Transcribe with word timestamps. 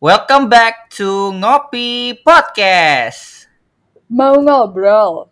Welcome 0.00 0.48
back 0.48 0.88
to 0.96 1.28
Ngopi 1.36 2.24
Podcast. 2.24 3.44
Mau 4.08 4.40
ngobrol? 4.40 5.28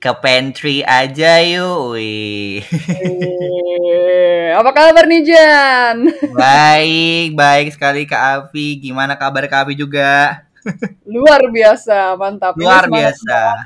Ke 0.00 0.16
pantry 0.16 0.80
aja 0.80 1.44
yuk. 1.44 2.00
Wih. 2.00 2.64
Eh, 2.88 4.48
apa 4.56 4.72
kabar 4.72 5.04
nih 5.04 5.28
Jan? 5.28 6.08
baik, 6.32 7.36
baik 7.36 7.76
sekali 7.76 8.08
Kak 8.08 8.48
Avi. 8.48 8.80
Gimana 8.80 9.12
kabar 9.12 9.44
Kak 9.44 9.68
Avi 9.68 9.76
juga? 9.76 10.40
Luar 11.04 11.44
biasa, 11.52 12.16
mantap. 12.16 12.56
Luar 12.56 12.88
biasa. 12.88 13.60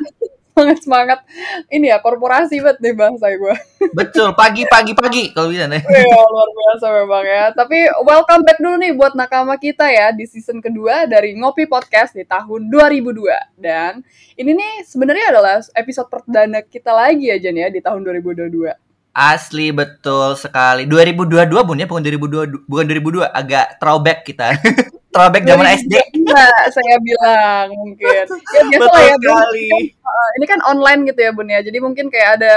Semangat 0.57 0.81
semangat. 0.89 1.21
Ini 1.69 1.93
ya 1.93 2.01
korporasi 2.01 2.65
banget 2.65 2.81
nih 2.81 2.97
bahasa 2.97 3.29
gue. 3.29 3.55
Betul, 3.93 4.33
pagi 4.33 4.65
pagi 4.65 4.97
pagi 4.97 5.29
kalau 5.37 5.53
bisa 5.53 5.69
nih. 5.69 5.85
Iya, 5.85 6.17
luar 6.17 6.49
biasa 6.49 6.87
memang 6.97 7.25
ya. 7.29 7.45
Tapi 7.53 7.79
welcome 8.01 8.41
back 8.41 8.57
dulu 8.65 8.81
nih 8.81 8.97
buat 8.97 9.13
nakama 9.13 9.61
kita 9.61 9.85
ya 9.93 10.17
di 10.17 10.25
season 10.25 10.65
kedua 10.65 11.05
dari 11.05 11.37
Ngopi 11.37 11.69
Podcast 11.69 12.17
di 12.17 12.25
tahun 12.25 12.73
2002. 12.73 13.61
Dan 13.61 14.01
ini 14.41 14.57
nih 14.57 14.73
sebenarnya 14.89 15.37
adalah 15.37 15.61
episode 15.77 16.09
perdana 16.09 16.65
kita 16.65 16.89
lagi 16.89 17.29
ya 17.29 17.37
Jan 17.37 17.61
ya 17.61 17.69
di 17.69 17.85
tahun 17.85 18.01
2022. 18.25 18.73
Asli 19.13 19.77
betul 19.77 20.41
sekali. 20.41 20.89
2022 20.89 21.53
Bun 21.69 21.77
ya, 21.77 21.85
bukan 21.85 22.01
2022, 22.01 22.65
bukan 22.65 22.85
2002, 22.89 23.29
agak 23.29 23.77
throwback 23.77 24.25
kita. 24.25 24.57
throwback 25.17 25.45
zaman 25.49 25.67
SD. 25.81 25.95
Enggak, 26.13 26.63
saya 26.77 26.97
bilang 27.01 27.67
mungkin. 27.73 28.25
Ya 28.29 28.63
biasa 28.69 28.85
lah 28.85 28.93
Betul 28.93 29.01
ya, 29.01 29.17
sekali. 29.17 29.69
Uh, 30.05 30.29
ini 30.37 30.45
kan 30.45 30.61
online 30.69 31.01
gitu 31.09 31.21
ya 31.25 31.31
Bun 31.33 31.49
ya. 31.49 31.61
Jadi 31.65 31.79
mungkin 31.81 32.13
kayak 32.13 32.31
ada 32.37 32.53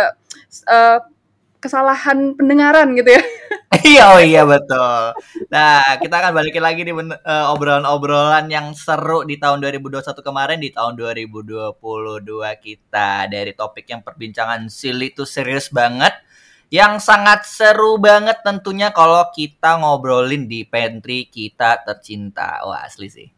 uh, 0.67 0.99
kesalahan 1.63 2.35
pendengaran 2.35 2.91
gitu 2.99 3.15
ya. 3.15 3.23
Iya, 3.79 4.03
oh 4.11 4.19
iya 4.19 4.43
betul. 4.49 5.13
Nah, 5.53 5.81
kita 6.01 6.15
akan 6.19 6.33
balikin 6.35 6.59
lagi 6.65 6.81
nih 6.83 6.89
ben- 6.89 7.21
eh, 7.21 7.45
obrolan-obrolan 7.53 8.49
yang 8.49 8.73
seru 8.73 9.23
di 9.23 9.37
tahun 9.37 9.61
2021 9.61 10.25
kemarin 10.25 10.57
di 10.57 10.73
tahun 10.73 10.97
2022 10.97 11.77
kita 12.59 13.29
dari 13.29 13.53
topik 13.53 13.85
yang 13.87 14.01
perbincangan 14.01 14.67
silly 14.73 15.13
itu 15.13 15.23
serius 15.23 15.69
banget 15.69 16.11
yang 16.69 17.01
sangat 17.01 17.49
seru 17.49 17.97
banget 17.97 18.45
tentunya 18.45 18.93
kalau 18.93 19.25
kita 19.33 19.81
ngobrolin 19.81 20.45
di 20.45 20.65
pantry 20.65 21.25
kita 21.25 21.81
tercinta. 21.81 22.61
Wah, 22.65 22.85
asli 22.85 23.09
sih. 23.09 23.29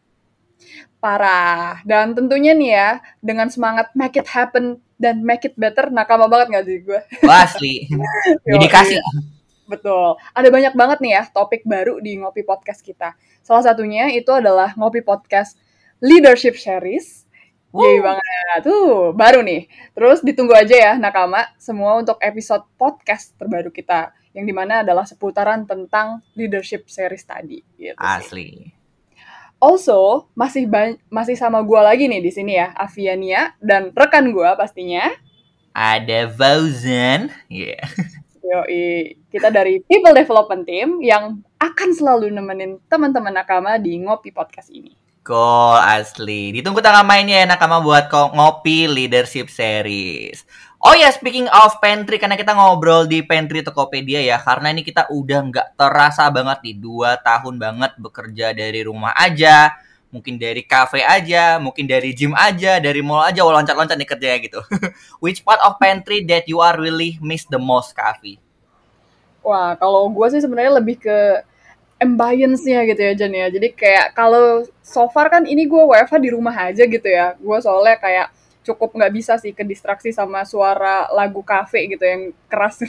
Parah. 1.00 1.80
Dan 1.82 2.12
tentunya 2.12 2.52
nih 2.52 2.70
ya, 2.76 2.90
dengan 3.24 3.48
semangat 3.48 3.90
make 3.96 4.20
it 4.20 4.28
happen 4.28 4.78
dan 5.00 5.24
make 5.24 5.48
it 5.48 5.56
better, 5.56 5.88
nakama 5.88 6.28
banget 6.28 6.60
gak 6.60 6.64
sih 6.68 6.78
gue? 6.84 7.00
Wah, 7.24 7.48
asli. 7.48 7.88
Dedikasi. 8.46 9.00
Betul. 9.64 10.20
Ada 10.36 10.52
banyak 10.52 10.74
banget 10.76 10.98
nih 11.00 11.12
ya 11.16 11.22
topik 11.32 11.64
baru 11.64 11.96
di 12.04 12.20
Ngopi 12.20 12.44
Podcast 12.44 12.84
kita. 12.84 13.16
Salah 13.40 13.64
satunya 13.64 14.12
itu 14.12 14.28
adalah 14.28 14.76
Ngopi 14.76 15.00
Podcast 15.00 15.56
Leadership 16.04 16.60
Series. 16.60 17.21
Yeay 17.72 17.98
banget. 18.04 18.60
Tuh, 18.68 19.16
baru 19.16 19.40
nih. 19.40 19.64
Terus 19.96 20.20
ditunggu 20.20 20.52
aja 20.52 20.76
ya 20.76 20.92
Nakama 21.00 21.48
semua 21.56 21.96
untuk 21.96 22.20
episode 22.20 22.68
podcast 22.76 23.32
terbaru 23.40 23.72
kita 23.72 24.12
yang 24.36 24.44
di 24.44 24.52
mana 24.52 24.84
adalah 24.84 25.08
seputaran 25.08 25.64
tentang 25.64 26.20
leadership 26.36 26.88
series 26.88 27.24
tadi. 27.24 27.64
Gitu 27.76 27.96
sih. 27.96 28.00
Asli. 28.00 28.48
Also, 29.62 30.26
masih 30.34 30.66
masih 31.06 31.38
sama 31.38 31.62
gua 31.62 31.86
lagi 31.86 32.10
nih 32.10 32.18
di 32.18 32.34
sini 32.34 32.58
ya, 32.58 32.74
Aviania 32.74 33.54
dan 33.62 33.94
rekan 33.94 34.34
gua 34.34 34.58
pastinya. 34.58 35.06
Ada 35.72 36.28
Fauzan. 36.28 37.30
Iya. 37.46 37.78
Yoi, 38.42 39.16
kita 39.30 39.54
dari 39.54 39.80
People 39.86 40.12
Development 40.12 40.66
Team 40.66 40.98
yang 40.98 41.40
akan 41.62 41.90
selalu 41.94 42.34
nemenin 42.34 42.82
teman-teman 42.90 43.30
nakama 43.30 43.78
di 43.78 44.02
Ngopi 44.02 44.34
Podcast 44.34 44.68
ini. 44.74 45.01
Cool, 45.22 45.78
asli. 45.78 46.50
Ditunggu 46.50 46.82
tanggal 46.82 47.06
mainnya 47.06 47.42
ya 47.42 47.46
nakama 47.46 47.78
buat 47.78 48.10
ko- 48.10 48.34
ngopi 48.34 48.90
leadership 48.90 49.46
series. 49.46 50.42
Oh 50.82 50.98
ya, 50.98 51.14
speaking 51.14 51.46
of 51.46 51.78
pantry, 51.78 52.18
karena 52.18 52.34
kita 52.34 52.58
ngobrol 52.58 53.06
di 53.06 53.22
pantry 53.22 53.62
Tokopedia 53.62 54.18
ya, 54.18 54.42
karena 54.42 54.74
ini 54.74 54.82
kita 54.82 55.06
udah 55.14 55.38
nggak 55.46 55.68
terasa 55.78 56.26
banget 56.26 56.58
nih, 56.66 56.74
dua 56.74 57.14
tahun 57.22 57.54
banget 57.54 57.94
bekerja 58.02 58.50
dari 58.50 58.82
rumah 58.82 59.14
aja, 59.14 59.70
mungkin 60.10 60.42
dari 60.42 60.66
cafe 60.66 61.06
aja, 61.06 61.62
mungkin 61.62 61.86
dari 61.86 62.10
gym 62.18 62.34
aja, 62.34 62.82
dari 62.82 62.98
mall 62.98 63.22
aja, 63.22 63.46
walau 63.46 63.62
loncat-loncat 63.62 63.94
nih 63.94 64.10
kerjanya 64.10 64.38
gitu. 64.42 64.58
Which 65.22 65.46
part 65.46 65.62
of 65.62 65.78
pantry 65.78 66.26
that 66.26 66.50
you 66.50 66.58
are 66.58 66.74
really 66.74 67.14
miss 67.22 67.46
the 67.46 67.62
most, 67.62 67.94
Kavi? 67.94 68.42
Wah, 69.46 69.78
kalau 69.78 70.10
gua 70.10 70.34
sih 70.34 70.42
sebenarnya 70.42 70.82
lebih 70.82 70.98
ke 70.98 71.46
ambience-nya 72.02 72.82
gitu 72.90 73.00
ya, 73.00 73.12
Jan 73.14 73.32
ya. 73.32 73.46
Jadi 73.48 73.68
kayak 73.72 74.18
kalau 74.18 74.66
so 74.82 75.06
far 75.08 75.30
kan 75.30 75.46
ini 75.46 75.70
gua 75.70 75.86
WFH 75.94 76.18
di 76.18 76.30
rumah 76.34 76.54
aja 76.54 76.82
gitu 76.82 77.08
ya. 77.08 77.38
Gua 77.38 77.62
soalnya 77.62 77.96
kayak 78.02 78.28
cukup 78.62 78.94
nggak 78.94 79.12
bisa 79.12 79.34
sih 79.42 79.50
ke 79.50 79.66
distraksi 79.66 80.14
sama 80.14 80.46
suara 80.46 81.10
lagu 81.10 81.42
kafe 81.42 81.90
gitu 81.90 82.02
yang 82.06 82.30
keras. 82.46 82.86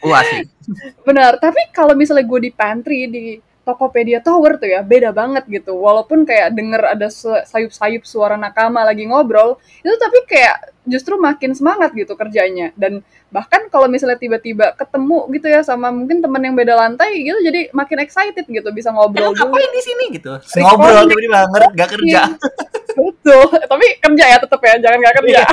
Wah, 0.00 0.24
asli. 0.24 0.48
Benar, 1.06 1.36
tapi 1.36 1.68
kalau 1.70 1.92
misalnya 1.92 2.24
gue 2.24 2.40
di 2.48 2.52
pantry 2.52 3.00
di 3.12 3.24
Tokopedia 3.62 4.18
Tower 4.18 4.58
tuh 4.58 4.66
ya 4.72 4.82
beda 4.82 5.14
banget 5.14 5.46
gitu. 5.46 5.78
Walaupun 5.78 6.26
kayak 6.26 6.56
denger 6.56 6.82
ada 6.98 7.08
sayup-sayup 7.46 8.02
suara 8.02 8.34
nakama 8.34 8.82
lagi 8.82 9.06
ngobrol, 9.06 9.60
itu 9.84 9.94
tapi 10.00 10.18
kayak 10.26 10.71
justru 10.82 11.14
makin 11.18 11.54
semangat 11.54 11.94
gitu 11.94 12.14
kerjanya. 12.18 12.74
Dan 12.74 13.06
bahkan 13.30 13.70
kalau 13.70 13.86
misalnya 13.86 14.18
tiba-tiba 14.18 14.74
ketemu 14.74 15.30
gitu 15.34 15.46
ya 15.48 15.62
sama 15.62 15.94
mungkin 15.94 16.18
teman 16.18 16.42
yang 16.42 16.54
beda 16.58 16.74
lantai 16.74 17.22
gitu, 17.22 17.38
jadi 17.42 17.70
makin 17.70 17.98
excited 18.02 18.44
gitu 18.46 18.68
bisa 18.74 18.90
ngobrol 18.90 19.30
Emang 19.30 19.38
dulu. 19.38 19.54
ngapain 19.54 19.70
di 19.70 19.82
sini 19.82 20.04
gitu? 20.18 20.32
Ngobrol 20.58 21.04
tiba-tiba 21.06 21.38
nggak 21.48 21.70
nggak 21.74 21.90
kerja. 21.98 22.06
Iya. 22.10 22.24
Betul, 22.98 23.48
tapi 23.64 23.86
kerja 24.04 24.24
ya 24.28 24.38
tetap 24.42 24.60
ya, 24.60 24.74
jangan 24.76 24.98
nggak 25.00 25.16
kerja. 25.22 25.40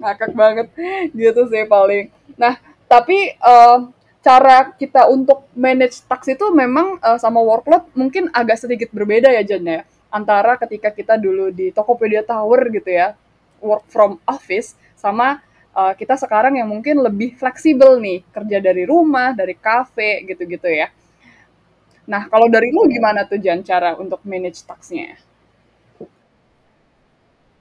ngakak 0.00 0.32
banget 0.32 0.66
gitu 1.12 1.40
sih 1.52 1.64
paling. 1.68 2.08
Nah, 2.36 2.56
tapi 2.88 3.34
eh, 3.36 3.78
cara 4.24 4.74
kita 4.74 5.06
untuk 5.06 5.46
manage 5.54 6.02
tax 6.06 6.26
itu 6.32 6.46
memang 6.50 6.98
eh, 6.98 7.18
sama 7.20 7.38
workload 7.42 7.86
mungkin 7.94 8.32
agak 8.32 8.58
sedikit 8.62 8.88
berbeda 8.90 9.30
ya 9.32 9.42
Jan 9.44 9.64
ya. 9.64 9.82
Antara 10.16 10.56
ketika 10.56 10.88
kita 10.88 11.20
dulu 11.20 11.52
di 11.52 11.68
Tokopedia 11.68 12.24
Tower 12.24 12.72
gitu 12.72 12.88
ya, 12.88 13.12
work 13.60 13.84
from 13.92 14.16
office 14.24 14.72
sama 14.96 15.44
eh, 15.76 15.92
kita 16.00 16.16
sekarang 16.16 16.56
yang 16.56 16.72
mungkin 16.72 17.04
lebih 17.04 17.36
fleksibel 17.36 18.00
nih, 18.00 18.24
kerja 18.32 18.64
dari 18.64 18.88
rumah, 18.88 19.36
dari 19.36 19.52
cafe 19.52 20.24
gitu-gitu 20.24 20.72
ya. 20.72 20.88
Nah, 22.08 22.24
kalau 22.32 22.48
dari 22.48 22.72
lu 22.72 22.88
gimana 22.88 23.28
tuh 23.28 23.36
Jan 23.36 23.60
cara 23.60 23.92
untuk 24.00 24.24
manage 24.24 24.64
tax-nya? 24.64 25.20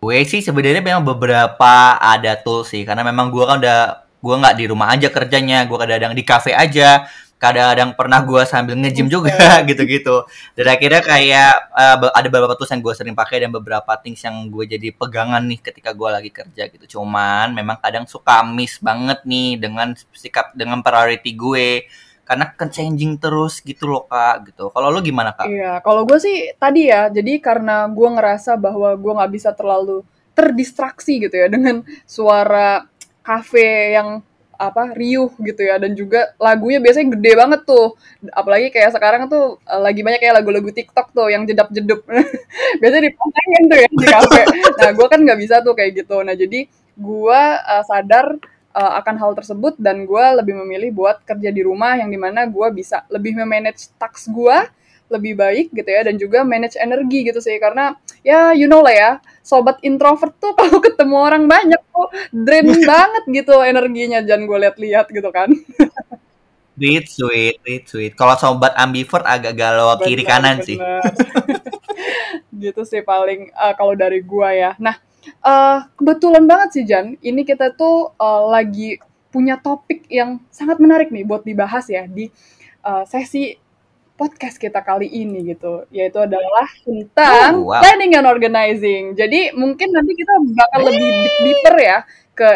Gue 0.06 0.22
sih 0.22 0.40
sebenarnya 0.40 0.86
memang 0.86 1.02
beberapa 1.02 1.98
ada 1.98 2.38
tools 2.38 2.70
sih 2.70 2.86
karena 2.86 3.02
memang 3.02 3.34
gue 3.34 3.42
kan 3.42 3.58
udah 3.58 4.06
gue 4.22 4.36
nggak 4.38 4.56
di 4.58 4.66
rumah 4.70 4.94
aja 4.94 5.10
kerjanya 5.10 5.66
gue 5.66 5.78
kadang-kadang 5.78 6.14
di 6.14 6.22
cafe 6.22 6.54
aja 6.54 7.10
kadang-kadang 7.36 7.94
pernah 8.00 8.24
gue 8.24 8.42
sambil 8.48 8.80
nge-gym 8.80 9.12
juga 9.12 9.32
gitu-gitu. 9.70 10.24
Dan 10.56 10.66
akhirnya 10.72 11.02
kayak 11.04 11.54
be- 12.00 12.14
ada 12.16 12.28
beberapa 12.32 12.56
tools 12.56 12.72
yang 12.72 12.82
gue 12.82 12.94
sering 12.96 13.16
pakai 13.16 13.44
dan 13.44 13.52
beberapa 13.52 13.92
things 14.00 14.24
yang 14.24 14.48
gue 14.48 14.66
jadi 14.66 14.96
pegangan 14.96 15.44
nih 15.44 15.60
ketika 15.60 15.92
gue 15.92 16.10
lagi 16.10 16.32
kerja 16.32 16.72
gitu. 16.72 17.00
Cuman 17.00 17.52
memang 17.52 17.78
kadang 17.84 18.08
suka 18.08 18.42
miss 18.48 18.80
banget 18.80 19.22
nih 19.28 19.60
dengan 19.60 19.94
sikap 20.16 20.56
dengan 20.56 20.80
priority 20.80 21.36
gue. 21.36 21.86
Karena 22.26 22.50
kan 22.50 22.74
changing 22.74 23.22
terus 23.22 23.62
gitu 23.62 23.86
loh 23.86 24.10
kak 24.10 24.50
gitu. 24.50 24.74
Kalau 24.74 24.90
lu 24.90 24.98
gimana 25.06 25.30
kak? 25.38 25.46
Iya, 25.46 25.78
kalau 25.86 26.10
gue 26.10 26.18
sih 26.18 26.58
tadi 26.58 26.90
ya, 26.90 27.06
jadi 27.14 27.38
karena 27.38 27.86
gue 27.86 28.10
ngerasa 28.18 28.58
bahwa 28.58 28.98
gue 28.98 29.12
nggak 29.14 29.34
bisa 29.36 29.54
terlalu 29.54 30.02
terdistraksi 30.34 31.22
gitu 31.22 31.38
ya 31.38 31.48
dengan 31.48 31.86
suara 32.10 32.90
kafe 33.22 33.94
yang 33.94 34.26
apa 34.58 34.92
riuh 34.96 35.32
gitu 35.44 35.62
ya. 35.64 35.76
Dan 35.78 35.94
juga 35.94 36.34
lagunya 36.42 36.80
biasanya 36.84 37.16
gede 37.18 37.32
banget 37.36 37.62
tuh. 37.68 37.96
Apalagi 38.32 38.68
kayak 38.74 38.92
sekarang 38.96 39.28
tuh 39.32 39.60
eh, 39.64 39.82
lagi 39.82 40.02
banyak 40.02 40.20
kayak 40.24 40.36
lagu-lagu 40.42 40.70
TikTok 40.72 41.12
tuh 41.16 41.28
yang 41.32 41.44
jedap 41.50 41.70
jedup 41.72 42.02
biasanya 42.82 43.04
dipantengin 43.12 43.64
tuh 43.72 43.78
ya 43.80 43.88
di 43.92 44.06
kafe. 44.08 44.42
Nah 44.82 44.90
gue 44.96 45.08
kan 45.12 45.20
nggak 45.22 45.40
bisa 45.40 45.56
tuh 45.66 45.74
kayak 45.78 45.92
gitu. 46.06 46.18
Nah 46.26 46.36
jadi 46.36 46.60
gue 46.96 47.42
eh, 47.60 47.84
sadar 47.88 48.26
eh, 48.76 48.92
akan 49.00 49.16
hal 49.22 49.32
tersebut 49.38 49.74
dan 49.80 50.08
gue 50.08 50.26
lebih 50.40 50.54
memilih 50.64 50.90
buat 50.96 51.22
kerja 51.24 51.50
di 51.52 51.62
rumah 51.64 52.00
yang 52.00 52.10
di 52.10 52.20
mana 52.20 52.48
gue 52.48 52.68
bisa 52.76 53.04
lebih 53.12 53.36
memanage 53.38 53.92
tax 54.00 54.28
gue 54.32 54.58
lebih 55.06 55.38
baik 55.38 55.70
gitu 55.70 55.86
ya 55.86 56.02
dan 56.02 56.18
juga 56.18 56.42
manage 56.42 56.78
energi 56.82 57.30
gitu 57.30 57.40
sih. 57.44 57.56
Karena 57.62 57.94
ya 58.26 58.52
you 58.58 58.66
know 58.66 58.82
lah 58.82 58.94
ya 58.96 59.12
sobat 59.46 59.78
introvert 59.86 60.34
tuh 60.42 60.58
kalau 60.58 60.82
ketemu 60.82 61.16
orang 61.22 61.44
banyak 61.46 61.82
tuh 61.94 62.10
drain 62.34 62.66
banget 62.90 63.24
gitu 63.30 63.62
energinya 63.62 64.26
jangan 64.26 64.50
gue 64.50 64.58
lihat-lihat 64.66 65.06
gitu 65.14 65.30
kan 65.30 65.54
Read 66.76 67.08
sweet, 67.08 67.56
read 67.64 67.88
sweet. 67.88 68.14
Kalau 68.20 68.36
sobat 68.36 68.76
ambivert 68.76 69.24
agak 69.24 69.56
galau 69.56 69.96
kiri 70.04 70.28
Benar, 70.28 70.32
kanan 70.44 70.58
sih. 70.60 70.76
benar. 70.76 71.08
gitu 72.68 72.84
sih 72.84 73.00
paling 73.00 73.48
eh, 73.48 73.74
kalau 73.80 73.96
dari 73.96 74.20
gua 74.20 74.52
ya. 74.52 74.72
Nah, 74.76 75.00
eh, 75.24 75.78
kebetulan 75.96 76.44
banget 76.44 76.70
sih 76.76 76.84
Jan, 76.84 77.16
ini 77.24 77.48
kita 77.48 77.72
tuh 77.80 78.12
eh, 78.20 78.44
lagi 78.52 79.00
punya 79.32 79.56
topik 79.56 80.04
yang 80.12 80.44
sangat 80.52 80.80
menarik 80.84 81.16
nih 81.16 81.24
buat 81.24 81.48
dibahas 81.48 81.88
ya 81.88 82.12
di 82.12 82.28
eh, 82.84 83.04
sesi 83.08 83.56
podcast 84.16 84.56
kita 84.56 84.80
kali 84.80 85.12
ini 85.12 85.56
gitu, 85.56 85.84
yaitu 85.92 86.24
adalah 86.24 86.68
tentang 86.82 87.62
Oh, 87.62 87.76
wow. 87.76 87.84
planning 87.84 88.16
and 88.16 88.28
organizing. 88.28 89.12
Jadi 89.12 89.52
mungkin 89.52 89.92
nanti 89.92 90.16
kita 90.16 90.34
bakal 90.56 90.80
lebih 90.88 91.04
deep- 91.04 91.40
deeper 91.44 91.76
ya 91.76 91.98
ke 92.32 92.50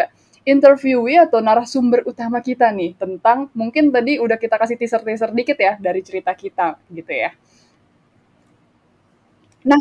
interviewee 0.48 1.20
atau 1.20 1.44
narasumber 1.44 2.00
utama 2.08 2.40
kita 2.40 2.72
nih 2.72 2.96
tentang 2.96 3.52
mungkin 3.52 3.92
tadi 3.92 4.16
udah 4.16 4.40
kita 4.40 4.56
kasih 4.56 4.80
teaser-teaser 4.80 5.30
dikit 5.36 5.60
ya 5.60 5.76
dari 5.76 6.00
cerita 6.00 6.32
kita 6.32 6.80
gitu 6.88 7.12
ya. 7.12 7.36
Nah, 9.68 9.80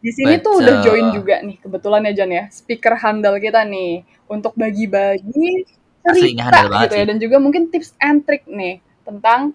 di 0.00 0.10
sini 0.16 0.40
tuh 0.40 0.64
udah 0.64 0.80
Betul. 0.80 0.84
join 0.88 1.06
juga 1.12 1.44
nih 1.44 1.56
kebetulan 1.60 2.08
ya 2.08 2.12
Jan 2.24 2.32
ya, 2.32 2.44
speaker 2.48 2.96
handal 2.96 3.36
kita 3.36 3.60
nih 3.68 4.08
untuk 4.24 4.56
bagi-bagi 4.56 5.68
cerita 6.00 6.64
gitu 6.88 6.94
ya 6.96 7.04
dan 7.04 7.20
juga 7.20 7.36
mungkin 7.36 7.68
tips 7.68 7.92
and 8.00 8.24
trick 8.24 8.48
nih 8.48 8.80
tentang 9.04 9.52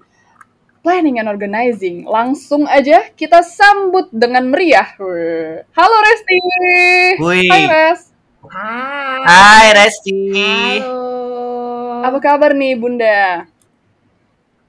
planning 0.85 1.17
and 1.17 1.25
organizing. 1.25 2.05
Langsung 2.05 2.69
aja 2.69 3.09
kita 3.17 3.41
sambut 3.41 4.05
dengan 4.13 4.45
meriah. 4.53 4.93
Halo 5.73 5.97
Resti. 6.05 6.37
Wih. 7.17 7.49
Hai 7.49 7.65
Res. 7.65 8.13
Hai. 8.45 9.21
Hai 9.25 9.67
Resti. 9.73 10.21
Halo. 10.85 11.09
Apa 12.05 12.21
kabar 12.21 12.53
nih 12.53 12.77
Bunda? 12.77 13.49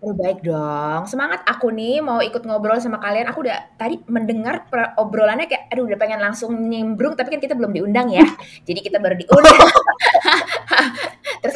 Oh, 0.00 0.12
baik 0.16 0.44
dong. 0.44 1.08
Semangat 1.08 1.44
aku 1.44 1.68
nih 1.68 2.00
mau 2.00 2.20
ikut 2.24 2.44
ngobrol 2.48 2.80
sama 2.80 2.96
kalian. 2.96 3.28
Aku 3.32 3.44
udah 3.44 3.76
tadi 3.76 4.00
mendengar 4.08 4.64
obrolannya 4.96 5.48
kayak 5.48 5.68
aduh 5.68 5.84
udah 5.84 5.98
pengen 6.00 6.20
langsung 6.20 6.52
nyembrung 6.52 7.16
tapi 7.16 7.32
kan 7.32 7.40
kita 7.44 7.52
belum 7.52 7.76
diundang 7.76 8.08
ya. 8.08 8.24
Jadi 8.68 8.80
kita 8.84 9.00
baru 9.00 9.20
diundang. 9.20 9.56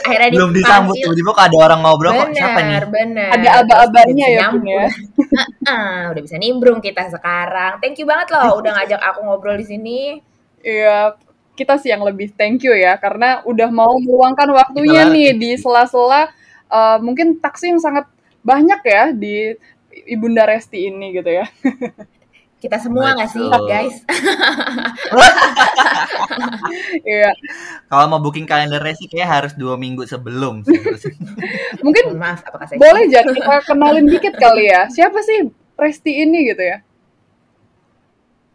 Terus 0.01 0.17
akhirnya 0.17 0.29
Belum 0.33 0.53
disambut 0.57 0.97
tiba-tiba 0.97 1.31
kok 1.37 1.45
ada 1.53 1.57
orang 1.61 1.81
ngobrol 1.85 2.13
kok 2.17 2.29
siapa 2.33 2.59
nih? 2.65 2.65
Bener, 2.65 2.85
bener. 2.89 3.29
Ada 3.37 3.49
aba-abanya 3.61 4.27
ya, 4.33 4.49
ya? 4.57 4.87
Heeh, 5.69 5.97
udah 6.17 6.23
bisa 6.25 6.37
nimbrung 6.41 6.81
kita 6.81 7.13
sekarang. 7.13 7.77
Thank 7.85 8.01
you 8.01 8.09
banget 8.09 8.33
loh 8.33 8.57
udah 8.65 8.81
ngajak 8.81 9.01
aku 9.05 9.21
ngobrol 9.29 9.61
di 9.61 9.67
sini. 9.69 10.01
Iya, 10.65 11.21
kita 11.53 11.77
sih 11.77 11.93
yang 11.93 12.01
lebih 12.01 12.33
thank 12.33 12.65
you 12.65 12.73
ya 12.73 12.97
karena 12.97 13.45
udah 13.45 13.69
mau 13.69 13.93
meluangkan 14.01 14.49
waktunya 14.57 15.05
nih 15.09 15.37
di 15.37 15.51
sela-sela 15.61 16.33
eh, 16.73 16.99
mungkin 17.05 17.37
taksi 17.37 17.77
yang 17.77 17.81
sangat 17.81 18.09
banyak 18.41 18.81
ya 18.81 19.13
di 19.13 19.53
Ibunda 20.09 20.49
Resti 20.49 20.89
ini 20.89 21.13
gitu 21.13 21.29
ya. 21.29 21.45
Kita 22.61 22.77
semua 22.77 23.17
nggak 23.17 23.31
sih, 23.33 23.45
guys? 23.65 23.97
Iya, 27.03 27.33
Kalau 27.91 28.05
mau 28.07 28.21
booking 28.23 28.47
kalender 28.47 28.79
Resti 28.79 29.11
kayak 29.11 29.29
harus 29.29 29.53
dua 29.57 29.75
minggu 29.75 30.07
sebelum. 30.07 30.63
mungkin 31.85 32.05
maaf, 32.17 32.45
apakah 32.47 32.67
saya 32.69 32.79
boleh 32.79 33.11
jangan 33.11 33.35
kita 33.35 33.55
kenalin 33.67 34.07
dikit 34.07 34.35
kali 34.39 34.71
ya. 34.71 34.87
Siapa 34.93 35.19
sih 35.25 35.51
Resti 35.75 36.23
ini 36.23 36.53
gitu 36.53 36.63
ya? 36.63 36.85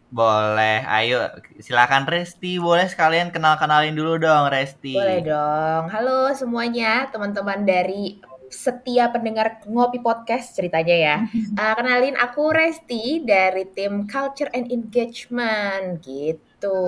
Boleh, 0.08 0.86
ayo 0.86 1.28
silakan 1.60 2.08
Resti. 2.08 2.56
Boleh 2.62 2.88
sekalian 2.88 3.34
kenal-kenalin 3.34 3.92
dulu 3.92 4.16
dong 4.22 4.48
Resti. 4.48 4.96
Boleh 4.96 5.20
dong. 5.20 5.90
Halo 5.92 6.32
semuanya, 6.32 7.10
teman-teman 7.12 7.66
dari 7.66 8.22
setia 8.48 9.08
pendengar 9.08 9.58
Ngopi 9.62 9.98
Podcast 9.98 10.52
ceritanya 10.52 10.96
ya. 10.96 11.16
Eh, 11.32 11.72
kenalin 11.78 12.14
aku 12.14 12.48
Resti 12.48 13.20
dari 13.20 13.66
tim 13.68 14.04
Culture 14.04 14.50
and 14.50 14.68
Engagement 14.68 16.00
gitu. 16.00 16.80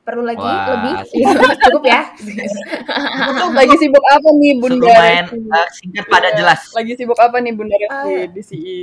Perlu 0.00 0.22
lagi 0.24 0.42
Wah, 0.42 0.66
lebih? 0.74 0.94
sip. 1.06 1.22
Cukup 1.60 1.84
ya. 1.84 2.02
Lagi 3.58 3.74
sibuk 3.82 4.02
apa 4.02 4.28
nih 4.32 4.52
Bunda 4.58 4.80
Lumayan 4.82 5.24
Resti? 5.28 5.38
eh, 5.38 5.68
singkat 5.76 6.04
pada 6.08 6.28
Iya, 6.28 6.36
jelas. 6.36 6.60
Lagi 6.72 6.92
sibuk 6.96 7.18
apa 7.20 7.36
nih 7.38 7.52
Bunda 7.52 7.76
Resti 7.76 8.10
Ah. 8.16 8.26
di 8.26 8.42
CI? 8.42 8.78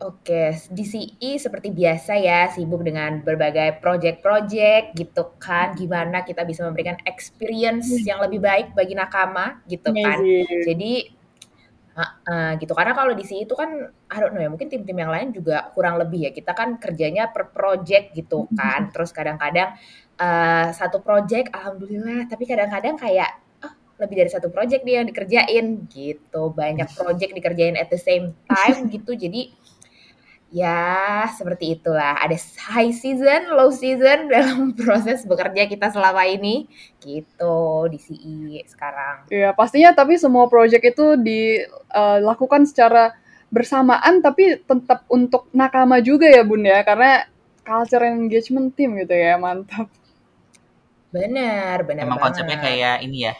Oke, 0.00 0.56
di 0.72 0.80
CI 0.88 1.36
seperti 1.36 1.68
biasa 1.76 2.16
ya, 2.16 2.48
sibuk 2.48 2.80
dengan 2.80 3.20
berbagai 3.20 3.84
project-project 3.84 4.96
gitu 4.96 5.36
kan. 5.36 5.76
Gimana 5.76 6.24
kita 6.24 6.40
bisa 6.48 6.64
memberikan 6.64 6.96
experience 7.04 7.92
yang 8.08 8.16
lebih 8.24 8.40
baik 8.40 8.72
bagi 8.72 8.96
nakama 8.96 9.60
gitu 9.68 9.92
kan. 9.92 10.24
Amazing. 10.24 10.64
Jadi 10.64 10.92
uh, 12.00 12.12
uh, 12.32 12.50
gitu. 12.56 12.72
Karena 12.72 12.96
kalau 12.96 13.12
di 13.12 13.28
sini 13.28 13.44
itu 13.44 13.52
kan 13.52 13.92
I 13.92 14.16
don't 14.24 14.32
know 14.32 14.40
ya 14.40 14.48
mungkin 14.48 14.72
tim-tim 14.72 14.96
yang 14.96 15.12
lain 15.12 15.36
juga 15.36 15.68
kurang 15.76 16.00
lebih 16.00 16.24
ya. 16.24 16.30
Kita 16.32 16.56
kan 16.56 16.80
kerjanya 16.80 17.28
per 17.28 17.52
project 17.52 18.16
gitu 18.16 18.48
kan. 18.56 18.88
Terus 18.88 19.12
kadang-kadang 19.12 19.76
uh, 20.16 20.72
satu 20.72 21.04
project 21.04 21.52
alhamdulillah. 21.52 22.24
Tapi 22.24 22.48
kadang-kadang 22.48 22.96
kayak 22.96 23.36
ah 23.60 23.76
lebih 24.00 24.24
dari 24.24 24.30
satu 24.32 24.48
project 24.48 24.80
nih 24.80 24.96
yang 24.96 25.06
dikerjain 25.12 25.66
gitu. 25.92 26.42
Banyak 26.56 26.88
project 26.96 27.36
dikerjain 27.36 27.76
at 27.76 27.92
the 27.92 28.00
same 28.00 28.32
time 28.48 28.88
gitu. 28.88 29.12
Jadi 29.12 29.59
ya 30.50 31.24
seperti 31.30 31.78
itulah 31.78 32.18
ada 32.18 32.34
high 32.74 32.90
season 32.90 33.54
low 33.54 33.70
season 33.70 34.26
dalam 34.32 34.74
proses 34.74 35.22
bekerja 35.22 35.70
kita 35.70 35.94
selama 35.94 36.26
ini 36.26 36.66
gitu 36.98 37.86
di 37.86 37.98
CI 38.02 38.38
sekarang 38.66 39.30
Iya, 39.30 39.54
pastinya 39.54 39.94
tapi 39.94 40.18
semua 40.18 40.50
project 40.50 40.84
itu 40.94 41.06
dilakukan 41.14 42.66
secara 42.66 43.14
bersamaan 43.50 44.22
tapi 44.22 44.58
tetap 44.62 45.06
untuk 45.10 45.46
nakama 45.54 45.98
juga 46.02 46.26
ya 46.30 46.42
Bun 46.46 46.62
ya 46.66 46.82
karena 46.86 47.26
culture 47.66 48.02
and 48.06 48.26
engagement 48.26 48.74
team 48.74 48.98
gitu 48.98 49.14
ya 49.14 49.38
mantap 49.38 49.86
Benar, 51.14 51.82
benar 51.88 52.06
Emang 52.06 52.18
banget. 52.18 52.22
konsepnya 52.22 52.56
kayak 52.62 52.96
ini 53.06 53.18
ya. 53.26 53.34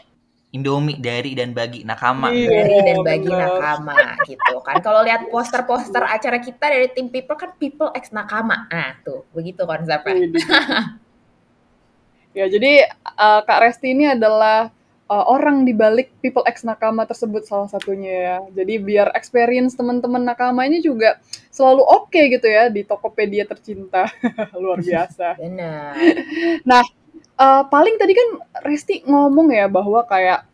Indomie 0.51 0.99
dari 0.99 1.31
dan 1.31 1.55
bagi 1.55 1.87
nakama. 1.87 2.27
Iya. 2.31 2.51
dari 2.51 2.75
dan 2.83 2.97
bagi 3.07 3.31
nakama 3.31 3.95
gitu 4.27 4.55
kan. 4.59 4.83
Kalau 4.83 4.99
lihat 5.07 5.31
poster-poster 5.31 6.03
acara 6.03 6.43
kita 6.43 6.65
dari 6.67 6.91
tim 6.91 7.07
people 7.07 7.39
kan 7.39 7.55
people 7.55 7.87
ex 7.95 8.11
nakama. 8.11 8.67
Nah, 8.67 8.99
tuh, 9.03 9.23
begitu 9.31 9.63
konsepnya. 9.63 10.27
Ya 12.31 12.47
jadi 12.47 12.87
uh, 13.19 13.43
Kak 13.43 13.59
Resti 13.59 13.91
ini 13.91 14.07
adalah 14.07 14.71
uh, 15.11 15.25
orang 15.27 15.67
di 15.67 15.75
balik 15.75 16.15
People 16.23 16.47
X 16.47 16.63
Nakama 16.63 17.03
tersebut 17.03 17.43
salah 17.43 17.67
satunya 17.67 18.13
ya. 18.15 18.37
Jadi 18.55 18.79
biar 18.79 19.11
experience 19.11 19.75
teman-teman 19.75 20.23
nakama 20.23 20.63
ini 20.63 20.79
juga 20.79 21.19
selalu 21.51 21.83
oke 21.83 22.21
gitu 22.31 22.47
ya 22.47 22.71
di 22.71 22.87
Tokopedia 22.87 23.43
tercinta. 23.43 24.07
Luar 24.63 24.79
biasa. 24.79 25.35
Benar. 25.35 25.91
Uh, 27.41 27.65
paling 27.73 27.97
tadi 27.97 28.13
kan 28.13 28.27
Resti 28.61 29.01
ngomong 29.09 29.49
ya 29.49 29.65
bahwa 29.65 30.05
kayak 30.05 30.45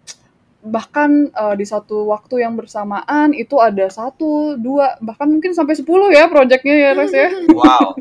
bahkan 0.64 1.32
uh, 1.36 1.56
di 1.56 1.64
satu 1.68 2.08
waktu 2.12 2.44
yang 2.44 2.56
bersamaan 2.56 3.36
itu 3.36 3.60
ada 3.60 3.92
satu, 3.92 4.56
dua, 4.56 4.96
bahkan 5.04 5.28
mungkin 5.28 5.52
sampai 5.52 5.76
sepuluh 5.76 6.12
ya 6.12 6.32
proyeknya 6.32 6.76
ya 6.76 6.90
Res 6.96 7.12
ya. 7.12 7.28
Wow, 7.58 7.96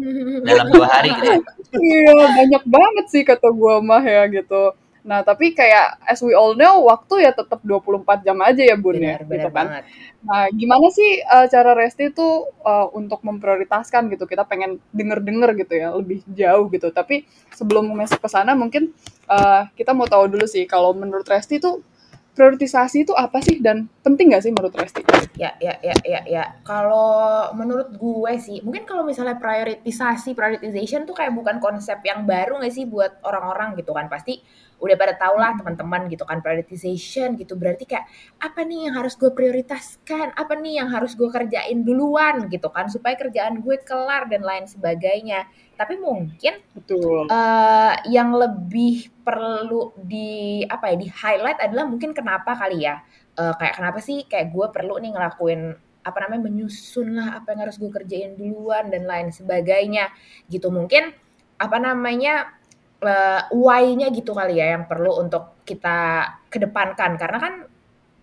dalam 0.46 0.66
dua 0.70 0.86
hari 0.86 1.10
gitu. 1.14 1.26
ya. 1.30 1.38
Iya, 1.76 2.14
banyak 2.30 2.62
banget 2.66 3.06
sih 3.10 3.22
kata 3.26 3.48
gua 3.50 3.82
mah 3.82 4.02
ya 4.02 4.22
gitu. 4.30 4.74
Nah, 5.06 5.22
tapi 5.22 5.54
kayak 5.54 6.02
as 6.02 6.18
we 6.18 6.34
all 6.34 6.58
know, 6.58 6.82
waktu 6.90 7.22
ya 7.22 7.30
tetap 7.30 7.62
24 7.62 8.26
jam 8.26 8.34
aja 8.42 8.58
ya 8.58 8.74
Bun 8.74 8.98
ya, 8.98 9.16
Benar, 9.16 9.20
benar 9.22 9.30
gitu 9.30 9.48
kan. 9.48 9.54
banget. 9.54 9.82
Nah, 10.26 10.44
gimana 10.50 10.86
sih 10.90 11.22
uh, 11.22 11.46
cara 11.46 11.70
Resti 11.78 12.10
tuh 12.10 12.50
uh, 12.66 12.90
untuk 12.90 13.22
memprioritaskan 13.22 14.10
gitu? 14.10 14.26
Kita 14.26 14.42
pengen 14.42 14.82
denger-denger 14.90 15.50
gitu 15.62 15.74
ya, 15.78 15.94
lebih 15.94 16.26
jauh 16.34 16.66
gitu. 16.74 16.90
Tapi 16.90 17.22
sebelum 17.54 17.86
masuk 17.94 18.18
ke 18.18 18.26
sana 18.26 18.58
mungkin 18.58 18.90
uh, 19.30 19.70
kita 19.78 19.94
mau 19.94 20.10
tahu 20.10 20.26
dulu 20.26 20.44
sih 20.50 20.66
kalau 20.66 20.90
menurut 20.90 21.24
Resti 21.30 21.62
tuh 21.62 21.86
prioritisasi 22.36 23.08
itu 23.08 23.16
apa 23.16 23.40
sih 23.40 23.64
dan 23.64 23.88
penting 24.04 24.28
nggak 24.28 24.44
sih 24.44 24.52
menurut 24.52 24.74
Resti? 24.76 25.00
Ya, 25.40 25.56
ya, 25.56 25.80
ya, 25.80 25.96
ya, 26.04 26.20
ya. 26.28 26.44
Kalau 26.68 27.48
menurut 27.56 27.96
gue 27.96 28.32
sih, 28.36 28.60
mungkin 28.60 28.84
kalau 28.84 29.08
misalnya 29.08 29.40
prioritisasi, 29.40 30.36
prioritization 30.36 31.08
tuh 31.08 31.16
kayak 31.16 31.32
bukan 31.32 31.56
konsep 31.62 31.96
yang 32.04 32.28
baru 32.28 32.60
nggak 32.60 32.74
sih 32.76 32.84
buat 32.84 33.24
orang-orang 33.24 33.80
gitu 33.80 33.96
kan. 33.96 34.12
Pasti 34.12 34.44
udah 34.76 34.96
pada 34.96 35.14
tau 35.16 35.36
lah 35.40 35.56
teman-teman 35.56 36.08
gitu 36.12 36.24
kan 36.28 36.44
prioritization 36.44 37.36
gitu. 37.40 37.56
Berarti 37.56 37.88
kayak 37.88 38.06
apa 38.40 38.60
nih 38.64 38.90
yang 38.90 38.94
harus 39.00 39.14
gue 39.16 39.30
prioritaskan? 39.32 40.36
Apa 40.36 40.54
nih 40.58 40.84
yang 40.84 40.88
harus 40.92 41.16
gue 41.16 41.28
kerjain 41.28 41.82
duluan 41.84 42.48
gitu 42.48 42.68
kan 42.68 42.90
supaya 42.92 43.16
kerjaan 43.16 43.64
gue 43.64 43.76
kelar 43.84 44.28
dan 44.28 44.44
lain 44.44 44.68
sebagainya. 44.68 45.48
Tapi 45.76 46.00
mungkin 46.00 46.60
Betul. 46.72 47.28
eh 47.28 47.94
yang 48.08 48.32
lebih 48.32 49.12
perlu 49.20 49.92
di 50.00 50.64
apa 50.64 50.92
ya 50.92 50.96
di 50.96 51.08
highlight 51.08 51.60
adalah 51.60 51.84
mungkin 51.84 52.16
kenapa 52.16 52.56
kali 52.56 52.84
ya 52.88 53.00
Eh, 53.36 53.54
kayak 53.60 53.74
kenapa 53.76 54.00
sih 54.00 54.24
kayak 54.24 54.48
gue 54.48 54.66
perlu 54.72 54.96
nih 54.96 55.12
ngelakuin 55.12 55.76
apa 56.08 56.18
namanya 56.24 56.48
menyusun 56.48 57.20
lah 57.20 57.36
apa 57.36 57.52
yang 57.52 57.68
harus 57.68 57.76
gue 57.76 57.92
kerjain 57.92 58.32
duluan 58.32 58.88
dan 58.88 59.04
lain 59.04 59.28
sebagainya 59.28 60.08
gitu 60.48 60.72
mungkin 60.72 61.12
apa 61.60 61.76
namanya 61.76 62.55
eh, 63.02 63.42
why-nya 63.52 64.08
gitu 64.14 64.32
kali 64.32 64.60
ya 64.60 64.78
yang 64.78 64.84
perlu 64.88 65.20
untuk 65.20 65.60
kita 65.68 66.24
kedepankan 66.48 67.18
karena 67.20 67.38
kan 67.38 67.54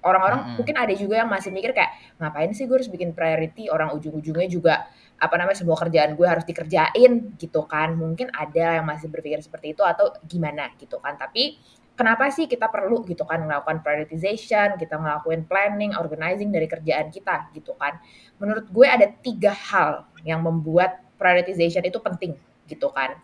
orang-orang 0.04 0.40
Mm-mm. 0.44 0.56
mungkin 0.60 0.76
ada 0.76 0.94
juga 0.94 1.24
yang 1.24 1.30
masih 1.32 1.50
mikir 1.56 1.72
kayak 1.72 1.96
ngapain 2.20 2.52
sih 2.52 2.68
gue 2.68 2.76
harus 2.76 2.92
bikin 2.92 3.16
priority 3.16 3.72
orang 3.72 3.96
ujung-ujungnya 3.96 4.48
juga 4.52 4.74
apa 5.16 5.36
namanya 5.40 5.64
semua 5.64 5.80
kerjaan 5.80 6.20
gue 6.20 6.28
harus 6.28 6.44
dikerjain 6.44 7.40
gitu 7.40 7.64
kan 7.64 7.96
mungkin 7.96 8.28
ada 8.36 8.84
yang 8.84 8.86
masih 8.86 9.08
berpikir 9.08 9.40
seperti 9.40 9.72
itu 9.72 9.84
atau 9.86 10.12
gimana 10.28 10.76
gitu 10.76 11.00
kan 11.00 11.16
tapi 11.16 11.56
kenapa 11.94 12.30
sih 12.34 12.50
kita 12.50 12.68
perlu 12.70 13.06
gitu 13.06 13.24
kan 13.26 13.46
melakukan 13.46 13.86
prioritization, 13.86 14.76
kita 14.82 14.98
ngelakuin 14.98 15.46
planning, 15.46 15.94
organizing 15.94 16.50
dari 16.50 16.66
kerjaan 16.66 17.14
kita 17.14 17.54
gitu 17.54 17.78
kan. 17.78 18.02
Menurut 18.42 18.66
gue 18.70 18.88
ada 18.90 19.06
tiga 19.22 19.54
hal 19.54 20.10
yang 20.26 20.42
membuat 20.42 21.02
prioritization 21.22 21.86
itu 21.86 22.02
penting 22.02 22.34
gitu 22.66 22.90
kan. 22.90 23.18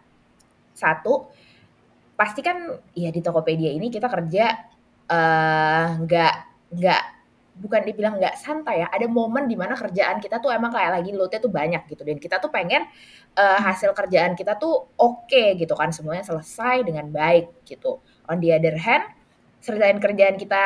Satu, 0.77 1.33
pasti 2.19 2.43
kan 2.43 2.75
ya 2.91 3.15
di 3.15 3.23
Tokopedia 3.23 3.71
ini 3.71 3.87
kita 3.87 4.11
kerja 4.11 4.45
eh, 5.07 5.87
nggak 6.03 6.33
uh, 6.35 6.75
nggak 6.75 7.03
bukan 7.59 7.81
dibilang 7.87 8.19
nggak 8.19 8.35
santai 8.39 8.83
ya 8.83 8.87
ada 8.91 9.07
momen 9.07 9.47
di 9.47 9.55
mana 9.55 9.75
kerjaan 9.75 10.23
kita 10.23 10.39
tuh 10.39 10.51
emang 10.51 10.71
kayak 10.71 10.99
lagi 10.99 11.15
loadnya 11.15 11.39
tuh 11.39 11.51
banyak 11.51 11.87
gitu. 11.87 12.03
Dan 12.03 12.19
kita 12.19 12.43
tuh 12.43 12.51
pengen 12.51 12.83
uh, 13.39 13.59
hasil 13.63 13.95
kerjaan 13.95 14.35
kita 14.35 14.59
tuh 14.59 14.91
oke 14.99 15.31
okay, 15.31 15.55
gitu 15.55 15.71
kan 15.79 15.95
semuanya 15.95 16.27
selesai 16.27 16.83
dengan 16.83 17.07
baik 17.07 17.63
gitu. 17.63 18.03
On 18.27 18.35
the 18.43 18.51
other 18.51 18.75
hand 18.75 19.15
selesaiin 19.59 19.99
kerjaan 19.99 20.39
kita 20.39 20.63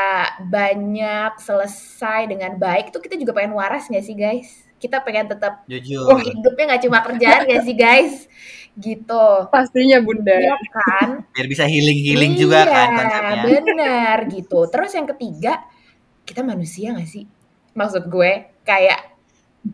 banyak 0.54 1.34
selesai 1.42 2.30
dengan 2.30 2.62
baik 2.62 2.94
tuh 2.94 3.02
kita 3.02 3.18
juga 3.18 3.34
pengen 3.34 3.54
waras 3.54 3.90
nggak 3.90 4.06
sih 4.06 4.18
guys? 4.18 4.50
Kita 4.78 5.02
pengen 5.06 5.32
tetap 5.32 5.64
Jujur. 5.70 6.12
Oh, 6.12 6.20
hidupnya 6.20 6.76
nggak 6.76 6.84
cuma 6.84 7.00
kerjaan 7.02 7.48
gak 7.48 7.64
sih 7.64 7.74
guys 7.78 8.28
gitu 8.74 9.26
pastinya 9.54 10.02
bunda 10.02 10.34
ya 10.34 10.58
kan 10.74 11.22
biar 11.38 11.46
bisa 11.46 11.70
healing 11.70 12.00
healing 12.02 12.34
iya, 12.34 12.42
juga 12.42 12.60
kan 12.66 12.90
konsepnya 12.98 13.38
benar 13.46 14.18
gitu 14.34 14.60
terus 14.70 14.92
yang 14.98 15.06
ketiga 15.06 15.62
kita 16.24 16.42
manusia 16.42 16.96
gak 16.96 17.08
sih? 17.08 17.28
Maksud 17.76 18.08
gue 18.08 18.32
kayak 18.64 19.12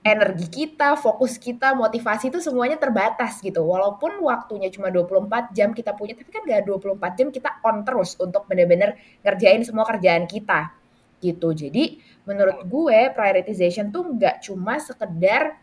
energi 0.06 0.46
kita, 0.50 0.94
fokus 1.02 1.42
kita, 1.42 1.74
motivasi 1.74 2.30
itu 2.30 2.38
semuanya 2.42 2.78
terbatas 2.78 3.42
gitu. 3.42 3.66
Walaupun 3.66 4.22
waktunya 4.22 4.70
cuma 4.70 4.94
24 4.94 5.54
jam 5.54 5.74
kita 5.74 5.94
punya, 5.98 6.14
tapi 6.18 6.30
kan 6.30 6.46
gak 6.46 6.66
24 6.66 7.18
jam 7.18 7.28
kita 7.30 7.50
on 7.66 7.86
terus 7.86 8.18
untuk 8.18 8.46
bener-bener 8.50 8.98
ngerjain 9.26 9.62
semua 9.66 9.86
kerjaan 9.86 10.26
kita 10.26 10.74
gitu. 11.22 11.54
Jadi 11.54 12.02
menurut 12.26 12.66
gue 12.66 13.00
prioritization 13.14 13.94
tuh 13.94 14.14
gak 14.18 14.46
cuma 14.46 14.78
sekedar 14.82 15.58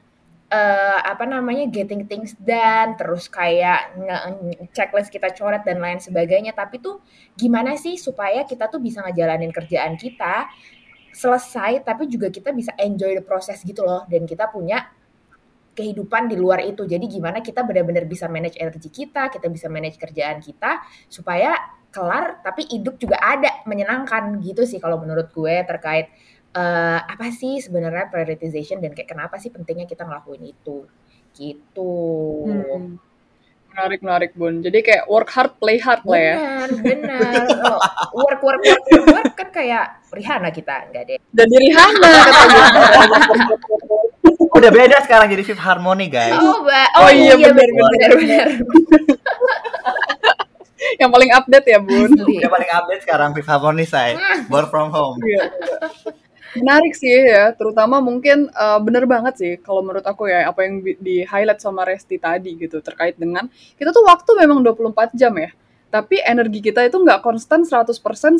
uh, 0.50 0.98
apa 1.02 1.24
namanya 1.26 1.66
getting 1.70 2.06
things 2.06 2.34
done, 2.38 2.94
terus 2.94 3.26
kayak 3.26 3.94
checklist 4.74 5.10
kita 5.10 5.34
coret 5.34 5.62
dan 5.66 5.82
lain 5.82 5.98
sebagainya. 5.98 6.54
Tapi 6.54 6.78
tuh 6.78 7.02
gimana 7.34 7.74
sih 7.74 7.98
supaya 7.98 8.46
kita 8.46 8.70
tuh 8.70 8.78
bisa 8.78 9.02
ngejalanin 9.02 9.50
kerjaan 9.50 9.98
kita 9.98 10.50
selesai 11.16 11.80
tapi 11.80 12.12
juga 12.12 12.28
kita 12.28 12.52
bisa 12.52 12.76
enjoy 12.76 13.16
the 13.16 13.24
process 13.24 13.64
gitu 13.64 13.80
loh 13.80 14.04
dan 14.04 14.28
kita 14.28 14.52
punya 14.52 14.84
kehidupan 15.76 16.28
di 16.28 16.36
luar 16.40 16.64
itu. 16.64 16.88
Jadi 16.88 17.04
gimana 17.08 17.44
kita 17.44 17.60
benar-benar 17.64 18.08
bisa 18.08 18.28
manage 18.32 18.56
energi 18.56 18.88
kita, 18.88 19.28
kita 19.28 19.48
bisa 19.52 19.68
manage 19.68 20.00
kerjaan 20.00 20.40
kita 20.40 20.80
supaya 21.08 21.52
kelar 21.92 22.44
tapi 22.44 22.68
hidup 22.68 23.00
juga 23.00 23.16
ada 23.20 23.64
menyenangkan 23.64 24.40
gitu 24.44 24.68
sih 24.68 24.76
kalau 24.76 25.00
menurut 25.00 25.32
gue 25.32 25.64
terkait 25.64 26.12
uh, 26.56 26.98
apa 27.04 27.28
sih 27.30 27.60
sebenarnya 27.60 28.08
prioritization 28.08 28.80
dan 28.80 28.96
kayak 28.96 29.12
kenapa 29.12 29.36
sih 29.36 29.52
pentingnya 29.52 29.84
kita 29.84 30.08
ngelakuin 30.08 30.56
itu? 30.56 30.88
Gitu. 31.36 31.92
Hmm. 32.48 32.96
Menarik 33.76 34.00
menarik 34.00 34.32
bun. 34.32 34.64
Jadi 34.64 34.80
kayak 34.80 35.04
work 35.04 35.28
hard 35.36 35.52
play 35.60 35.76
hard 35.76 36.00
lah 36.08 36.16
ya. 36.16 36.40
Benar 36.40 36.70
benar. 36.80 37.44
Oh, 38.16 38.24
work 38.24 38.40
work 38.40 38.64
work 38.64 38.84
work, 38.88 39.04
work 39.12 39.36
kan 39.36 39.52
kayak 39.52 40.00
Rihanna 40.08 40.48
kita 40.48 40.88
enggak 40.88 41.12
deh. 41.12 41.20
Jadi 41.20 41.54
Rihanna 41.60 42.08
udah 44.56 44.70
beda 44.72 44.96
sekarang 45.04 45.28
jadi 45.28 45.44
Fifth 45.44 45.60
Harmony 45.60 46.08
guys. 46.08 46.40
Oh, 46.40 46.64
ba 46.64 46.88
oh, 46.96 47.04
oh 47.04 47.12
iya, 47.12 47.36
iya 47.36 47.52
benar 47.52 47.68
benar 47.68 48.10
benar. 48.16 48.48
yang 50.96 51.12
paling 51.12 51.28
update 51.36 51.66
ya 51.68 51.76
bun. 51.76 52.16
Yang 52.16 52.52
paling 52.56 52.70
update 52.72 53.04
sekarang 53.04 53.36
Fifth 53.36 53.52
Harmony 53.52 53.84
saya 53.84 54.16
work 54.48 54.72
from 54.72 54.88
home. 54.88 55.20
Iya, 55.20 55.52
iya. 55.52 56.15
Menarik 56.54 56.94
sih 56.94 57.10
ya, 57.10 57.50
terutama 57.56 57.98
mungkin 57.98 58.46
uh, 58.54 58.78
bener 58.78 59.08
banget 59.10 59.34
sih 59.34 59.52
kalau 59.58 59.82
menurut 59.82 60.06
aku 60.06 60.30
ya 60.30 60.46
apa 60.46 60.62
yang 60.62 60.80
di 60.82 61.26
highlight 61.26 61.58
sama 61.58 61.82
Resti 61.82 62.22
tadi 62.22 62.54
gitu 62.54 62.78
terkait 62.78 63.18
dengan 63.18 63.50
kita 63.74 63.90
tuh 63.90 64.06
waktu 64.06 64.30
memang 64.38 64.62
24 64.62 65.18
jam 65.18 65.34
ya. 65.34 65.50
Tapi 65.90 66.20
energi 66.22 66.60
kita 66.60 66.84
itu 66.84 66.98
nggak 66.98 67.24
konstan 67.24 67.64
100% 67.64 67.90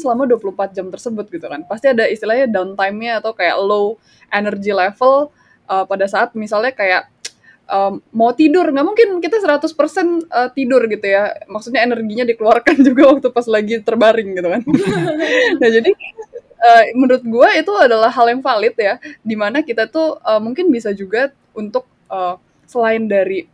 selama 0.02 0.28
24 0.28 0.76
jam 0.76 0.86
tersebut 0.92 1.26
gitu 1.30 1.46
kan. 1.46 1.64
Pasti 1.66 1.90
ada 1.90 2.06
istilahnya 2.06 2.46
downtime-nya 2.46 3.18
atau 3.18 3.32
kayak 3.32 3.56
low 3.58 3.96
energy 4.30 4.70
level 4.70 5.32
uh, 5.66 5.84
pada 5.88 6.06
saat 6.06 6.34
misalnya 6.38 6.74
kayak 6.74 7.10
um, 7.70 7.98
mau 8.14 8.30
tidur 8.32 8.66
nggak 8.70 8.86
mungkin 8.86 9.08
kita 9.18 9.42
100% 9.42 9.66
uh, 10.30 10.48
tidur 10.54 10.82
gitu 10.86 11.06
ya 11.06 11.34
maksudnya 11.50 11.82
energinya 11.82 12.24
dikeluarkan 12.26 12.76
juga 12.86 13.02
waktu 13.14 13.28
pas 13.30 13.46
lagi 13.50 13.82
terbaring 13.82 14.28
gitu 14.38 14.48
kan 14.48 14.62
nah 15.60 15.68
jadi 15.70 15.90
uh, 16.60 16.84
menurut 16.96 17.24
gue 17.24 17.48
itu 17.58 17.72
adalah 17.76 18.10
hal 18.12 18.26
yang 18.30 18.40
valid 18.40 18.74
ya 18.76 19.00
di 19.20 19.36
mana 19.36 19.60
kita 19.60 19.88
tuh 19.88 20.20
uh, 20.22 20.40
mungkin 20.40 20.68
bisa 20.72 20.92
juga 20.92 21.32
untuk 21.56 21.88
uh, 22.12 22.36
selain 22.66 23.06
dari 23.06 23.48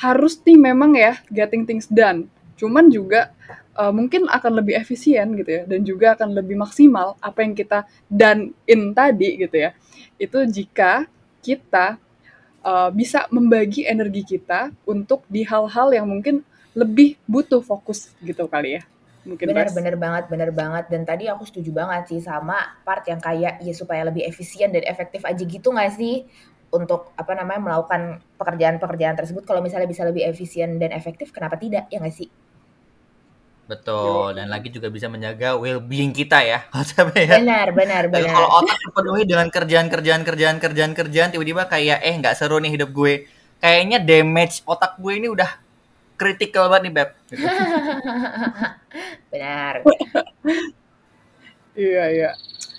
harus 0.00 0.40
nih 0.40 0.56
memang 0.56 0.96
ya 0.96 1.20
getting 1.28 1.68
things 1.68 1.86
done 1.90 2.26
cuman 2.56 2.92
juga 2.92 3.32
uh, 3.80 3.92
mungkin 3.92 4.28
akan 4.28 4.52
lebih 4.60 4.76
efisien 4.76 5.32
gitu 5.40 5.50
ya 5.50 5.62
dan 5.64 5.80
juga 5.80 6.12
akan 6.12 6.36
lebih 6.36 6.60
maksimal 6.60 7.16
apa 7.24 7.40
yang 7.40 7.56
kita 7.56 7.88
done 8.12 8.52
in 8.68 8.92
tadi 8.92 9.40
gitu 9.40 9.56
ya. 9.56 9.70
Itu 10.20 10.44
jika 10.44 11.08
kita 11.40 11.96
uh, 12.60 12.92
bisa 12.92 13.24
membagi 13.32 13.88
energi 13.88 14.36
kita 14.36 14.68
untuk 14.84 15.24
di 15.32 15.40
hal-hal 15.48 15.88
yang 15.96 16.04
mungkin 16.04 16.44
lebih 16.76 17.16
butuh 17.24 17.64
fokus 17.64 18.12
gitu 18.22 18.46
kali 18.46 18.78
ya 18.78 18.82
mungkin 19.30 19.46
bener 19.54 19.70
bener 19.70 19.94
banget 19.94 20.24
bener 20.26 20.50
banget. 20.50 20.84
Dan 20.90 21.06
tadi 21.06 21.30
aku 21.30 21.46
setuju 21.46 21.70
banget 21.70 22.10
sih 22.10 22.18
sama 22.18 22.58
part 22.82 23.06
yang 23.06 23.22
kayak 23.22 23.62
ya 23.62 23.74
supaya 23.74 24.02
lebih 24.02 24.26
efisien 24.26 24.74
dan 24.74 24.82
efektif 24.82 25.22
aja 25.22 25.38
gitu 25.38 25.70
nggak 25.70 25.94
sih? 25.94 26.26
Untuk 26.74 27.14
apa 27.14 27.38
namanya 27.38 27.62
melakukan 27.62 28.18
pekerjaan-pekerjaan 28.38 29.14
tersebut. 29.14 29.46
Kalau 29.46 29.62
misalnya 29.62 29.86
bisa 29.86 30.02
lebih 30.02 30.26
efisien 30.26 30.82
dan 30.82 30.90
efektif 30.90 31.30
kenapa 31.30 31.54
tidak 31.54 31.86
ya 31.94 32.02
nggak 32.02 32.14
sih? 32.14 32.30
Betul, 33.70 34.34
dan 34.34 34.50
lagi 34.50 34.66
juga 34.66 34.90
bisa 34.90 35.06
menjaga 35.06 35.54
well-being 35.54 36.10
kita 36.10 36.42
ya, 36.42 36.66
ya. 37.14 37.38
Benar, 37.38 37.70
benar, 37.70 38.10
benar. 38.10 38.34
Kalau 38.34 38.50
otak 38.58 38.82
terpenuhi 38.82 39.22
dengan 39.22 39.46
kerjaan-kerjaan, 39.46 40.26
kerjaan-kerjaan, 40.26 40.92
kerjaan, 40.98 41.30
tiba-tiba 41.30 41.70
kayak 41.70 42.02
eh 42.02 42.18
nggak 42.18 42.34
seru 42.34 42.58
nih 42.58 42.74
hidup 42.74 42.90
gue. 42.90 43.30
Kayaknya 43.62 44.02
damage 44.02 44.66
otak 44.66 44.98
gue 44.98 45.22
ini 45.22 45.30
udah 45.30 45.69
kritikal 46.20 46.68
banget 46.68 46.82
nih 46.84 46.94
Beb. 47.00 47.10
Benar. 49.32 49.74
iya 51.72 52.04
iya. 52.12 52.30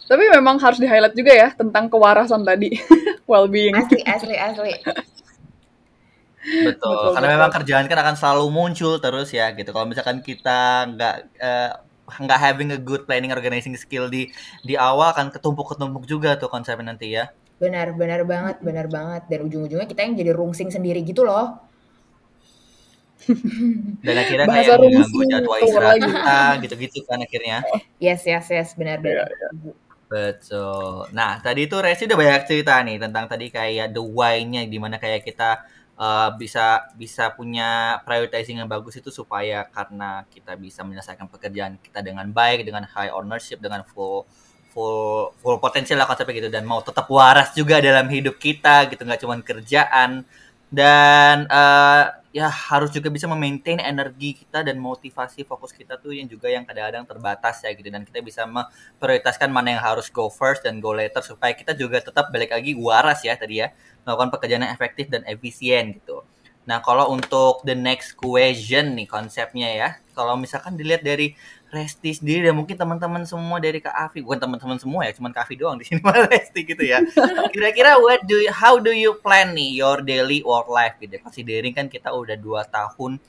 Tapi 0.06 0.24
memang 0.30 0.62
harus 0.62 0.78
di-highlight 0.78 1.18
juga 1.18 1.34
ya 1.34 1.50
tentang 1.58 1.90
kewarasan 1.90 2.46
tadi, 2.46 2.78
well-being. 3.30 3.74
Asli 3.74 4.06
asli 4.06 4.36
asli. 4.38 4.74
Betul, 6.42 6.74
betul 6.74 7.14
karena 7.18 7.28
betul. 7.32 7.38
memang 7.38 7.52
kerjaan 7.54 7.86
kan 7.90 8.00
akan 8.02 8.16
selalu 8.20 8.46
muncul 8.54 8.94
terus 9.02 9.34
ya 9.34 9.50
gitu. 9.56 9.74
Kalau 9.74 9.88
misalkan 9.90 10.22
kita 10.22 10.86
nggak 10.94 11.16
uh, 11.42 11.72
nggak 12.12 12.40
having 12.44 12.70
a 12.76 12.80
good 12.82 13.08
planning 13.08 13.32
organizing 13.32 13.74
skill 13.80 14.12
di 14.12 14.30
di 14.68 14.76
awal 14.76 15.16
kan 15.16 15.32
ketumpuk-ketumpuk 15.32 16.06
juga 16.06 16.36
tuh 16.38 16.52
konsepnya 16.52 16.94
nanti 16.94 17.16
ya. 17.16 17.32
Benar, 17.62 17.94
benar 17.94 18.26
banget, 18.26 18.58
benar 18.60 18.90
banget. 18.92 19.32
Dan 19.32 19.48
ujung-ujungnya 19.48 19.88
kita 19.88 20.02
yang 20.04 20.18
jadi 20.18 20.34
rungsing 20.34 20.74
sendiri 20.74 21.06
gitu 21.08 21.24
loh 21.24 21.71
dan 24.02 24.16
akhirnya 24.18 24.48
Bahasa 24.50 24.76
kayak 24.76 24.80
mengganggu 24.82 25.22
jadwal 25.30 25.60
istirahat 25.62 25.98
kita 26.02 26.40
gitu-gitu 26.66 27.00
kan 27.06 27.20
akhirnya. 27.22 27.58
Yes 28.02 28.26
yes 28.26 28.48
yes 28.50 28.70
benar-benar 28.74 29.30
yeah, 29.30 29.52
yeah. 29.54 29.76
betul. 30.10 31.08
Nah 31.14 31.40
tadi 31.40 31.70
itu 31.70 31.76
Resi 31.78 32.10
udah 32.10 32.18
banyak 32.20 32.44
cerita 32.50 32.82
nih 32.82 32.98
tentang 32.98 33.26
tadi 33.30 33.54
kayak 33.54 33.94
the 33.94 34.04
why-nya 34.04 34.66
di 34.66 34.78
mana 34.82 34.98
kayak 34.98 35.24
kita 35.24 35.64
uh, 36.02 36.30
bisa 36.34 36.90
bisa 36.98 37.30
punya 37.38 38.02
prioritizing 38.02 38.58
yang 38.58 38.70
bagus 38.70 38.98
itu 38.98 39.14
supaya 39.14 39.70
karena 39.70 40.26
kita 40.34 40.58
bisa 40.58 40.82
menyelesaikan 40.82 41.30
pekerjaan 41.30 41.78
kita 41.78 42.02
dengan 42.02 42.26
baik 42.34 42.66
dengan 42.66 42.90
high 42.90 43.14
ownership 43.14 43.62
dengan 43.62 43.86
full 43.86 44.26
full 44.72 45.36
full 45.44 45.60
potensial 45.60 46.00
lah 46.02 46.08
konsepnya 46.10 46.42
gitu. 46.42 46.50
Dan 46.50 46.66
mau 46.66 46.82
tetap 46.82 47.06
waras 47.12 47.54
juga 47.54 47.78
dalam 47.78 48.10
hidup 48.10 48.42
kita 48.42 48.90
gitu 48.90 49.06
nggak 49.06 49.22
cuma 49.22 49.38
kerjaan. 49.44 50.26
Dan 50.72 51.46
uh, 51.52 52.21
ya 52.32 52.48
harus 52.48 52.96
juga 52.96 53.12
bisa 53.12 53.28
memaintain 53.28 53.84
energi 53.84 54.40
kita 54.40 54.64
dan 54.64 54.80
motivasi 54.80 55.44
fokus 55.44 55.76
kita 55.76 56.00
tuh 56.00 56.16
yang 56.16 56.32
juga 56.32 56.48
yang 56.48 56.64
kadang-kadang 56.64 57.04
terbatas 57.04 57.60
ya 57.60 57.76
gitu 57.76 57.92
dan 57.92 58.08
kita 58.08 58.24
bisa 58.24 58.48
memprioritaskan 58.48 59.52
mana 59.52 59.76
yang 59.76 59.84
harus 59.84 60.08
go 60.08 60.32
first 60.32 60.64
dan 60.64 60.80
go 60.80 60.96
later 60.96 61.20
supaya 61.20 61.52
kita 61.52 61.76
juga 61.76 62.00
tetap 62.00 62.32
balik 62.32 62.56
lagi 62.56 62.72
waras 62.80 63.20
ya 63.28 63.36
tadi 63.36 63.60
ya 63.60 63.76
melakukan 64.08 64.32
pekerjaan 64.32 64.64
yang 64.64 64.74
efektif 64.74 65.12
dan 65.12 65.28
efisien 65.28 65.92
gitu. 66.00 66.24
Nah 66.72 66.80
kalau 66.80 67.12
untuk 67.12 67.68
the 67.68 67.76
next 67.76 68.16
question 68.16 68.96
nih 68.96 69.12
konsepnya 69.12 69.70
ya 69.76 69.90
kalau 70.16 70.40
misalkan 70.40 70.80
dilihat 70.80 71.04
dari 71.04 71.36
Resti 71.72 72.12
sendiri 72.20 72.52
dan 72.52 72.60
mungkin 72.60 72.76
teman-teman 72.76 73.24
semua 73.24 73.58
dari 73.64 73.80
Kak 73.80 73.96
Afi 73.96 74.20
bukan 74.20 74.44
teman-teman 74.44 74.76
semua 74.76 75.08
ya 75.08 75.16
cuman 75.16 75.32
Kak 75.32 75.48
Afi 75.48 75.56
doang 75.56 75.80
di 75.80 75.88
sini 75.88 76.04
malah 76.06 76.28
Resti 76.28 76.68
gitu 76.68 76.84
ya 76.84 77.00
kira-kira 77.56 77.96
what 77.96 78.20
do 78.28 78.44
you, 78.44 78.52
how 78.52 78.76
do 78.76 78.92
you 78.92 79.16
plan 79.24 79.56
nih 79.56 79.80
your 79.80 80.04
daily 80.04 80.44
work 80.44 80.68
life 80.68 81.00
gitu 81.00 81.16
considering 81.24 81.72
kan 81.72 81.88
kita 81.88 82.12
udah 82.12 82.36
dua 82.36 82.68
tahun 82.68 83.24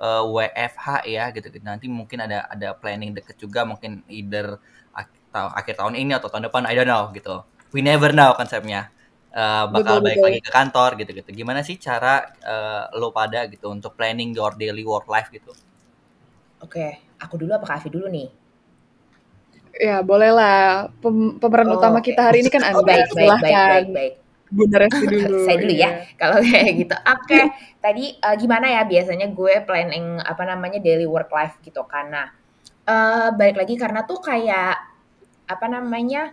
uh, 0.00 0.24
WFH 0.26 1.06
ya 1.06 1.24
gitu, 1.32 1.46
gitu. 1.50 1.64
Nanti 1.64 1.86
mungkin 1.86 2.24
ada 2.24 2.48
ada 2.48 2.74
planning 2.74 3.14
deket 3.14 3.38
juga 3.38 3.62
mungkin 3.64 4.02
either 4.10 4.58
akhir 5.34 5.74
tahun 5.82 5.98
ini 5.98 6.14
atau 6.14 6.30
tahun 6.30 6.46
depan 6.46 6.62
I 6.70 6.78
don't 6.78 6.86
know 6.86 7.10
gitu. 7.10 7.42
We 7.74 7.82
never 7.82 8.14
know 8.14 8.38
konsepnya. 8.38 8.90
Uh, 9.34 9.66
bakal 9.66 9.98
betul, 9.98 10.06
balik 10.06 10.18
betul. 10.22 10.26
lagi 10.30 10.40
ke 10.46 10.50
kantor 10.54 10.90
gitu-gitu. 11.02 11.30
Gimana 11.34 11.66
sih 11.66 11.74
cara 11.74 12.22
uh, 12.38 12.86
lo 12.94 13.10
pada 13.10 13.50
gitu 13.50 13.66
untuk 13.66 13.98
planning 13.98 14.30
your 14.30 14.54
daily 14.54 14.86
work 14.86 15.10
life 15.10 15.26
gitu? 15.34 15.50
Oke, 16.62 17.02
aku 17.18 17.34
dulu 17.40 17.54
apa 17.54 17.66
Kavi 17.66 17.88
dulu 17.90 18.06
nih? 18.10 18.28
Ya, 19.74 20.06
bolehlah. 20.06 20.94
Pem 21.02 21.38
pemeran 21.42 21.74
oh, 21.74 21.78
utama 21.78 21.98
kita 21.98 22.30
hari 22.30 22.46
ini 22.46 22.50
kan 22.50 22.62
Anda. 22.70 22.78
Oh, 22.78 22.86
baik, 22.86 23.10
baik, 23.10 23.30
baik, 23.42 23.54
baik, 23.54 23.88
baik. 23.90 24.14
Bunda 24.54 24.76
Resti 24.86 25.04
dulu. 25.14 25.38
Saya 25.42 25.56
dulu 25.58 25.74
ya, 25.74 25.82
yeah. 25.82 25.92
kalau 26.14 26.38
kayak 26.46 26.72
gitu. 26.78 26.94
Oke, 26.94 27.26
okay. 27.26 27.44
tadi 27.82 28.04
uh, 28.22 28.36
gimana 28.38 28.66
ya 28.70 28.82
biasanya 28.86 29.26
gue 29.34 29.54
planning 29.66 30.22
apa 30.22 30.42
namanya 30.46 30.78
daily 30.78 31.08
work 31.10 31.28
life 31.34 31.58
gitu 31.66 31.82
karena 31.90 32.30
uh, 32.86 33.34
balik 33.34 33.58
lagi 33.58 33.74
karena 33.74 34.06
tuh 34.06 34.22
kayak 34.22 34.78
apa 35.44 35.66
namanya 35.68 36.32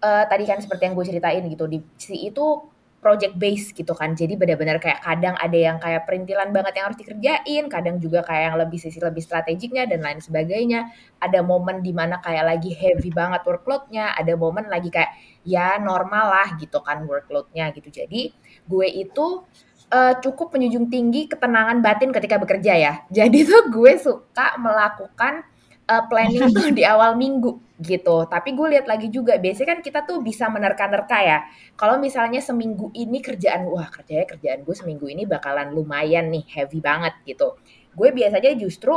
uh, 0.00 0.24
tadi 0.30 0.48
kan 0.48 0.62
seperti 0.62 0.88
yang 0.88 0.94
gue 0.96 1.06
ceritain 1.06 1.44
gitu 1.44 1.66
di 1.68 1.78
si 1.98 2.30
itu 2.30 2.62
project 3.06 3.38
base 3.38 3.70
gitu 3.70 3.94
kan. 3.94 4.18
Jadi 4.18 4.34
benar-benar 4.34 4.82
kayak 4.82 4.98
kadang 5.06 5.38
ada 5.38 5.54
yang 5.54 5.78
kayak 5.78 6.02
perintilan 6.10 6.50
banget 6.50 6.74
yang 6.74 6.90
harus 6.90 6.98
dikerjain, 6.98 7.64
kadang 7.70 8.02
juga 8.02 8.26
kayak 8.26 8.42
yang 8.50 8.56
lebih 8.58 8.82
sisi 8.82 8.98
lebih 8.98 9.22
strategiknya 9.22 9.86
dan 9.86 10.02
lain 10.02 10.18
sebagainya. 10.18 10.90
Ada 11.22 11.46
momen 11.46 11.86
di 11.86 11.94
mana 11.94 12.18
kayak 12.18 12.42
lagi 12.42 12.74
heavy 12.74 13.14
banget 13.14 13.46
workloadnya, 13.46 14.10
ada 14.18 14.34
momen 14.34 14.66
lagi 14.66 14.90
kayak 14.90 15.14
ya 15.46 15.78
normal 15.78 16.34
lah 16.34 16.48
gitu 16.58 16.82
kan 16.82 17.06
workloadnya 17.06 17.70
gitu. 17.70 17.94
Jadi 17.94 18.34
gue 18.66 18.88
itu 18.90 19.46
uh, 19.94 20.14
cukup 20.18 20.50
menjunjung 20.58 20.90
tinggi 20.90 21.30
ketenangan 21.30 21.78
batin 21.78 22.10
ketika 22.10 22.42
bekerja 22.42 22.72
ya. 22.74 22.92
Jadi 23.22 23.46
tuh 23.46 23.70
gue 23.70 23.92
suka 24.02 24.58
melakukan 24.58 25.46
uh, 25.86 26.04
planning 26.10 26.50
tuh 26.56 26.70
di 26.74 26.82
awal 26.82 27.14
minggu 27.14 27.58
gitu. 27.80 28.24
Tapi 28.26 28.56
gue 28.56 28.66
lihat 28.76 28.86
lagi 28.88 29.12
juga, 29.12 29.36
biasanya 29.36 29.76
kan 29.76 29.80
kita 29.84 30.00
tuh 30.08 30.24
bisa 30.24 30.48
menerka-nerka 30.48 31.18
ya. 31.20 31.38
Kalau 31.76 32.00
misalnya 32.00 32.40
seminggu 32.40 32.90
ini 32.96 33.20
kerjaan, 33.20 33.68
wah 33.68 33.88
kerjanya 33.92 34.26
kerjaan 34.26 34.64
gue 34.64 34.74
seminggu 34.74 35.06
ini 35.08 35.28
bakalan 35.28 35.72
lumayan 35.72 36.32
nih, 36.32 36.44
heavy 36.48 36.80
banget 36.80 37.14
gitu. 37.28 37.56
Gue 37.92 38.12
biasanya 38.12 38.56
justru 38.56 38.96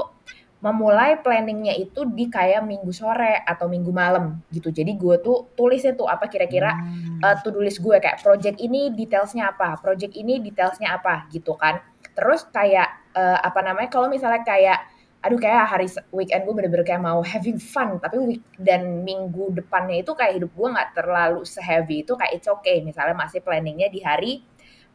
memulai 0.59 1.15
planningnya 1.23 1.71
itu 1.79 2.03
di 2.03 2.27
kayak 2.27 2.67
minggu 2.67 2.91
sore 2.91 3.47
atau 3.47 3.71
minggu 3.71 3.95
malam 3.95 4.43
gitu. 4.51 4.75
Jadi 4.75 4.99
gue 4.99 5.15
tuh 5.23 5.55
tulisnya 5.55 5.95
tuh 5.95 6.11
apa 6.11 6.27
kira-kira 6.27 6.75
hmm. 6.75 7.23
uh, 7.23 7.35
to 7.39 7.55
do 7.55 7.63
list 7.63 7.79
gue 7.79 7.95
kayak 7.95 8.19
project 8.19 8.59
ini 8.59 8.91
detailsnya 8.91 9.55
apa, 9.55 9.79
project 9.79 10.19
ini 10.19 10.43
detailsnya 10.43 10.99
apa 10.99 11.31
gitu 11.31 11.55
kan. 11.55 11.79
Terus 12.11 12.43
kayak 12.51 12.91
uh, 13.15 13.39
apa 13.39 13.59
namanya 13.63 13.87
kalau 13.87 14.11
misalnya 14.11 14.43
kayak 14.43 14.83
aduh 15.19 15.35
kayak 15.35 15.67
hari 15.67 15.87
weekend 16.15 16.47
gue 16.47 16.53
bener-bener 16.55 16.87
kayak 16.87 17.03
mau 17.03 17.19
having 17.19 17.59
fun. 17.59 17.99
Tapi 17.99 18.15
week 18.23 18.43
dan 18.55 19.03
minggu 19.03 19.51
depannya 19.51 19.99
itu 19.99 20.15
kayak 20.15 20.39
hidup 20.39 20.51
gue 20.55 20.67
nggak 20.71 20.89
terlalu 20.95 21.41
seheavy 21.43 22.07
itu 22.07 22.15
kayak 22.15 22.39
it's 22.39 22.47
okay. 22.47 22.79
Misalnya 22.79 23.15
masih 23.15 23.43
planningnya 23.43 23.91
di 23.91 23.99
hari 23.99 24.31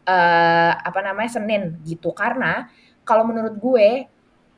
uh, 0.08 0.72
apa 0.80 1.00
namanya 1.04 1.40
Senin 1.40 1.80
gitu. 1.84 2.16
Karena 2.16 2.68
kalau 3.04 3.28
menurut 3.28 3.56
gue 3.60 4.08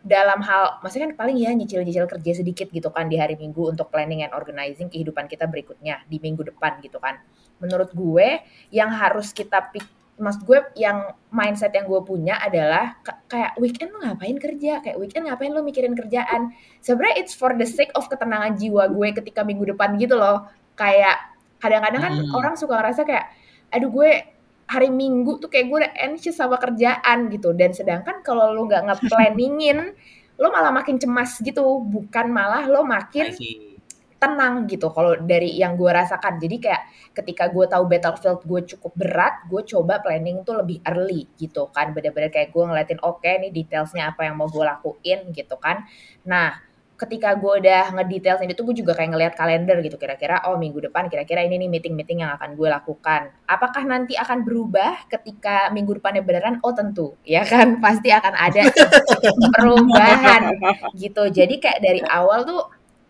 dalam 0.07 0.39
hal 0.39 0.79
maksudnya 0.87 1.11
kan 1.11 1.19
paling 1.19 1.35
ya 1.35 1.51
nyicil-nyicil 1.51 2.07
kerja 2.07 2.33
sedikit 2.39 2.71
gitu 2.71 2.95
kan 2.95 3.11
di 3.11 3.19
hari 3.19 3.35
Minggu 3.35 3.75
untuk 3.75 3.91
planning 3.91 4.23
and 4.23 4.31
organizing 4.39 4.87
kehidupan 4.87 5.27
kita 5.27 5.51
berikutnya 5.51 6.07
di 6.07 6.23
minggu 6.23 6.47
depan 6.47 6.79
gitu 6.79 7.03
kan. 7.03 7.19
Menurut 7.59 7.91
gue 7.91 8.39
yang 8.71 8.95
harus 8.95 9.35
kita 9.35 9.67
pik 9.75 9.96
mas 10.17 10.41
gue 10.41 10.57
yang 10.81 11.13
mindset 11.29 11.77
yang 11.77 11.85
gue 11.85 12.01
punya 12.01 12.41
adalah 12.41 12.97
kayak 13.29 13.53
weekend 13.61 13.93
lo 13.93 14.01
ngapain 14.01 14.37
kerja? 14.41 14.81
Kayak 14.81 14.97
weekend 14.97 15.29
ngapain 15.29 15.53
lo 15.53 15.61
mikirin 15.61 15.93
kerjaan? 15.93 16.57
Sebenarnya 16.81 17.21
it's 17.21 17.37
for 17.37 17.53
the 17.53 17.69
sake 17.69 17.93
of 17.93 18.09
ketenangan 18.09 18.57
jiwa 18.57 18.89
gue 18.89 19.09
ketika 19.13 19.45
minggu 19.45 19.77
depan 19.77 20.01
gitu 20.01 20.17
loh. 20.17 20.49
Kayak 20.73 21.37
kadang-kadang 21.61 22.01
kan 22.01 22.15
hmm. 22.17 22.33
orang 22.33 22.55
suka 22.57 22.81
ngerasa 22.81 23.05
kayak 23.05 23.29
aduh 23.73 23.93
gue 23.93 24.11
hari 24.67 24.89
minggu 24.89 25.39
tuh 25.39 25.53
kayak 25.53 25.69
gue 25.69 25.79
udah 25.85 25.93
anxious 26.01 26.41
sama 26.41 26.57
kerjaan 26.57 27.29
gitu. 27.29 27.53
Dan 27.53 27.77
sedangkan 27.77 28.25
kalau 28.25 28.57
lo 28.57 28.65
nggak 28.65 28.89
ngeplanningin 28.89 29.93
lo 30.41 30.49
malah 30.49 30.73
makin 30.73 30.97
cemas 30.97 31.37
gitu. 31.45 31.85
Bukan 31.85 32.33
malah 32.33 32.65
lo 32.65 32.89
makin 32.89 33.37
tenang 34.17 34.65
gitu 34.65 34.89
kalau 34.93 35.17
dari 35.21 35.53
yang 35.57 35.77
gue 35.77 35.89
rasakan. 35.93 36.41
Jadi 36.41 36.57
kayak 36.59 36.83
ketika 37.13 37.53
gue 37.53 37.65
tahu 37.69 37.85
battlefield 37.85 38.41
gue 38.45 38.61
cukup 38.77 38.93
berat 38.97 39.35
gue 39.49 39.63
coba 39.65 40.01
planning 40.01 40.43
tuh 40.43 40.65
lebih 40.65 40.81
early 40.89 41.29
gitu 41.37 41.69
kan. 41.71 41.93
Bener-bener 41.93 42.33
kayak 42.33 42.53
gue 42.53 42.65
ngeliatin 42.65 43.01
oke 43.05 43.21
okay, 43.21 43.39
nih 43.41 43.53
detailsnya 43.53 44.13
apa 44.13 44.25
yang 44.25 44.41
mau 44.41 44.49
gue 44.49 44.65
lakuin 44.65 45.33
gitu 45.37 45.57
kan. 45.61 45.85
Nah 46.25 46.67
ketika 46.97 47.37
gue 47.37 47.61
udah 47.61 47.93
ngedetails 47.93 48.41
ini 48.41 48.57
tuh 48.57 48.73
gue 48.73 48.81
juga 48.81 48.97
kayak 48.97 49.11
ngeliat 49.13 49.35
kalender 49.37 49.77
gitu. 49.85 50.01
Kira-kira 50.01 50.41
oh 50.49 50.57
minggu 50.57 50.81
depan 50.89 51.13
kira-kira 51.13 51.45
ini 51.45 51.61
nih 51.61 51.69
meeting-meeting 51.69 52.25
yang 52.25 52.33
akan 52.41 52.57
gue 52.57 52.69
lakukan. 52.73 53.29
Apakah 53.45 53.85
nanti 53.85 54.17
akan 54.17 54.43
berubah 54.49 55.05
ketika 55.13 55.69
minggu 55.77 56.01
depannya 56.01 56.25
beneran? 56.25 56.57
Oh 56.65 56.73
tentu. 56.73 57.15
Ya 57.29 57.45
kan? 57.45 57.79
Pasti 57.85 58.09
akan 58.09 58.33
ada 58.33 58.65
perubahan 59.61 60.57
gitu. 60.97 61.29
Jadi 61.29 61.61
kayak 61.61 61.85
dari 61.85 62.01
awal 62.01 62.49
tuh 62.49 62.65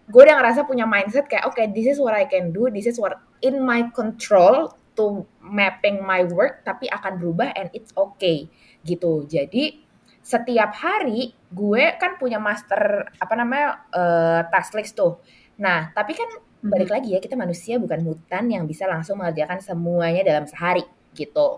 gue 0.07 0.23
udah 0.23 0.39
ngerasa 0.39 0.63
punya 0.67 0.87
mindset 0.87 1.27
kayak 1.27 1.51
oke 1.51 1.59
okay, 1.59 1.67
this 1.75 1.91
is 1.91 1.99
what 1.99 2.15
I 2.15 2.31
can 2.31 2.55
do. 2.55 2.71
This 2.71 2.87
is 2.87 2.97
what 2.99 3.19
in 3.43 3.59
my 3.63 3.91
control 3.91 4.75
to 4.97 5.27
mapping 5.43 6.01
my 6.01 6.25
work 6.25 6.63
tapi 6.63 6.87
akan 6.87 7.19
berubah 7.19 7.51
and 7.59 7.69
it's 7.75 7.91
okay. 7.99 8.47
Gitu. 8.87 9.27
Jadi 9.27 9.83
setiap 10.23 10.75
hari 10.79 11.35
gue 11.51 11.85
kan 11.99 12.19
punya 12.19 12.39
master 12.39 13.11
apa 13.19 13.35
namanya 13.35 13.87
uh, 13.91 14.41
task 14.51 14.79
list 14.79 14.95
tuh. 14.95 15.19
Nah 15.59 15.91
tapi 15.91 16.15
kan 16.15 16.31
hmm. 16.31 16.71
balik 16.71 16.91
lagi 16.95 17.19
ya 17.19 17.21
kita 17.23 17.35
manusia 17.35 17.83
bukan 17.83 18.07
hutan 18.07 18.47
yang 18.47 18.63
bisa 18.67 18.87
langsung 18.87 19.19
mengerjakan 19.19 19.59
semuanya 19.59 20.23
dalam 20.23 20.47
sehari. 20.47 20.87
Gitu. 21.19 21.49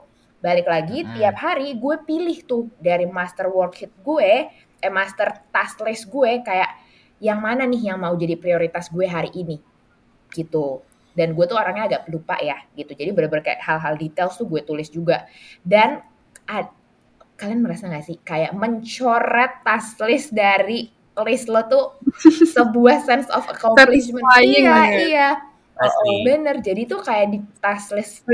Balik 0.40 0.64
lagi 0.64 1.04
hmm. 1.04 1.20
tiap 1.20 1.36
hari 1.36 1.76
gue 1.76 1.96
pilih 2.08 2.38
tuh 2.48 2.64
dari 2.80 3.04
master 3.04 3.52
worksheet 3.52 3.92
gue 4.00 4.32
eh 4.78 4.92
master 4.94 5.52
task 5.52 5.84
list 5.84 6.08
gue 6.08 6.40
kayak 6.40 6.87
yang 7.18 7.42
mana 7.42 7.66
nih 7.66 7.92
yang 7.92 7.98
mau 7.98 8.14
jadi 8.14 8.38
prioritas 8.38 8.90
gue 8.90 9.06
hari 9.06 9.30
ini? 9.34 9.58
Gitu. 10.30 10.82
Dan 11.14 11.34
gue 11.34 11.44
tuh 11.50 11.58
orangnya 11.58 11.90
agak 11.90 12.02
lupa 12.10 12.38
ya 12.38 12.62
gitu. 12.78 12.94
Jadi 12.94 13.10
bener-bener 13.10 13.42
kayak 13.42 13.60
hal-hal 13.64 13.98
detail 13.98 14.30
tuh 14.30 14.46
gue 14.46 14.62
tulis 14.62 14.86
juga. 14.90 15.26
Dan 15.62 15.98
ad, 16.46 16.70
kalian 17.34 17.62
merasa 17.64 17.90
gak 17.90 18.06
sih? 18.06 18.18
Kayak 18.22 18.54
mencoret 18.54 19.66
task 19.66 19.98
list 20.06 20.30
dari 20.30 20.94
list 21.18 21.50
lo 21.50 21.66
tuh 21.66 21.98
sebuah 22.54 23.02
sense 23.02 23.26
of 23.34 23.42
accomplishment. 23.50 24.22
Iya 24.38 24.78
iya 25.02 25.28
Oh, 25.78 26.26
bener. 26.26 26.58
Jadi 26.58 26.90
tuh 26.90 26.98
kayak 27.06 27.26
di 27.30 27.38
task 27.62 27.94
list 27.94 28.26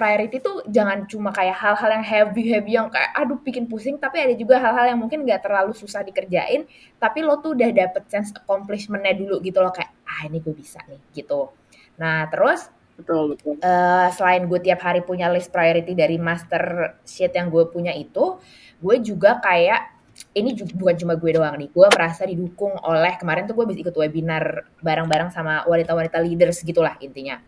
priority 0.00 0.40
tuh 0.40 0.64
jangan 0.72 1.04
cuma 1.04 1.28
kayak 1.28 1.60
hal-hal 1.60 2.00
yang 2.00 2.04
heavy-heavy 2.04 2.72
yang 2.80 2.88
kayak 2.88 3.12
aduh 3.12 3.36
bikin 3.44 3.68
pusing, 3.68 4.00
tapi 4.00 4.24
ada 4.24 4.32
juga 4.32 4.56
hal-hal 4.56 4.96
yang 4.96 5.00
mungkin 5.00 5.28
gak 5.28 5.44
terlalu 5.44 5.76
susah 5.76 6.00
dikerjain, 6.00 6.64
tapi 6.96 7.20
lo 7.20 7.36
tuh 7.44 7.52
udah 7.52 7.68
dapet 7.68 8.08
sense 8.08 8.32
accomplishment-nya 8.32 9.12
dulu 9.12 9.44
gitu 9.44 9.60
loh 9.60 9.76
kayak 9.76 9.92
ah 10.08 10.24
ini 10.24 10.40
gue 10.40 10.56
bisa 10.56 10.80
nih 10.88 11.00
gitu. 11.12 11.52
Nah 12.00 12.32
terus 12.32 12.72
betul 12.96 13.36
betul. 13.36 13.60
Uh, 13.60 14.08
selain 14.16 14.48
gue 14.48 14.60
tiap 14.64 14.80
hari 14.80 15.04
punya 15.04 15.28
list 15.28 15.52
priority 15.52 15.92
dari 15.92 16.16
master 16.16 16.96
sheet 17.04 17.36
yang 17.36 17.52
gue 17.52 17.68
punya 17.68 17.92
itu, 17.92 18.40
gue 18.80 18.96
juga 19.04 19.36
kayak 19.44 19.93
ini 20.34 20.50
juga, 20.58 20.74
bukan 20.74 20.96
cuma 20.98 21.14
gue 21.14 21.30
doang 21.30 21.54
nih, 21.54 21.70
gue 21.70 21.86
merasa 21.94 22.26
didukung 22.26 22.74
oleh 22.82 23.14
kemarin 23.16 23.46
tuh 23.46 23.54
gue 23.54 23.66
bisa 23.70 23.86
ikut 23.86 23.94
webinar 23.94 24.66
bareng-bareng 24.82 25.30
sama 25.30 25.62
wanita-wanita 25.64 26.18
leaders 26.22 26.62
gitulah 26.66 26.98
intinya. 26.98 27.38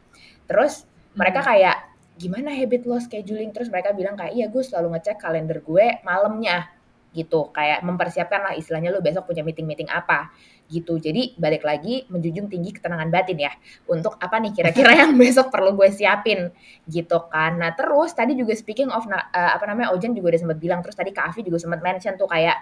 Terus 0.47 0.87
hmm. 0.87 1.19
mereka 1.19 1.41
kayak 1.43 1.77
gimana 2.17 2.49
habit 2.57 2.89
lo 2.89 2.97
scheduling 2.97 3.53
terus 3.53 3.69
mereka 3.69 3.93
bilang 3.93 4.17
kayak 4.17 4.33
iya 4.33 4.49
gue 4.49 4.63
selalu 4.65 4.97
ngecek 4.97 5.21
kalender 5.21 5.61
gue 5.61 6.01
malamnya 6.01 6.73
gitu 7.13 7.49
kayak 7.53 7.81
mempersiapkan 7.81 8.41
lah 8.45 8.53
istilahnya 8.57 8.93
lo 8.93 9.01
besok 9.01 9.29
punya 9.29 9.41
meeting-meeting 9.41 9.89
apa 9.89 10.33
gitu 10.69 11.01
jadi 11.01 11.33
balik 11.41 11.65
lagi 11.65 12.05
menjunjung 12.13 12.53
tinggi 12.53 12.77
ketenangan 12.77 13.09
batin 13.09 13.39
ya 13.41 13.53
untuk 13.89 14.21
apa 14.21 14.37
nih 14.37 14.53
kira-kira 14.53 14.93
yang 14.97 15.17
besok 15.21 15.49
perlu 15.49 15.73
gue 15.73 15.89
siapin 15.93 16.53
gitu 16.89 17.19
kan 17.33 17.57
nah 17.57 17.73
terus 17.73 18.13
tadi 18.13 18.37
juga 18.37 18.53
speaking 18.53 18.93
of 18.93 19.09
uh, 19.09 19.21
apa 19.33 19.65
namanya 19.65 19.97
Ojen 19.97 20.13
juga 20.13 20.37
udah 20.37 20.41
sempat 20.45 20.59
bilang 20.61 20.81
terus 20.85 20.97
tadi 20.97 21.13
Kak 21.13 21.33
Afi 21.33 21.41
juga 21.41 21.57
sempat 21.57 21.81
mention 21.81 22.17
tuh 22.21 22.29
kayak 22.29 22.57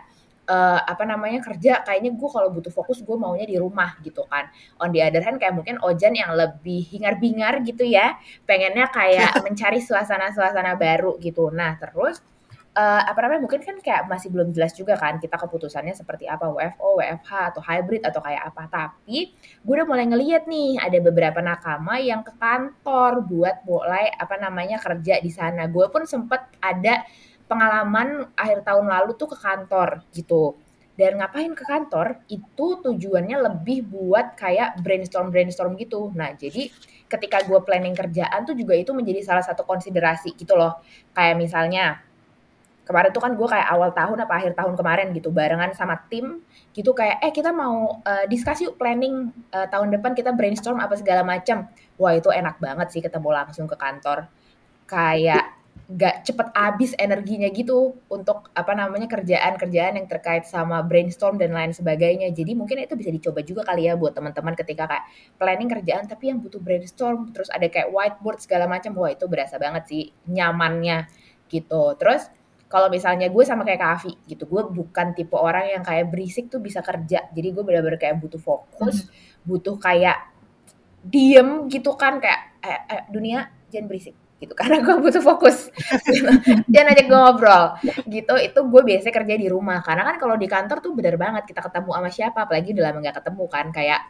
uh, 0.49 0.81
apa 0.85 1.05
namanya 1.05 1.41
kerja 1.41 1.85
kayaknya 1.85 2.17
gue 2.17 2.29
kalau 2.29 2.49
butuh 2.53 2.73
fokus 2.73 3.01
gue 3.01 3.17
maunya 3.17 3.49
di 3.49 3.57
rumah 3.57 3.97
gitu 4.05 4.25
kan 4.29 4.49
on 4.81 4.93
the 4.93 5.01
other 5.01 5.21
hand 5.21 5.41
kayak 5.41 5.57
mungkin 5.57 5.81
Ojan 5.81 6.17
yang 6.17 6.33
lebih 6.37 6.85
hingar-bingar 6.89 7.65
gitu 7.65 7.85
ya 7.85 8.17
pengennya 8.45 8.89
kayak 8.93 9.39
mencari 9.45 9.81
suasana-suasana 9.81 10.77
baru 10.77 11.17
gitu 11.21 11.49
nah 11.53 11.77
terus 11.81 12.21
uh, 12.75 13.03
apa 13.07 13.19
namanya 13.25 13.41
mungkin 13.47 13.63
kan 13.63 13.77
kayak 13.79 14.11
masih 14.11 14.29
belum 14.35 14.51
jelas 14.51 14.75
juga 14.75 14.99
kan 14.99 15.17
kita 15.23 15.39
keputusannya 15.39 15.95
seperti 15.95 16.27
apa 16.27 16.51
WFO, 16.51 17.01
WFH 17.01 17.31
atau 17.55 17.63
hybrid 17.63 18.03
atau 18.05 18.21
kayak 18.21 18.43
apa. 18.53 18.63
Tapi 18.69 19.33
gue 19.63 19.75
udah 19.75 19.87
mulai 19.89 20.07
ngeliat 20.11 20.45
nih 20.51 20.79
ada 20.83 20.99
beberapa 21.01 21.41
nakama 21.41 22.03
yang 22.03 22.27
ke 22.27 22.35
kantor 22.37 23.25
buat 23.25 23.57
mulai 23.65 24.11
apa 24.13 24.37
namanya 24.39 24.83
kerja 24.83 25.23
di 25.23 25.31
sana. 25.31 25.71
Gue 25.71 25.89
pun 25.89 26.05
sempet 26.05 26.43
ada 26.61 27.07
pengalaman 27.47 28.29
akhir 28.35 28.65
tahun 28.65 28.87
lalu 28.89 29.17
tuh 29.17 29.33
ke 29.33 29.39
kantor 29.39 30.03
gitu. 30.13 30.57
Dan 30.95 31.19
ngapain 31.19 31.51
ke 31.59 31.67
kantor 31.67 32.23
itu 32.31 32.67
tujuannya 32.79 33.35
lebih 33.51 33.83
buat 33.91 34.39
kayak 34.39 34.79
brainstorm-brainstorm 34.79 35.75
gitu. 35.75 36.15
Nah, 36.15 36.39
jadi 36.39 36.71
ketika 37.11 37.43
gue 37.43 37.59
planning 37.67 37.99
kerjaan 37.99 38.47
tuh 38.47 38.55
juga 38.55 38.79
itu 38.79 38.95
menjadi 38.95 39.21
salah 39.27 39.43
satu 39.43 39.67
konsiderasi 39.67 40.39
gitu 40.39 40.55
loh. 40.55 40.79
Kayak 41.11 41.35
misalnya 41.43 41.99
kemarin 42.85 43.11
tuh 43.11 43.23
kan 43.25 43.33
gue 43.33 43.49
kayak 43.49 43.69
awal 43.75 43.91
tahun 43.97 44.19
apa 44.29 44.33
akhir 44.39 44.53
tahun 44.55 44.75
kemarin 44.77 45.07
gitu 45.17 45.33
barengan 45.33 45.73
sama 45.73 45.97
tim 46.13 46.45
gitu 46.77 46.93
kayak 46.93 47.17
eh 47.25 47.33
kita 47.33 47.49
mau 47.51 48.05
uh, 48.05 48.25
diskusi 48.29 48.69
yuk 48.69 48.77
planning 48.77 49.33
uh, 49.57 49.67
tahun 49.73 49.89
depan 49.99 50.13
kita 50.13 50.37
brainstorm 50.37 50.77
apa 50.79 50.93
segala 51.01 51.25
macam 51.25 51.65
wah 51.97 52.13
itu 52.13 52.29
enak 52.29 52.61
banget 52.61 52.93
sih 52.93 53.01
ketemu 53.01 53.29
langsung 53.33 53.65
ke 53.65 53.77
kantor 53.81 54.29
kayak 54.85 55.64
gak 55.85 56.25
cepet 56.25 56.49
habis 56.57 56.97
energinya 56.97 57.45
gitu 57.53 57.93
untuk 58.09 58.49
apa 58.57 58.73
namanya 58.73 59.05
kerjaan-kerjaan 59.05 60.01
yang 60.01 60.09
terkait 60.09 60.49
sama 60.49 60.81
brainstorm 60.81 61.37
dan 61.37 61.53
lain 61.53 61.77
sebagainya. 61.77 62.33
Jadi 62.33 62.57
mungkin 62.57 62.81
itu 62.81 62.97
bisa 62.97 63.13
dicoba 63.13 63.45
juga 63.45 63.69
kali 63.69 63.93
ya 63.93 63.95
buat 63.95 64.17
teman-teman 64.17 64.57
ketika 64.57 64.89
kayak 64.89 65.05
planning 65.37 65.69
kerjaan 65.69 66.09
tapi 66.09 66.33
yang 66.33 66.41
butuh 66.41 66.57
brainstorm 66.57 67.37
terus 67.37 67.53
ada 67.53 67.69
kayak 67.69 67.93
whiteboard 67.93 68.41
segala 68.41 68.65
macam. 68.65 68.97
Wah, 68.97 69.13
itu 69.13 69.29
berasa 69.29 69.61
banget 69.61 69.85
sih 69.85 70.03
nyamannya 70.25 71.05
gitu. 71.53 71.93
Terus 72.01 72.33
kalau 72.73 72.89
misalnya 72.89 73.29
gue 73.29 73.45
sama 73.45 73.69
kayak 73.69 73.81
Kak 73.85 74.25
gitu, 74.25 74.49
gue 74.49 74.63
bukan 74.73 75.13
tipe 75.13 75.37
orang 75.37 75.69
yang 75.69 75.83
kayak 75.85 76.09
berisik 76.09 76.49
tuh 76.49 76.65
bisa 76.65 76.81
kerja. 76.81 77.29
Jadi 77.29 77.49
gue 77.53 77.61
benar-benar 77.61 78.01
kayak 78.01 78.25
butuh 78.25 78.41
fokus, 78.41 79.05
hmm. 79.05 79.45
butuh 79.45 79.77
kayak 79.77 80.33
diem 81.05 81.69
gitu 81.69 81.93
kan 82.01 82.17
kayak 82.25 82.57
eh, 82.65 82.81
eh, 82.89 83.03
dunia 83.13 83.53
jangan 83.69 83.93
berisik 83.93 84.24
gitu 84.45 84.55
karena 84.61 84.85
gue 84.85 84.95
butuh 85.01 85.25
fokus 85.25 85.73
jangan 86.69 86.93
aja 86.93 87.03
gue 87.09 87.19
ngobrol 87.19 87.65
gitu 88.07 88.35
itu 88.37 88.61
gue 88.61 88.83
biasa 88.85 89.09
kerja 89.09 89.35
di 89.35 89.49
rumah 89.49 89.81
karena 89.81 90.05
kan 90.05 90.17
kalau 90.21 90.37
di 90.37 90.47
kantor 90.47 90.85
tuh 90.85 90.93
bener 90.93 91.17
banget 91.17 91.49
kita 91.49 91.65
ketemu 91.65 91.91
sama 91.97 92.11
siapa 92.13 92.39
apalagi 92.45 92.77
udah 92.77 92.85
lama 92.93 92.99
nggak 93.03 93.17
ketemu 93.25 93.45
kan 93.49 93.67
kayak 93.73 94.01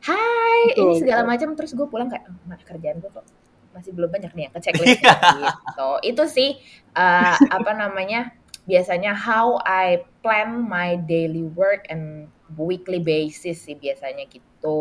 hai 0.00 0.60
betul, 0.72 0.80
ini 0.80 0.92
segala 1.00 1.22
macam 1.24 1.48
terus 1.56 1.72
gue 1.76 1.86
pulang 1.88 2.08
kayak 2.08 2.24
oh, 2.28 2.60
kerjaan 2.64 3.00
gue 3.00 3.10
kok 3.12 3.24
masih 3.70 3.94
belum 3.94 4.10
banyak 4.10 4.32
nih 4.34 4.42
yang 4.50 4.54
ke 4.56 4.60
checklist 4.60 5.00
iya. 5.00 5.14
gitu. 5.16 5.90
Itu 6.02 6.24
sih 6.26 6.58
uh, 6.94 7.34
apa 7.38 7.72
namanya? 7.74 8.34
Biasanya 8.68 9.16
how 9.16 9.58
I 9.66 10.04
plan 10.22 10.68
my 10.68 11.00
daily 11.08 11.42
work 11.42 11.88
and 11.90 12.30
weekly 12.54 13.02
basis 13.02 13.66
sih 13.66 13.74
biasanya 13.78 14.26
gitu. 14.30 14.78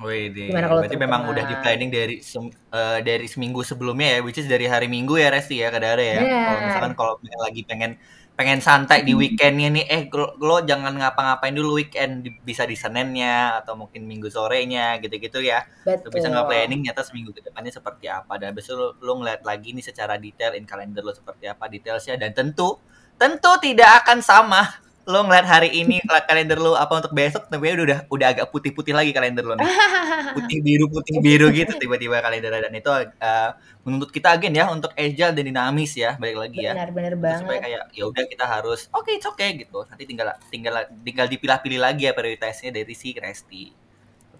Wih, 0.00 0.32
Gimana 0.32 0.64
kalau 0.64 0.80
berarti 0.80 0.96
memang 0.96 1.28
udah 1.28 1.44
di 1.44 1.56
planning 1.60 1.90
dari 1.92 2.16
sem 2.24 2.48
uh, 2.72 2.98
dari 3.04 3.28
seminggu 3.28 3.60
sebelumnya 3.60 4.16
ya, 4.16 4.18
which 4.24 4.40
is 4.40 4.48
dari 4.48 4.64
hari 4.64 4.88
Minggu 4.88 5.20
ya 5.20 5.28
Resti 5.28 5.60
ya, 5.60 5.68
kadang 5.68 6.00
ya. 6.00 6.24
Yeah. 6.24 6.24
Kalau 6.24 6.60
misalkan 6.64 6.92
kalau 6.96 7.12
lagi 7.20 7.62
pengen 7.68 8.00
pengen 8.40 8.64
santai 8.64 9.04
di 9.04 9.12
weekendnya 9.12 9.68
nih 9.68 9.84
eh 9.84 10.02
lo, 10.08 10.32
lo 10.40 10.64
jangan 10.64 10.96
ngapa-ngapain 10.96 11.52
dulu 11.52 11.76
weekend 11.76 12.24
bisa 12.40 12.64
di 12.64 12.72
Seninnya 12.72 13.60
atau 13.60 13.76
mungkin 13.76 14.08
Minggu 14.08 14.32
sorenya 14.32 14.96
gitu-gitu 14.96 15.44
ya 15.44 15.68
Betul. 15.84 16.08
lo 16.08 16.08
bisa 16.08 16.26
nggak 16.32 16.48
planning 16.48 16.80
nyata 16.88 17.04
seminggu 17.04 17.36
ke 17.36 17.44
depannya 17.44 17.68
seperti 17.68 18.08
apa 18.08 18.40
dan 18.40 18.56
besok 18.56 18.80
lo, 18.80 18.86
lo 19.04 19.20
ngeliat 19.20 19.44
lagi 19.44 19.76
nih 19.76 19.84
secara 19.84 20.16
detail 20.16 20.56
in 20.56 20.64
kalender 20.64 21.04
lo 21.04 21.12
seperti 21.12 21.52
apa 21.52 21.68
detailsnya 21.68 22.16
dan 22.16 22.32
tentu 22.32 22.80
tentu 23.20 23.52
tidak 23.60 24.08
akan 24.08 24.24
sama 24.24 24.64
lo 25.08 25.24
ngeliat 25.24 25.48
hari 25.48 25.72
ini 25.72 25.96
kalender 26.28 26.60
lo 26.60 26.76
apa 26.76 26.92
untuk 27.00 27.12
besok 27.16 27.48
tapi 27.48 27.72
udah 27.72 28.04
udah 28.12 28.26
agak 28.36 28.46
putih-putih 28.52 28.92
lagi 28.92 29.10
kalender 29.16 29.42
lo 29.42 29.56
nih. 29.56 29.64
Putih 30.36 30.62
biru 30.62 30.86
putih 30.86 31.18
biru 31.18 31.50
gitu 31.50 31.74
tiba-tiba 31.74 32.22
kalender 32.22 32.54
dan 32.54 32.70
itu 32.70 32.86
uh, 32.86 33.50
menuntut 33.82 34.14
kita 34.14 34.38
agen 34.38 34.54
ya 34.54 34.70
untuk 34.70 34.94
agile 34.94 35.34
dan 35.34 35.42
dinamis 35.42 35.98
ya 35.98 36.14
balik 36.20 36.38
lagi 36.38 36.62
ya. 36.62 36.76
Benar-benar 36.76 37.14
banget. 37.18 37.42
Supaya 37.42 37.58
kayak 37.66 37.82
ya 37.90 38.04
udah 38.06 38.24
kita 38.30 38.44
harus 38.46 38.86
oke 38.94 39.10
okay, 39.10 39.18
oke 39.18 39.34
okay, 39.34 39.48
gitu. 39.58 39.82
Nanti 39.90 40.04
tinggal 40.06 40.38
tinggal 40.52 40.74
tinggal 41.02 41.26
dipilah-pilih 41.26 41.80
lagi 41.82 42.06
ya 42.06 42.14
prioritasnya 42.14 42.70
dari 42.70 42.94
si 42.94 43.10
Resti. 43.18 43.64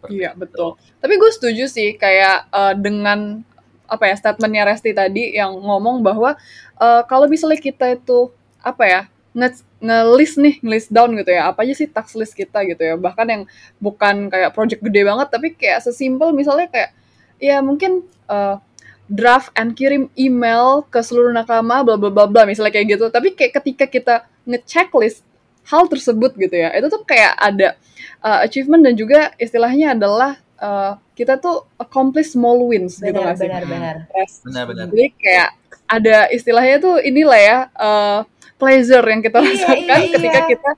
Iya 0.06 0.32
betul. 0.38 0.78
Tapi 1.02 1.14
gue 1.18 1.30
setuju 1.34 1.64
sih 1.66 1.98
kayak 1.98 2.48
uh, 2.54 2.74
dengan 2.78 3.42
apa 3.90 4.06
ya 4.06 4.14
statementnya 4.14 4.70
Resti 4.70 4.94
tadi 4.94 5.34
yang 5.34 5.58
ngomong 5.58 6.06
bahwa 6.06 6.38
uh, 6.78 7.02
kalau 7.10 7.26
misalnya 7.26 7.58
kita 7.58 7.98
itu 7.98 8.30
apa 8.62 8.84
ya 8.86 9.00
nge 9.34 9.66
nge-list 9.80 10.36
nih, 10.36 10.60
nge-list 10.60 10.92
down 10.92 11.16
gitu 11.16 11.32
ya, 11.32 11.48
apa 11.48 11.64
aja 11.64 11.72
sih 11.72 11.88
task 11.88 12.20
list 12.20 12.36
kita 12.36 12.60
gitu 12.68 12.84
ya. 12.84 12.94
Bahkan 13.00 13.26
yang 13.26 13.42
bukan 13.80 14.28
kayak 14.28 14.52
project 14.52 14.84
gede 14.84 15.08
banget, 15.08 15.28
tapi 15.32 15.56
kayak 15.56 15.80
sesimpel 15.80 16.36
misalnya 16.36 16.68
kayak, 16.68 16.92
ya 17.40 17.64
mungkin 17.64 18.04
uh, 18.28 18.60
draft 19.08 19.50
and 19.56 19.72
kirim 19.74 20.12
email 20.20 20.84
ke 20.86 21.00
seluruh 21.00 21.32
nakama, 21.32 21.80
bla 21.80 21.96
bla 21.96 22.12
bla 22.12 22.28
bla, 22.28 22.44
misalnya 22.44 22.76
kayak 22.76 23.00
gitu. 23.00 23.08
Tapi 23.08 23.32
kayak 23.32 23.52
ketika 23.58 23.84
kita 23.88 24.14
nge-checklist 24.44 25.24
hal 25.66 25.88
tersebut 25.88 26.36
gitu 26.36 26.56
ya, 26.60 26.76
itu 26.76 26.86
tuh 26.92 27.00
kayak 27.08 27.32
ada 27.40 27.80
uh, 28.20 28.44
achievement 28.44 28.84
dan 28.84 28.94
juga 29.00 29.32
istilahnya 29.40 29.96
adalah 29.96 30.36
uh, 30.60 31.00
kita 31.16 31.40
tuh 31.40 31.68
accomplish 31.80 32.36
small 32.36 32.68
wins 32.68 33.00
benar, 33.00 33.06
gitu 33.08 33.18
nggak 33.20 33.36
sih? 33.36 33.48
Benar, 33.48 33.64
benar. 33.64 33.96
Benar, 34.44 34.64
benar. 34.68 34.84
Jadi 34.92 35.06
kayak 35.16 35.50
ada 35.90 36.16
istilahnya 36.30 36.76
tuh 36.80 36.96
inilah 37.02 37.40
ya, 37.40 37.58
uh, 37.76 38.20
pleasure 38.60 39.06
yang 39.08 39.24
kita 39.24 39.40
iya, 39.40 39.48
rasakan 39.48 40.00
iya, 40.04 40.12
ketika 40.12 40.40
iya. 40.44 40.48
kita 40.52 40.70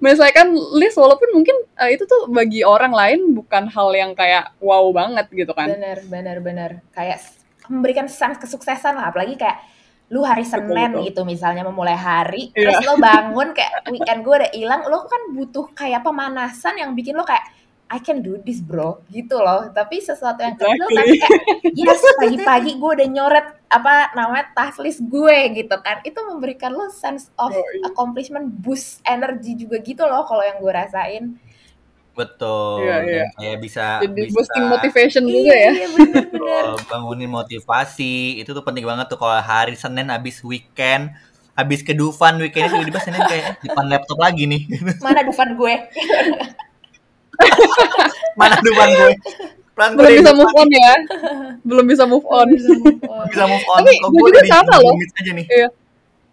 menyelesaikan 0.00 0.46
list 0.78 0.96
walaupun 0.96 1.28
mungkin 1.36 1.56
uh, 1.76 1.90
itu 1.90 2.08
tuh 2.08 2.30
bagi 2.32 2.64
orang 2.64 2.94
lain 2.94 3.36
bukan 3.36 3.68
hal 3.68 3.92
yang 3.92 4.16
kayak 4.16 4.56
wow 4.62 4.88
banget 4.90 5.28
gitu 5.30 5.52
kan. 5.52 5.68
Benar, 5.68 5.98
benar, 6.08 6.36
benar. 6.40 6.70
Kayak 6.96 7.20
memberikan 7.68 8.08
sense 8.08 8.40
kesuksesan 8.40 8.98
lah 8.98 9.12
apalagi 9.12 9.38
kayak 9.38 9.62
lu 10.12 10.20
hari 10.28 10.44
Senin 10.44 10.68
betul, 10.68 10.92
betul. 10.92 11.08
gitu 11.08 11.20
misalnya 11.24 11.64
memulai 11.64 11.96
hari 11.96 12.52
yeah. 12.52 12.68
terus 12.68 12.84
lo 12.84 13.00
bangun 13.00 13.56
kayak 13.56 13.72
weekend 13.88 14.20
gue 14.20 14.34
udah 14.44 14.50
hilang 14.52 14.84
lo 14.84 15.08
kan 15.08 15.32
butuh 15.32 15.72
kayak 15.72 16.04
pemanasan 16.04 16.76
yang 16.76 16.92
bikin 16.92 17.16
lo 17.16 17.24
kayak 17.24 17.48
I 17.92 18.00
can 18.00 18.24
do 18.24 18.40
this 18.40 18.64
bro. 18.64 19.04
Gitu 19.12 19.36
loh. 19.36 19.68
Tapi 19.68 20.00
sesuatu 20.00 20.40
yang 20.40 20.56
kecil 20.56 20.72
exactly. 20.72 20.96
tapi 20.96 21.16
kayak 21.20 21.40
yes 21.76 22.02
pagi-pagi 22.16 22.72
gue 22.80 22.90
udah 22.96 23.08
nyoret 23.12 23.46
apa 23.68 24.16
namanya 24.16 24.48
task 24.56 24.80
list 24.80 25.04
gue 25.04 25.38
gitu 25.52 25.76
kan. 25.84 26.00
Itu 26.00 26.24
memberikan 26.24 26.72
lo 26.72 26.88
sense 26.88 27.28
of 27.36 27.52
accomplishment 27.84 28.48
boost 28.64 29.04
energy 29.04 29.52
juga 29.52 29.76
gitu 29.84 30.08
loh 30.08 30.24
kalau 30.24 30.40
yang 30.40 30.56
gue 30.64 30.72
rasain. 30.72 31.36
Betul. 32.16 32.88
Yeah, 32.88 33.00
yeah. 33.04 33.28
kayak 33.36 33.58
bisa 33.60 33.84
jadi 34.04 34.20
bisa, 34.24 34.36
boosting 34.36 34.66
motivation 34.68 35.22
juga 35.28 35.52
ya. 35.52 35.70
iya, 35.72 35.88
bener, 35.92 36.24
bener. 36.32 36.64
bangunin 36.92 37.28
motivasi. 37.28 38.40
Itu 38.40 38.56
tuh 38.56 38.64
penting 38.64 38.88
banget 38.88 39.12
tuh 39.12 39.20
kalau 39.20 39.36
hari 39.36 39.76
Senin 39.76 40.08
abis 40.08 40.40
weekend 40.40 41.12
habis 41.52 41.84
ke 41.84 41.92
Dufan 41.92 42.40
weekend 42.40 42.72
tiba-tiba 42.72 43.00
Senin 43.04 43.20
kayak 43.28 43.60
depan 43.60 43.84
laptop 43.84 44.16
lagi 44.16 44.48
nih. 44.48 44.64
Mana 45.04 45.20
Dufan 45.24 45.52
gue 45.56 45.74
Mana 48.40 48.56
depan 48.60 48.88
gue? 48.92 49.12
Pelan 49.72 49.90
belum 49.96 50.12
bisa 50.20 50.32
move 50.36 50.54
on 50.54 50.68
ya. 50.68 50.94
Belum 51.64 51.84
bisa 51.88 52.04
move 52.04 52.26
on. 52.28 52.48
bisa 53.32 53.44
move 53.48 53.66
on. 53.72 53.80
Tapi 53.82 53.92
gue 53.96 54.28
juga 54.28 54.42
sama 54.48 54.74
loh. 54.80 54.94
Aja 54.96 55.32
nih. 55.32 55.46
Iya. 55.48 55.68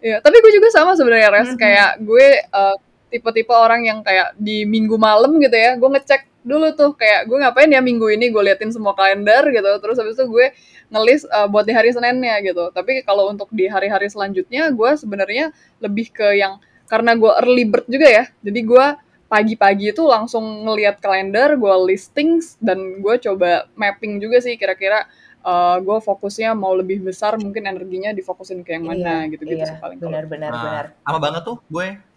Iya, 0.00 0.16
tapi 0.24 0.40
gue 0.40 0.52
juga 0.56 0.72
sama 0.72 0.96
sebenarnya 0.96 1.28
res 1.28 1.52
mm-hmm. 1.52 1.60
kayak 1.60 1.90
gue 2.00 2.26
uh, 2.56 2.76
tipe-tipe 3.12 3.52
orang 3.52 3.84
yang 3.84 4.00
kayak 4.00 4.32
di 4.40 4.64
minggu 4.64 4.96
malam 4.96 5.36
gitu 5.36 5.52
ya, 5.52 5.76
gue 5.76 5.88
ngecek 5.92 6.30
dulu 6.40 6.72
tuh 6.72 6.96
kayak 6.96 7.28
gue 7.28 7.36
ngapain 7.36 7.68
ya 7.68 7.84
minggu 7.84 8.08
ini 8.08 8.32
gue 8.32 8.40
liatin 8.40 8.72
semua 8.72 8.96
kalender 8.96 9.44
gitu 9.52 9.68
terus 9.76 10.00
habis 10.00 10.16
itu 10.16 10.24
gue 10.24 10.56
ngelis 10.88 11.28
uh, 11.28 11.44
buat 11.52 11.68
di 11.68 11.76
hari 11.76 11.92
Seninnya 11.92 12.40
gitu 12.40 12.72
tapi 12.72 13.04
kalau 13.04 13.28
untuk 13.28 13.52
di 13.52 13.68
hari-hari 13.68 14.08
selanjutnya 14.08 14.72
gue 14.72 14.90
sebenarnya 14.96 15.52
lebih 15.84 16.08
ke 16.08 16.40
yang 16.40 16.56
karena 16.88 17.12
gue 17.12 17.28
early 17.44 17.68
bird 17.68 17.84
juga 17.92 18.08
ya 18.08 18.24
jadi 18.40 18.60
gue 18.64 18.86
pagi-pagi 19.30 19.94
itu 19.94 20.02
langsung 20.10 20.42
ngelihat 20.66 20.98
kalender, 20.98 21.54
gue 21.54 21.74
listings 21.86 22.58
dan 22.58 22.98
gue 22.98 23.14
coba 23.22 23.70
mapping 23.78 24.18
juga 24.18 24.42
sih 24.42 24.58
kira-kira 24.58 25.06
uh, 25.46 25.78
gue 25.78 25.98
fokusnya 26.02 26.50
mau 26.58 26.74
lebih 26.74 26.98
besar 26.98 27.38
mungkin 27.38 27.62
energinya 27.70 28.10
difokusin 28.10 28.66
ke 28.66 28.74
yang 28.74 28.90
mana 28.90 29.30
gitu-gitu 29.30 29.62
iya, 29.62 29.70
sih 29.70 29.78
paling 29.78 30.02
benar 30.02 30.26
benar 30.26 30.50
nah, 30.50 30.62
benar. 30.66 30.84
Sama 31.06 31.18
banget 31.22 31.42
tuh 31.46 31.56
gue 31.70 32.09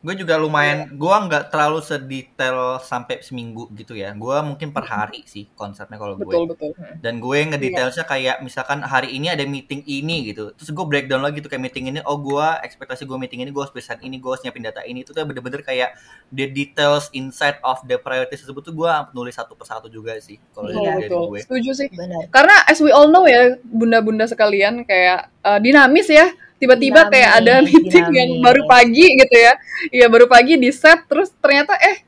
gue 0.00 0.14
juga 0.16 0.40
lumayan 0.40 0.88
yeah. 0.88 0.96
gue 0.96 1.16
nggak 1.28 1.44
terlalu 1.52 1.84
sedetail 1.84 2.80
sampai 2.80 3.20
seminggu 3.20 3.68
gitu 3.76 3.92
ya. 3.92 4.16
Gue 4.16 4.36
mungkin 4.40 4.72
per 4.72 4.88
hari 4.88 5.24
sih 5.28 5.48
konsepnya 5.52 6.00
kalau 6.00 6.16
gue. 6.16 6.24
Betul, 6.24 6.44
betul. 6.48 6.72
dan 7.04 7.20
gue 7.20 7.38
ngedetailsnya 7.52 8.08
kayak 8.08 8.40
misalkan 8.40 8.80
hari 8.80 9.12
ini 9.12 9.28
ada 9.28 9.44
meeting 9.44 9.84
ini 9.84 10.32
gitu. 10.32 10.56
Terus 10.56 10.72
gue 10.72 10.86
breakdown 10.88 11.20
lagi 11.20 11.44
tuh 11.44 11.52
kayak 11.52 11.68
meeting 11.68 11.92
ini. 11.92 12.00
Oh 12.08 12.16
gue 12.16 12.46
ekspektasi 12.64 13.04
gue 13.04 13.18
meeting 13.20 13.44
ini 13.44 13.52
gue 13.52 13.60
harus 13.60 13.72
present 13.72 14.00
ini 14.00 14.16
gue 14.16 14.30
harus 14.32 14.40
nyiapin 14.40 14.64
data 14.64 14.80
ini. 14.88 15.04
Itu 15.04 15.12
tuh 15.12 15.28
bener-bener 15.28 15.60
kayak 15.60 16.00
the 16.32 16.48
details 16.48 17.12
inside 17.12 17.60
of 17.60 17.82
the 17.84 18.00
priorities 18.00 18.40
tersebut 18.40 18.62
tuh 18.64 18.74
gue 18.74 18.92
nulis 19.12 19.36
satu 19.36 19.52
persatu 19.58 19.92
juga 19.92 20.16
sih 20.22 20.38
kalau 20.54 20.72
yeah, 20.72 20.96
dari 20.96 21.10
betul. 21.10 21.34
gue 21.34 21.40
setuju 21.44 21.70
sih. 21.76 21.88
Benar. 21.90 22.30
karena 22.32 22.56
as 22.70 22.78
we 22.78 22.94
all 22.94 23.10
know 23.10 23.26
ya 23.26 23.58
bunda-bunda 23.66 24.24
sekalian 24.24 24.86
kayak 24.86 25.28
uh, 25.44 25.58
dinamis 25.58 26.08
ya 26.08 26.30
tiba-tiba 26.60 27.08
kayak 27.08 27.30
ada 27.40 27.64
meeting 27.64 28.06
yang 28.12 28.30
baru 28.44 28.68
pagi 28.68 29.16
gitu 29.16 29.34
ya. 29.34 29.52
Iya 29.88 30.06
baru 30.12 30.28
pagi 30.28 30.60
di 30.60 30.68
set 30.70 31.08
terus 31.08 31.32
ternyata 31.40 31.72
eh 31.80 32.04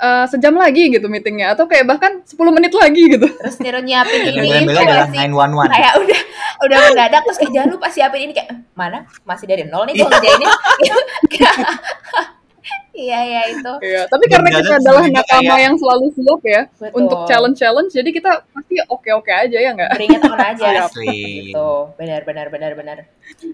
uh, 0.00 0.24
sejam 0.26 0.56
lagi 0.56 0.88
gitu 0.88 1.06
meetingnya. 1.06 1.52
Atau 1.52 1.68
kayak 1.68 1.84
bahkan 1.84 2.24
10 2.24 2.32
menit 2.56 2.72
lagi 2.72 3.02
gitu. 3.12 3.28
Terus 3.28 3.56
Niro 3.60 3.80
nyiapin 3.84 4.20
ini 4.24 4.48
kayak 5.68 5.94
udah 6.00 6.20
udah 6.64 6.78
mendadak 6.90 7.22
terus 7.28 7.38
kayak 7.38 7.52
jangan 7.52 7.68
lupa 7.76 7.86
siapin 7.92 8.20
ini. 8.24 8.32
Kayak 8.32 8.50
mana? 8.72 9.04
Masih 9.28 9.44
dari 9.44 9.68
nol 9.68 9.84
nih 9.84 10.00
gue 10.00 10.08
ngerjainnya 10.10 10.48
Iya 12.98 13.18
iya 13.22 13.42
itu. 13.54 13.72
Iya, 13.78 14.02
tapi 14.10 14.24
karena 14.26 14.48
kita 14.50 14.74
adalah 14.82 15.06
nakama 15.06 15.42
kayak- 15.54 15.62
yang 15.70 15.74
selalu 15.78 16.06
siap 16.18 16.40
ya 16.42 16.62
Betul. 16.66 16.98
untuk 16.98 17.18
challenge-challenge, 17.30 17.90
jadi 17.94 18.10
kita 18.10 18.30
pasti 18.50 18.74
oke-oke 18.90 19.30
aja 19.30 19.58
ya 19.62 19.70
nggak? 19.70 19.90
Bring 19.94 20.18
it 20.18 20.22
on 20.26 20.40
aja. 20.42 20.66
Asli. 20.90 21.54
gitu 21.54 21.94
benar 21.94 22.22
benar 22.26 22.46
benar 22.50 22.72
benar 22.74 22.98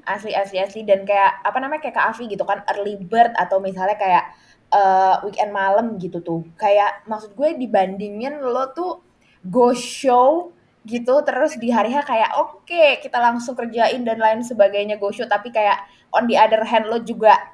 asli 0.08 0.32
asli 0.32 0.58
asli 0.60 0.80
dan 0.86 1.04
kayak 1.04 1.44
apa 1.44 1.58
namanya 1.60 1.84
kayak 1.84 1.96
Kak 1.96 2.06
Afi 2.16 2.24
gitu 2.30 2.44
kan 2.46 2.64
early 2.72 2.96
bird 2.96 3.32
atau 3.36 3.60
misalnya 3.60 3.96
kayak 4.00 4.24
eh, 4.72 5.14
weekend 5.26 5.52
malam 5.52 6.00
gitu 6.00 6.24
tuh 6.24 6.40
kayak 6.56 7.04
maksud 7.04 7.36
gue 7.36 7.54
dibandingin 7.58 8.40
lo 8.40 8.72
tuh 8.72 9.00
go 9.44 9.72
show 9.76 10.50
gitu 10.84 11.24
terus 11.24 11.56
di 11.56 11.72
hari 11.72 11.92
H 11.92 12.04
kayak 12.04 12.30
oke 12.36 13.00
kita 13.00 13.16
langsung 13.16 13.56
kerjain 13.56 14.04
dan 14.04 14.20
lain 14.20 14.40
sebagainya 14.44 15.00
go 15.00 15.08
show 15.08 15.24
tapi 15.24 15.48
kayak 15.48 15.80
on 16.12 16.28
the 16.28 16.36
other 16.36 16.60
hand 16.64 16.88
lo 16.88 17.00
juga 17.00 17.53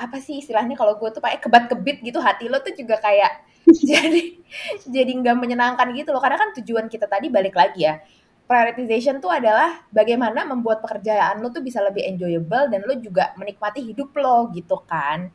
apa 0.00 0.16
sih 0.18 0.40
istilahnya 0.40 0.74
kalau 0.74 0.96
gue 0.96 1.08
tuh 1.12 1.20
kayak 1.20 1.44
kebat 1.44 1.68
kebit 1.68 2.00
gitu 2.00 2.18
hati 2.18 2.48
lo 2.48 2.58
tuh 2.58 2.72
juga 2.72 2.96
kayak 2.98 3.44
jadi 3.90 4.22
jadi 4.88 5.12
nggak 5.20 5.36
menyenangkan 5.36 5.92
gitu 5.92 6.10
loh 6.10 6.20
karena 6.24 6.40
kan 6.40 6.50
tujuan 6.56 6.88
kita 6.88 7.04
tadi 7.04 7.28
balik 7.28 7.52
lagi 7.52 7.84
ya 7.84 8.00
prioritization 8.48 9.22
tuh 9.22 9.30
adalah 9.30 9.84
bagaimana 9.94 10.42
membuat 10.42 10.82
pekerjaan 10.82 11.38
lo 11.38 11.52
tuh 11.52 11.62
bisa 11.62 11.78
lebih 11.78 12.02
enjoyable 12.02 12.66
dan 12.66 12.82
lo 12.82 12.98
juga 12.98 13.30
menikmati 13.36 13.84
hidup 13.84 14.10
lo 14.16 14.48
gitu 14.50 14.80
kan 14.84 15.30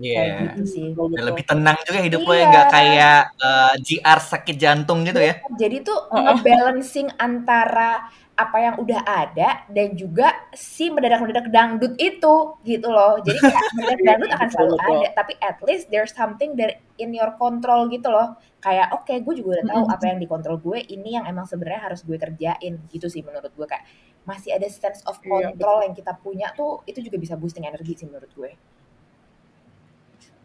Iya. 0.00 0.16
kayak 0.16 0.32
gitu 0.56 0.62
sih 0.64 0.86
Dan 0.96 1.22
lebih 1.28 1.44
tenang 1.44 1.76
juga 1.84 2.00
hidup 2.00 2.24
lo 2.24 2.32
Iya. 2.32 2.40
ya 2.40 2.46
nggak 2.48 2.66
kayak 2.72 3.20
eh, 3.36 3.74
GR 3.84 4.20
sakit 4.32 4.56
jantung 4.56 5.04
gitu 5.04 5.20
ya. 5.20 5.34
jadi 5.60 5.76
tuh 5.84 6.08
Heeh. 6.08 6.24
ngebalancing 6.24 7.08
antara 7.20 8.08
apa 8.40 8.56
yang 8.56 8.74
udah 8.80 9.04
ada 9.04 9.68
dan 9.68 9.92
juga 9.92 10.32
si 10.56 10.88
mendadak-mendadak 10.88 11.52
dangdut 11.52 11.92
itu 12.00 12.56
gitu 12.64 12.88
loh. 12.88 13.20
Jadi 13.20 13.36
kayak 13.36 13.64
mendadak 13.76 14.00
dangdut 14.00 14.30
akan 14.32 14.48
selalu 14.48 14.76
ada 14.80 15.08
tapi 15.12 15.32
at 15.44 15.60
least 15.68 15.92
there's 15.92 16.16
something 16.16 16.56
that 16.56 16.80
in 16.96 17.12
your 17.12 17.36
control 17.36 17.84
gitu 17.92 18.08
loh. 18.08 18.40
Kayak 18.64 18.96
oke 18.96 19.12
gue 19.12 19.34
juga 19.36 19.60
udah 19.60 19.66
tahu 19.68 19.84
apa 19.92 20.04
yang 20.08 20.18
dikontrol 20.24 20.56
gue 20.56 20.78
ini 20.88 21.20
yang 21.20 21.28
emang 21.28 21.44
sebenarnya 21.44 21.92
harus 21.92 22.00
gue 22.00 22.16
kerjain 22.16 22.80
gitu 22.88 23.06
sih 23.12 23.20
menurut 23.20 23.52
gue 23.52 23.66
kayak 23.68 23.84
masih 24.24 24.56
ada 24.56 24.68
sense 24.68 25.04
of 25.04 25.20
Iya, 25.20 25.52
control 25.52 25.78
yang 25.84 25.94
kita 25.96 26.12
punya 26.16 26.48
tuh 26.56 26.80
itu 26.88 27.04
juga 27.04 27.20
bisa 27.20 27.36
boosting 27.36 27.68
energi 27.68 27.92
sih 28.00 28.08
menurut 28.08 28.32
gue. 28.32 28.50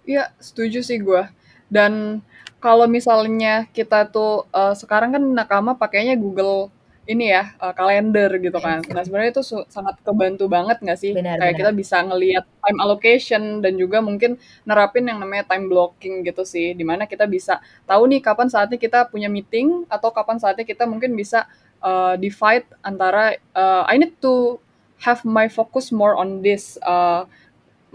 Iya, 0.03 0.35
setuju 0.37 0.83
sih 0.83 0.99
gue. 0.99 1.23
Dan 1.71 2.19
kalau 2.59 2.91
misalnya 2.91 3.71
kita 3.71 4.11
tuh 4.11 4.51
eh, 4.51 4.75
sekarang 4.75 5.15
kan 5.15 5.23
nakama 5.23 5.79
pakainya 5.79 6.19
Google 6.19 6.74
ini 7.05 7.29
ya 7.29 7.53
eh, 7.61 7.73
kalender 7.77 8.29
gitu 8.41 8.57
kan. 8.57 8.81
Nah 8.89 9.01
sebenarnya 9.05 9.31
itu 9.37 9.43
sangat 9.69 9.95
kebantu 10.01 10.45
banget 10.49 10.77
nggak 10.81 10.99
sih? 10.99 11.13
Benar, 11.13 11.37
Kayak 11.37 11.53
benar. 11.53 11.59
kita 11.61 11.71
bisa 11.77 11.97
ngelihat 12.01 12.45
time 12.49 12.79
allocation 12.81 13.43
dan 13.61 13.73
juga 13.77 14.01
mungkin 14.01 14.37
nerapin 14.65 15.05
yang 15.05 15.21
namanya 15.21 15.45
time 15.53 15.69
blocking 15.69 16.25
gitu 16.25 16.41
sih. 16.45 16.73
Di 16.73 16.81
mana 16.81 17.05
kita 17.05 17.29
bisa 17.29 17.61
tahu 17.85 18.09
nih 18.09 18.21
kapan 18.25 18.47
saatnya 18.49 18.77
kita 18.81 19.05
punya 19.09 19.29
meeting 19.29 19.85
atau 19.89 20.09
kapan 20.09 20.37
saatnya 20.41 20.65
kita 20.65 20.89
mungkin 20.89 21.13
bisa 21.13 21.45
eh, 21.85 22.15
divide 22.17 22.65
antara 22.81 23.37
eh, 23.37 23.83
I 23.85 23.95
need 24.01 24.17
to 24.25 24.57
have 25.05 25.21
my 25.27 25.45
focus 25.45 25.93
more 25.93 26.17
on 26.17 26.41
this. 26.41 26.81
eh, 26.81 27.23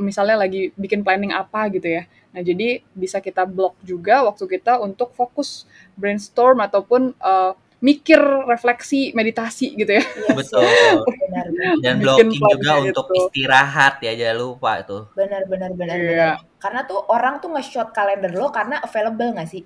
misalnya 0.01 0.40
lagi 0.40 0.73
bikin 0.81 1.05
planning 1.05 1.29
apa 1.35 1.68
gitu 1.68 1.85
ya. 1.85 2.09
Nah, 2.33 2.40
jadi 2.40 2.81
bisa 2.96 3.20
kita 3.20 3.44
block 3.44 3.77
juga 3.85 4.25
waktu 4.25 4.49
kita 4.49 4.81
untuk 4.81 5.12
fokus 5.12 5.68
brainstorm 5.99 6.62
ataupun 6.64 7.12
uh, 7.20 7.53
mikir, 7.80 8.20
refleksi, 8.44 9.10
meditasi 9.12 9.72
gitu 9.72 9.88
ya. 9.90 10.04
Iya 10.04 10.36
Betul. 10.36 10.62
benar 11.08 11.46
benar 11.48 11.74
Dan 11.80 11.94
Bikin 11.96 11.96
blocking 11.98 12.30
juga 12.30 12.44
plannya 12.60 12.74
untuk 12.86 13.06
itu. 13.06 13.16
istirahat 13.18 13.94
ya 14.00 14.12
jangan 14.14 14.36
lupa 14.38 14.70
itu. 14.78 14.98
benar 15.12 15.42
benar 15.48 15.70
benar 15.72 15.96
Iya. 15.96 16.30
karena 16.56 16.80
tuh 16.84 17.00
orang 17.08 17.40
tuh 17.40 17.48
nge-shot 17.50 17.88
kalender 17.90 18.30
lo 18.30 18.48
karena 18.48 18.78
available 18.78 19.32
nggak 19.32 19.48
sih 19.48 19.64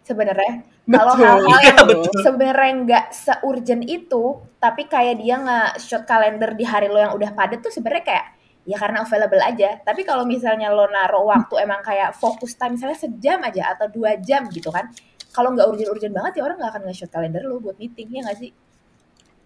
sebenarnya 0.00 0.62
kalau 0.88 1.12
hal-hal 1.14 1.58
Iya, 1.58 1.68
yang 1.68 1.78
betul. 1.84 2.14
sebenarnya 2.22 2.72
nggak 2.80 3.04
se-urgent 3.12 3.82
itu 3.84 4.24
tapi 4.56 4.86
kayak 4.86 5.18
dia 5.18 5.36
nge-shot 5.36 6.06
kalender 6.06 6.54
di 6.54 6.62
hari 6.62 6.86
lo 6.86 6.96
yang 6.96 7.12
udah 7.12 7.34
padat 7.34 7.60
tuh 7.60 7.68
sebenarnya 7.68 8.04
kayak 8.06 8.26
ya 8.64 8.76
karena 8.76 9.02
available 9.02 9.40
aja 9.40 9.80
tapi 9.80 10.04
kalau 10.04 10.24
misalnya 10.24 10.68
lo 10.68 10.86
naruh 10.86 11.26
waktu 11.26 11.58
emang 11.58 11.80
kayak 11.80 12.14
fokus 12.14 12.54
time 12.54 12.76
misalnya 12.76 12.96
sejam 12.96 13.40
aja 13.42 13.72
atau 13.72 13.88
dua 13.88 14.14
jam 14.20 14.44
gitu 14.48 14.68
kan 14.68 14.88
kalau 15.34 15.54
nggak 15.54 15.66
urgent-urgent 15.68 16.14
banget 16.14 16.32
ya 16.40 16.42
orang 16.46 16.56
nggak 16.56 16.70
akan 16.72 16.82
nge-shot 16.88 17.10
kalender 17.12 17.42
lo 17.44 17.60
buat 17.60 17.76
meeting 17.76 18.08
ya 18.10 18.20
nggak 18.24 18.38
sih 18.40 18.52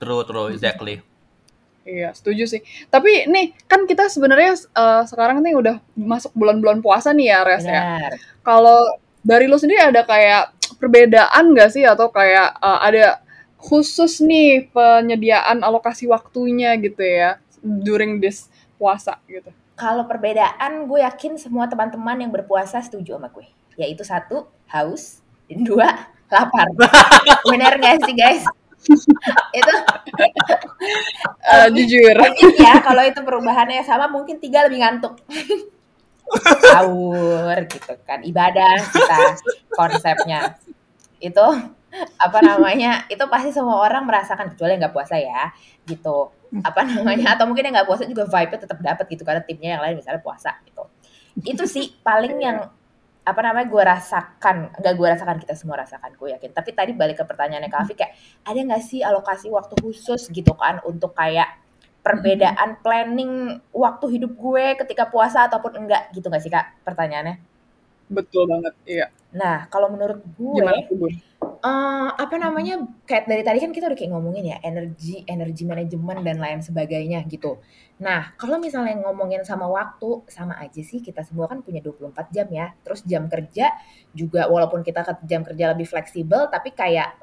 True, 0.02 0.26
true, 0.26 0.50
exactly. 0.50 0.98
Iya, 1.86 2.10
setuju 2.10 2.50
sih. 2.50 2.60
Tapi 2.90 3.30
nih, 3.30 3.54
kan 3.70 3.86
kita 3.86 4.10
sebenarnya 4.10 4.58
uh, 4.74 5.06
sekarang 5.06 5.38
nih 5.46 5.54
udah 5.54 5.78
masuk 5.94 6.34
bulan-bulan 6.34 6.82
puasa 6.82 7.14
nih 7.14 7.30
ya, 7.30 7.38
Res 7.46 7.62
ya. 7.62 7.70
benar 7.70 8.12
Kalau 8.42 8.82
dari 9.22 9.46
lo 9.46 9.54
sendiri 9.54 9.78
ada 9.78 10.02
kayak 10.02 10.58
perbedaan 10.82 11.54
nggak 11.54 11.70
sih 11.70 11.86
atau 11.86 12.10
kayak 12.10 12.58
uh, 12.58 12.82
ada 12.82 13.22
khusus 13.62 14.18
nih 14.18 14.66
penyediaan 14.74 15.62
alokasi 15.62 16.10
waktunya 16.10 16.74
gitu 16.82 16.98
ya 16.98 17.38
during 17.62 18.18
this 18.18 18.50
puasa 18.74 19.22
gitu. 19.30 19.54
Kalau 19.78 20.06
perbedaan, 20.10 20.90
gue 20.90 20.98
yakin 20.98 21.38
semua 21.38 21.70
teman-teman 21.70 22.18
yang 22.18 22.34
berpuasa 22.34 22.82
setuju 22.82 23.14
sama 23.18 23.30
gue. 23.30 23.46
Yaitu 23.78 24.02
satu, 24.02 24.50
haus. 24.66 25.21
Dua, 25.60 25.88
lapar. 26.32 26.68
Bener 27.52 27.76
gak 27.76 28.00
sih 28.08 28.14
guys? 28.16 28.44
itu 29.58 29.72
Uh, 31.42 31.70
jujur. 31.70 32.14
mungkin 32.18 32.58
ya, 32.58 32.82
kalau 32.82 33.02
itu 33.06 33.22
perubahannya 33.22 33.86
sama, 33.86 34.10
mungkin 34.10 34.42
tiga 34.42 34.66
lebih 34.66 34.82
ngantuk. 34.82 35.18
Sahur 36.70 37.58
gitu 37.70 37.94
kan. 38.02 38.22
Ibadah 38.26 38.82
kita 38.90 39.18
konsepnya. 39.70 40.58
Itu 41.22 41.46
apa 42.18 42.38
namanya 42.40 43.04
itu 43.12 43.20
pasti 43.28 43.52
semua 43.52 43.84
orang 43.84 44.08
merasakan 44.08 44.56
kecuali 44.56 44.80
nggak 44.80 44.94
puasa 44.96 45.20
ya 45.20 45.52
gitu 45.84 46.32
apa 46.64 46.80
namanya 46.88 47.36
atau 47.36 47.44
mungkin 47.44 47.68
yang 47.68 47.74
nggak 47.80 47.88
puasa 47.88 48.08
juga 48.08 48.24
vibe-nya 48.24 48.58
tetap 48.64 48.78
dapat 48.80 49.04
gitu 49.12 49.22
karena 49.28 49.44
timnya 49.44 49.76
yang 49.76 49.82
lain 49.84 50.00
misalnya 50.00 50.24
puasa 50.24 50.56
gitu 50.64 50.88
itu 51.44 51.64
sih 51.68 51.92
paling 52.00 52.40
yang 52.40 52.64
apa 53.22 53.40
namanya 53.42 53.70
gue 53.70 53.82
rasakan 53.86 54.56
nggak 54.82 54.94
gue 54.98 55.08
rasakan 55.14 55.36
kita 55.38 55.54
semua 55.54 55.78
rasakan 55.82 56.14
gue 56.18 56.28
yakin. 56.34 56.50
Tapi 56.50 56.70
tadi 56.74 56.92
balik 56.94 57.22
ke 57.22 57.24
pertanyaannya 57.26 57.70
Kak 57.70 57.86
Afi 57.86 57.94
kayak 57.94 58.12
ada 58.42 58.58
nggak 58.58 58.82
sih 58.82 59.00
alokasi 59.02 59.46
waktu 59.50 59.74
khusus 59.78 60.30
gitu 60.30 60.52
kan 60.58 60.82
untuk 60.82 61.14
kayak 61.14 61.62
perbedaan 62.02 62.82
planning 62.82 63.62
waktu 63.70 64.18
hidup 64.18 64.34
gue 64.34 64.74
ketika 64.82 65.06
puasa 65.06 65.46
ataupun 65.46 65.86
enggak 65.86 66.10
gitu 66.10 66.26
nggak 66.26 66.42
sih 66.42 66.50
kak 66.50 66.82
pertanyaannya 66.82 67.38
Betul 68.12 68.44
banget. 68.48 68.74
Iya. 68.86 69.06
nah 69.32 69.64
kalau 69.72 69.88
menurut 69.88 70.20
gue 70.36 70.60
Gimana 70.60 70.84
tuh, 70.84 71.08
eh, 71.08 72.08
apa 72.20 72.36
namanya 72.36 72.84
kayak 73.08 73.24
dari 73.24 73.40
tadi 73.40 73.58
kan 73.64 73.72
kita 73.72 73.88
udah 73.88 73.96
kayak 73.96 74.12
ngomongin 74.12 74.44
ya 74.52 74.56
energi 74.60 75.24
energi 75.24 75.64
manajemen 75.64 76.20
dan 76.20 76.36
lain 76.36 76.60
sebagainya 76.60 77.24
gitu. 77.32 77.56
Nah 78.04 78.36
kalau 78.36 78.60
misalnya 78.60 79.00
ngomongin 79.00 79.40
sama 79.40 79.64
waktu 79.72 80.28
sama 80.28 80.60
aja 80.60 80.84
sih 80.84 81.00
kita 81.00 81.24
semua 81.24 81.48
kan 81.48 81.64
punya 81.64 81.80
24 81.80 82.28
jam 82.28 82.44
ya. 82.52 82.76
Terus 82.84 83.00
jam 83.08 83.24
kerja 83.32 83.72
juga 84.12 84.52
walaupun 84.52 84.84
kita 84.84 85.00
ke 85.00 85.12
jam 85.24 85.40
kerja 85.48 85.72
lebih 85.72 85.88
fleksibel 85.88 86.52
tapi 86.52 86.76
kayak 86.76 87.16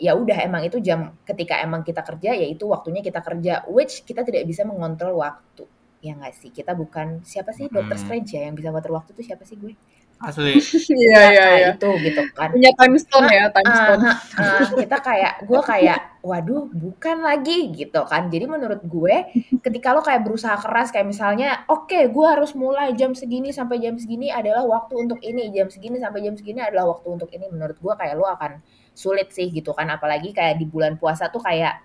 ya 0.00 0.16
udah 0.16 0.38
emang 0.48 0.64
itu 0.64 0.80
jam 0.80 1.12
ketika 1.28 1.60
emang 1.60 1.84
kita 1.84 2.00
kerja 2.00 2.32
ya 2.32 2.46
itu 2.48 2.64
waktunya 2.64 3.04
kita 3.04 3.20
kerja 3.20 3.68
which 3.68 4.08
kita 4.08 4.24
tidak 4.24 4.48
bisa 4.48 4.64
mengontrol 4.64 5.20
waktu 5.20 5.68
ya 6.02 6.16
nggak 6.18 6.34
sih 6.34 6.50
kita 6.50 6.72
bukan 6.74 7.20
siapa 7.22 7.52
sih 7.54 7.68
Doctor 7.70 7.94
Hmm. 7.94 8.02
Strange 8.02 8.34
ya 8.34 8.48
yang 8.48 8.56
bisa 8.58 8.72
ngatur 8.72 8.96
waktu 8.98 9.12
tuh 9.14 9.22
siapa 9.22 9.44
sih 9.46 9.54
gue 9.60 9.76
Asli. 10.22 10.54
Iya, 11.02 11.20
iya, 11.34 11.46
iya. 11.58 11.68
itu 11.74 11.88
gitu 12.06 12.22
kan 12.38 12.54
Punya 12.54 12.70
time 12.78 12.96
stone 13.00 13.26
ya, 13.26 13.44
time 13.50 13.68
Ah, 13.68 13.76
stone. 13.82 14.02
ah, 14.06 14.16
ah, 14.38 14.66
kita 14.82 14.96
kayak 15.02 15.32
gue 15.50 15.60
kayak 15.66 15.98
waduh 16.22 16.70
bukan 16.70 17.16
lagi 17.26 17.74
gitu 17.74 17.98
kan 18.06 18.30
jadi 18.30 18.46
menurut 18.46 18.78
gue 18.86 19.16
ketika 19.58 19.90
lo 19.90 20.06
kayak 20.06 20.22
berusaha 20.22 20.54
keras 20.54 20.94
kayak 20.94 21.10
misalnya 21.10 21.66
oke 21.66 21.98
gue 21.98 22.26
harus 22.30 22.54
mulai 22.54 22.94
jam 22.94 23.10
segini 23.18 23.50
sampai 23.50 23.82
jam 23.82 23.98
segini 23.98 24.30
adalah 24.30 24.62
waktu 24.62 24.94
untuk 25.02 25.18
ini 25.26 25.50
jam 25.50 25.66
segini 25.66 25.98
sampai 25.98 26.22
jam 26.22 26.38
segini 26.38 26.62
adalah 26.62 26.94
waktu 26.94 27.10
untuk 27.10 27.26
ini 27.34 27.50
menurut 27.50 27.74
gue 27.74 27.94
kayak 27.98 28.14
lo 28.14 28.30
akan 28.30 28.62
sulit 28.94 29.34
sih 29.34 29.50
gitu 29.50 29.74
kan 29.74 29.90
apalagi 29.90 30.30
kayak 30.30 30.62
di 30.62 30.66
bulan 30.70 30.94
puasa 30.94 31.26
tuh 31.26 31.42
kayak 31.42 31.82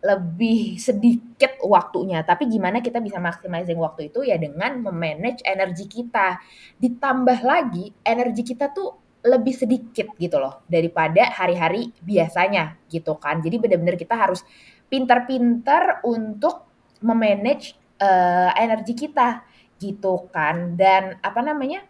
lebih 0.00 0.80
sedikit 0.80 1.60
waktunya 1.60 2.24
tapi 2.24 2.48
gimana 2.48 2.80
kita 2.80 3.04
bisa 3.04 3.20
maximizing 3.20 3.76
waktu 3.76 4.08
itu 4.08 4.24
ya 4.24 4.40
dengan 4.40 4.80
memanage 4.80 5.44
energi 5.44 5.84
kita 5.84 6.40
ditambah 6.80 7.44
lagi 7.44 7.92
energi 8.00 8.40
kita 8.40 8.72
tuh 8.72 9.10
lebih 9.20 9.52
sedikit 9.52 10.16
gitu 10.16 10.40
loh 10.40 10.64
daripada 10.64 11.28
hari-hari 11.28 11.92
biasanya 12.00 12.80
gitu 12.88 13.20
kan. 13.20 13.44
Jadi 13.44 13.60
benar-benar 13.60 13.96
kita 14.00 14.16
harus 14.16 14.40
pintar-pintar 14.88 16.00
untuk 16.08 16.64
memanage 17.04 17.76
eh, 18.00 18.50
energi 18.56 18.96
kita 18.96 19.44
gitu 19.76 20.28
kan. 20.32 20.76
Dan 20.76 21.20
apa 21.20 21.40
namanya? 21.44 21.84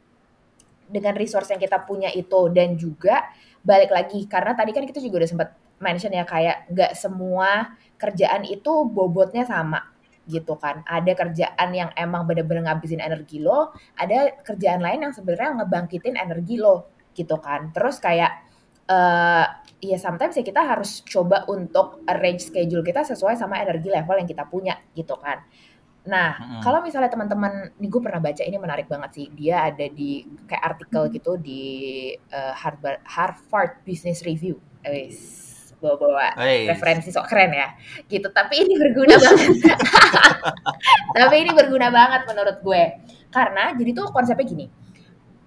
Dengan 0.90 1.14
resource 1.14 1.54
yang 1.54 1.62
kita 1.62 1.86
punya 1.86 2.10
itu 2.10 2.50
dan 2.50 2.74
juga 2.74 3.30
balik 3.62 3.94
lagi 3.94 4.26
karena 4.26 4.56
tadi 4.58 4.74
kan 4.74 4.82
kita 4.82 4.98
juga 4.98 5.22
udah 5.22 5.30
sempat 5.30 5.48
mention 5.80 6.12
ya 6.12 6.28
kayak 6.28 6.68
nggak 6.70 6.92
semua 6.94 7.74
kerjaan 7.96 8.44
itu 8.44 8.86
bobotnya 8.86 9.48
sama 9.48 9.80
gitu 10.28 10.54
kan. 10.60 10.84
Ada 10.86 11.12
kerjaan 11.16 11.68
yang 11.74 11.90
emang 11.98 12.28
bener-bener 12.28 12.68
ngabisin 12.68 13.02
energi 13.02 13.42
lo, 13.42 13.74
ada 13.98 14.38
kerjaan 14.44 14.78
lain 14.84 15.10
yang 15.10 15.12
sebenarnya 15.16 15.64
ngebangkitin 15.64 16.14
energi 16.20 16.60
lo 16.60 16.92
gitu 17.16 17.40
kan. 17.42 17.74
Terus 17.74 17.98
kayak 17.98 18.46
uh, 18.86 19.46
ya 19.80 19.98
sometimes 19.98 20.36
ya 20.36 20.44
kita 20.46 20.62
harus 20.62 21.02
coba 21.02 21.48
untuk 21.50 22.04
arrange 22.06 22.52
schedule 22.52 22.84
kita 22.84 23.02
sesuai 23.02 23.34
sama 23.34 23.58
energi 23.58 23.88
level 23.90 24.20
yang 24.20 24.28
kita 24.28 24.46
punya 24.46 24.78
gitu 24.94 25.16
kan. 25.18 25.42
Nah, 26.00 26.32
hmm. 26.32 26.60
kalau 26.64 26.80
misalnya 26.80 27.12
teman-teman, 27.12 27.76
nih 27.76 27.88
gue 27.92 28.00
pernah 28.00 28.24
baca 28.24 28.40
ini 28.40 28.56
menarik 28.56 28.88
banget 28.88 29.10
sih. 29.20 29.26
Dia 29.36 29.68
ada 29.68 29.84
di 29.84 30.24
kayak 30.48 30.64
artikel 30.64 31.12
gitu 31.12 31.36
di 31.36 31.62
uh, 32.32 32.56
Harvard, 32.56 33.04
Harvard 33.04 33.84
Business 33.84 34.24
Review. 34.24 34.56
Wis 34.80 35.49
bawa-bawa 35.80 36.36
referensi 36.68 37.08
sok 37.10 37.26
keren 37.26 37.50
ya 37.56 37.68
gitu. 38.06 38.28
Tapi 38.28 38.54
ini 38.62 38.76
berguna 38.76 39.16
banget. 39.16 39.50
Tapi 41.18 41.34
ini 41.40 41.50
berguna 41.56 41.88
banget 41.88 42.22
menurut 42.28 42.56
gue. 42.60 42.82
Karena 43.32 43.72
jadi 43.74 43.90
tuh 43.96 44.12
konsepnya 44.12 44.46
gini 44.46 44.66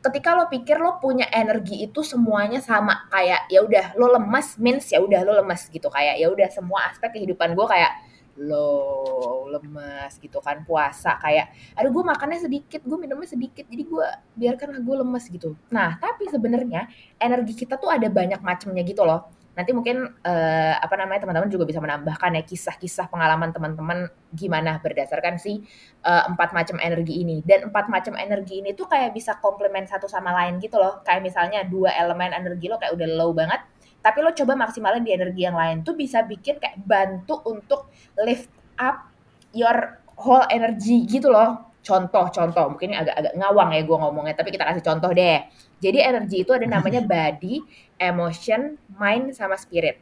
ketika 0.04 0.36
lo 0.36 0.52
pikir 0.52 0.76
lo 0.84 1.00
punya 1.00 1.32
energi 1.32 1.88
itu 1.88 2.04
semuanya 2.04 2.60
sama 2.60 3.08
kayak 3.08 3.48
ya 3.48 3.64
udah 3.64 3.96
lo 3.96 4.12
lemas 4.12 4.60
means 4.60 4.92
ya 4.92 5.00
udah 5.00 5.24
lo 5.24 5.40
lemas 5.40 5.72
gitu. 5.72 5.88
Kayak 5.88 6.20
ya 6.20 6.28
udah 6.28 6.50
semua 6.52 6.92
aspek 6.92 7.16
kehidupan 7.16 7.56
gue 7.56 7.64
kayak 7.64 7.94
lo 8.34 9.46
lemas 9.48 10.18
gitu 10.18 10.42
kan 10.42 10.66
puasa 10.66 11.22
kayak 11.22 11.54
aduh 11.78 11.94
gue 11.94 12.04
makannya 12.04 12.42
sedikit 12.42 12.82
gue 12.82 12.98
minumnya 12.98 13.30
sedikit 13.30 13.62
jadi 13.70 13.84
gue 13.86 14.08
biarkanlah 14.36 14.82
gue 14.84 14.96
lemas 15.06 15.24
gitu. 15.32 15.56
Nah 15.72 15.96
tapi 16.02 16.28
sebenarnya 16.28 16.90
energi 17.22 17.54
kita 17.54 17.80
tuh 17.80 17.94
ada 17.94 18.10
banyak 18.12 18.42
macamnya 18.42 18.84
gitu 18.84 19.06
loh 19.08 19.43
nanti 19.54 19.72
mungkin 19.74 20.10
uh, 20.26 20.74
apa 20.82 20.94
namanya 20.98 21.26
teman-teman 21.26 21.50
juga 21.50 21.70
bisa 21.70 21.78
menambahkan 21.78 22.34
ya 22.38 22.44
kisah-kisah 22.44 23.10
pengalaman 23.10 23.54
teman-teman 23.54 24.10
gimana 24.34 24.82
berdasarkan 24.82 25.38
si 25.38 25.62
uh, 26.06 26.26
empat 26.30 26.58
macam 26.58 26.82
energi 26.82 27.22
ini. 27.22 27.46
Dan 27.46 27.70
empat 27.70 27.90
macam 27.90 28.18
energi 28.18 28.66
ini 28.66 28.74
tuh 28.74 28.90
kayak 28.90 29.14
bisa 29.14 29.38
komplement 29.38 29.86
satu 29.86 30.10
sama 30.10 30.34
lain 30.34 30.58
gitu 30.58 30.82
loh. 30.82 31.06
Kayak 31.06 31.22
misalnya 31.22 31.60
dua 31.66 31.94
elemen 31.94 32.34
energi 32.34 32.66
lo 32.66 32.82
kayak 32.82 32.98
udah 32.98 33.10
low 33.14 33.32
banget 33.32 33.62
tapi 34.04 34.20
lo 34.20 34.36
coba 34.36 34.60
maksimalin 34.60 35.00
di 35.00 35.16
energi 35.16 35.48
yang 35.48 35.56
lain 35.56 35.80
tuh 35.80 35.96
bisa 35.96 36.28
bikin 36.28 36.60
kayak 36.60 36.76
bantu 36.84 37.40
untuk 37.48 37.88
lift 38.20 38.52
up 38.76 39.08
your 39.56 40.04
whole 40.20 40.44
energy 40.52 41.08
gitu 41.08 41.32
loh. 41.32 41.72
Contoh-contoh 41.84 42.76
mungkin 42.76 42.96
agak-agak 42.96 43.34
ngawang 43.40 43.76
ya 43.76 43.82
gue 43.84 43.98
ngomongnya 43.98 44.36
tapi 44.36 44.52
kita 44.52 44.68
kasih 44.68 44.84
contoh 44.84 45.12
deh 45.16 45.40
jadi 45.84 46.08
energi 46.08 46.48
itu 46.48 46.56
ada 46.56 46.64
namanya 46.64 47.04
body 47.12 47.60
emotion, 48.00 48.80
mind, 48.96 49.36
sama 49.36 49.60
spirit. 49.60 50.00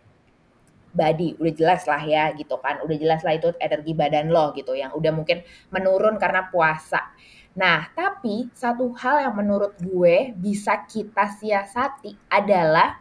Body, 0.92 1.40
udah 1.40 1.54
jelas 1.56 1.88
lah 1.88 2.04
ya 2.04 2.36
gitu 2.36 2.60
kan. 2.60 2.84
Udah 2.84 2.98
jelas 3.00 3.24
lah 3.24 3.40
itu 3.40 3.56
energi 3.58 3.96
badan 3.96 4.28
lo 4.28 4.52
gitu 4.52 4.76
yang 4.76 4.92
udah 4.92 5.12
mungkin 5.16 5.42
menurun 5.72 6.20
karena 6.20 6.52
puasa. 6.52 7.16
Nah, 7.56 7.88
tapi 7.96 8.52
satu 8.52 8.92
hal 8.96 9.24
yang 9.28 9.36
menurut 9.36 9.76
gue 9.80 10.36
bisa 10.36 10.84
kita 10.88 11.32
siasati 11.32 12.16
adalah 12.28 13.00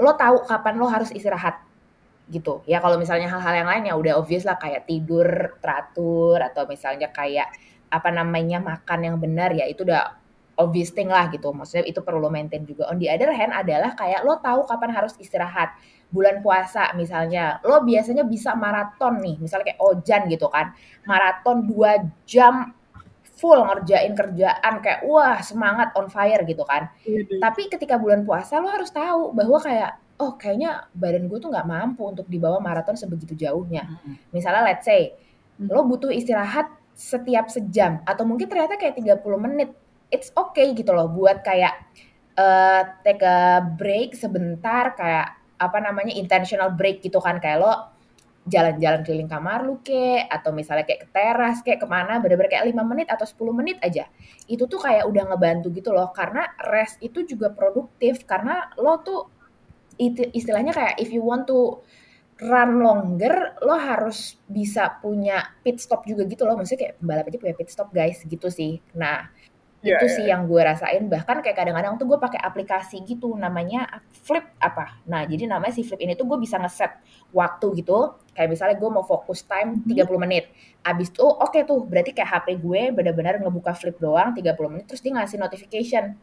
lo 0.00 0.12
tahu 0.16 0.44
kapan 0.48 0.74
lo 0.80 0.88
harus 0.88 1.12
istirahat 1.12 1.60
gitu. 2.32 2.64
Ya 2.64 2.80
kalau 2.80 2.96
misalnya 2.96 3.28
hal-hal 3.28 3.64
yang 3.64 3.68
lain 3.68 3.84
ya 3.92 3.94
udah 4.00 4.12
obvious 4.16 4.48
lah 4.48 4.56
kayak 4.56 4.88
tidur 4.88 5.56
teratur 5.60 6.40
atau 6.40 6.64
misalnya 6.64 7.12
kayak 7.12 7.52
apa 7.92 8.08
namanya 8.08 8.58
makan 8.58 9.00
yang 9.04 9.16
benar 9.20 9.52
ya 9.52 9.68
itu 9.68 9.84
udah 9.84 10.23
obvious 10.56 10.90
thing 10.94 11.10
lah 11.10 11.30
gitu. 11.30 11.50
Maksudnya 11.50 11.84
itu 11.86 12.00
perlu 12.00 12.22
lo 12.22 12.30
maintain 12.30 12.62
juga. 12.62 12.90
On 12.90 12.98
the 12.98 13.10
other 13.10 13.30
hand 13.34 13.54
adalah 13.54 13.94
kayak 13.98 14.22
lo 14.22 14.38
tahu 14.38 14.66
kapan 14.66 14.90
harus 14.94 15.14
istirahat. 15.18 15.74
Bulan 16.14 16.46
puasa 16.46 16.94
misalnya, 16.94 17.58
lo 17.66 17.82
biasanya 17.82 18.22
bisa 18.22 18.54
maraton 18.54 19.18
nih, 19.18 19.34
misalnya 19.42 19.74
kayak 19.74 19.80
Ojan 19.82 20.22
gitu 20.30 20.46
kan. 20.46 20.70
Maraton 21.02 21.66
2 21.66 22.26
jam 22.28 22.70
full 23.34 23.60
ngerjain 23.66 24.14
kerjaan 24.14 24.74
kayak 24.78 25.02
wah 25.10 25.42
semangat 25.42 25.90
on 25.98 26.06
fire 26.06 26.46
gitu 26.46 26.62
kan. 26.62 26.88
Mm-hmm. 27.02 27.42
Tapi 27.42 27.66
ketika 27.66 27.98
bulan 27.98 28.22
puasa 28.22 28.62
lo 28.62 28.70
harus 28.70 28.94
tahu 28.94 29.34
bahwa 29.34 29.58
kayak 29.58 29.98
oh 30.22 30.38
kayaknya 30.38 30.86
badan 30.94 31.26
gue 31.26 31.38
tuh 31.42 31.50
nggak 31.50 31.66
mampu 31.66 32.06
untuk 32.06 32.30
dibawa 32.30 32.62
maraton 32.62 32.94
sebegitu 32.94 33.34
jauhnya. 33.34 33.90
Mm-hmm. 33.90 34.14
Misalnya 34.30 34.62
let's 34.62 34.86
say 34.86 35.18
mm-hmm. 35.58 35.66
lo 35.66 35.82
butuh 35.82 36.14
istirahat 36.14 36.70
setiap 36.94 37.50
sejam 37.50 38.06
atau 38.06 38.22
mungkin 38.22 38.46
ternyata 38.46 38.78
kayak 38.78 38.94
30 38.94 39.18
menit 39.42 39.74
it's 40.14 40.30
okay 40.38 40.70
gitu 40.78 40.94
loh 40.94 41.10
buat 41.10 41.42
kayak 41.42 41.74
uh, 42.38 42.82
take 43.02 43.26
a 43.26 43.62
break 43.74 44.14
sebentar 44.14 44.94
kayak 44.94 45.34
apa 45.58 45.78
namanya 45.82 46.14
intentional 46.14 46.70
break 46.74 47.02
gitu 47.02 47.18
kan. 47.18 47.42
Kayak 47.42 47.58
lo 47.62 47.72
jalan-jalan 48.44 49.00
keliling 49.00 49.30
kamar 49.30 49.64
lu 49.64 49.80
ke 49.80 50.28
atau 50.28 50.52
misalnya 50.52 50.84
kayak 50.84 51.08
ke 51.08 51.08
teras 51.08 51.64
kayak 51.64 51.80
ke 51.80 51.88
mana 51.88 52.20
bener-bener 52.20 52.52
kayak 52.52 52.68
lima 52.68 52.84
menit 52.84 53.08
atau 53.08 53.24
10 53.24 53.56
menit 53.56 53.76
aja. 53.80 54.04
Itu 54.44 54.68
tuh 54.68 54.84
kayak 54.84 55.08
udah 55.08 55.32
ngebantu 55.32 55.72
gitu 55.72 55.90
loh 55.96 56.12
karena 56.12 56.44
rest 56.60 57.00
itu 57.00 57.24
juga 57.24 57.50
produktif. 57.50 58.28
Karena 58.28 58.68
lo 58.76 59.00
tuh 59.00 59.20
istilahnya 59.96 60.76
kayak 60.76 60.94
if 61.00 61.08
you 61.08 61.24
want 61.24 61.48
to 61.48 61.80
run 62.42 62.82
longer 62.82 63.54
lo 63.62 63.78
harus 63.78 64.42
bisa 64.50 64.98
punya 64.98 65.54
pit 65.64 65.80
stop 65.80 66.04
juga 66.04 66.28
gitu 66.28 66.44
loh. 66.44 66.60
Maksudnya 66.60 66.80
kayak 66.90 66.94
pembalap 67.00 67.24
aja 67.32 67.38
punya 67.40 67.56
pit 67.56 67.70
stop 67.72 67.88
guys 67.96 68.20
gitu 68.28 68.52
sih. 68.52 68.76
Nah 68.92 69.24
yeah, 69.84 70.00
itu 70.00 70.06
yeah. 70.08 70.16
sih 70.16 70.24
iya. 70.24 70.32
yang 70.34 70.48
gue 70.48 70.60
rasain. 70.64 71.02
Bahkan 71.06 71.36
kayak 71.44 71.56
kadang-kadang 71.56 72.00
tuh 72.00 72.06
gue 72.08 72.18
pakai 72.18 72.40
aplikasi 72.40 73.04
gitu 73.04 73.36
namanya 73.36 73.86
Flip 74.24 74.42
apa. 74.56 75.04
Nah 75.04 75.28
jadi 75.28 75.44
namanya 75.44 75.76
si 75.76 75.84
Flip 75.84 76.00
ini 76.00 76.16
tuh 76.16 76.24
gue 76.24 76.38
bisa 76.40 76.56
ngeset 76.56 76.96
waktu 77.30 77.84
gitu. 77.84 78.16
Kayak 78.32 78.48
misalnya 78.56 78.76
gue 78.80 78.90
mau 78.90 79.04
fokus 79.04 79.44
time 79.44 79.84
30 79.84 79.92
mm-hmm. 79.92 80.16
menit. 80.16 80.44
Abis 80.80 81.12
itu 81.12 81.22
oke 81.22 81.52
okay 81.52 81.62
tuh 81.68 81.84
berarti 81.84 82.16
kayak 82.16 82.30
HP 82.32 82.46
gue 82.64 82.82
benar-benar 82.96 83.38
ngebuka 83.44 83.76
Flip 83.76 83.96
doang 84.00 84.32
30 84.32 84.72
menit 84.72 84.86
terus 84.88 85.04
dia 85.04 85.12
ngasih 85.12 85.36
notification. 85.36 86.16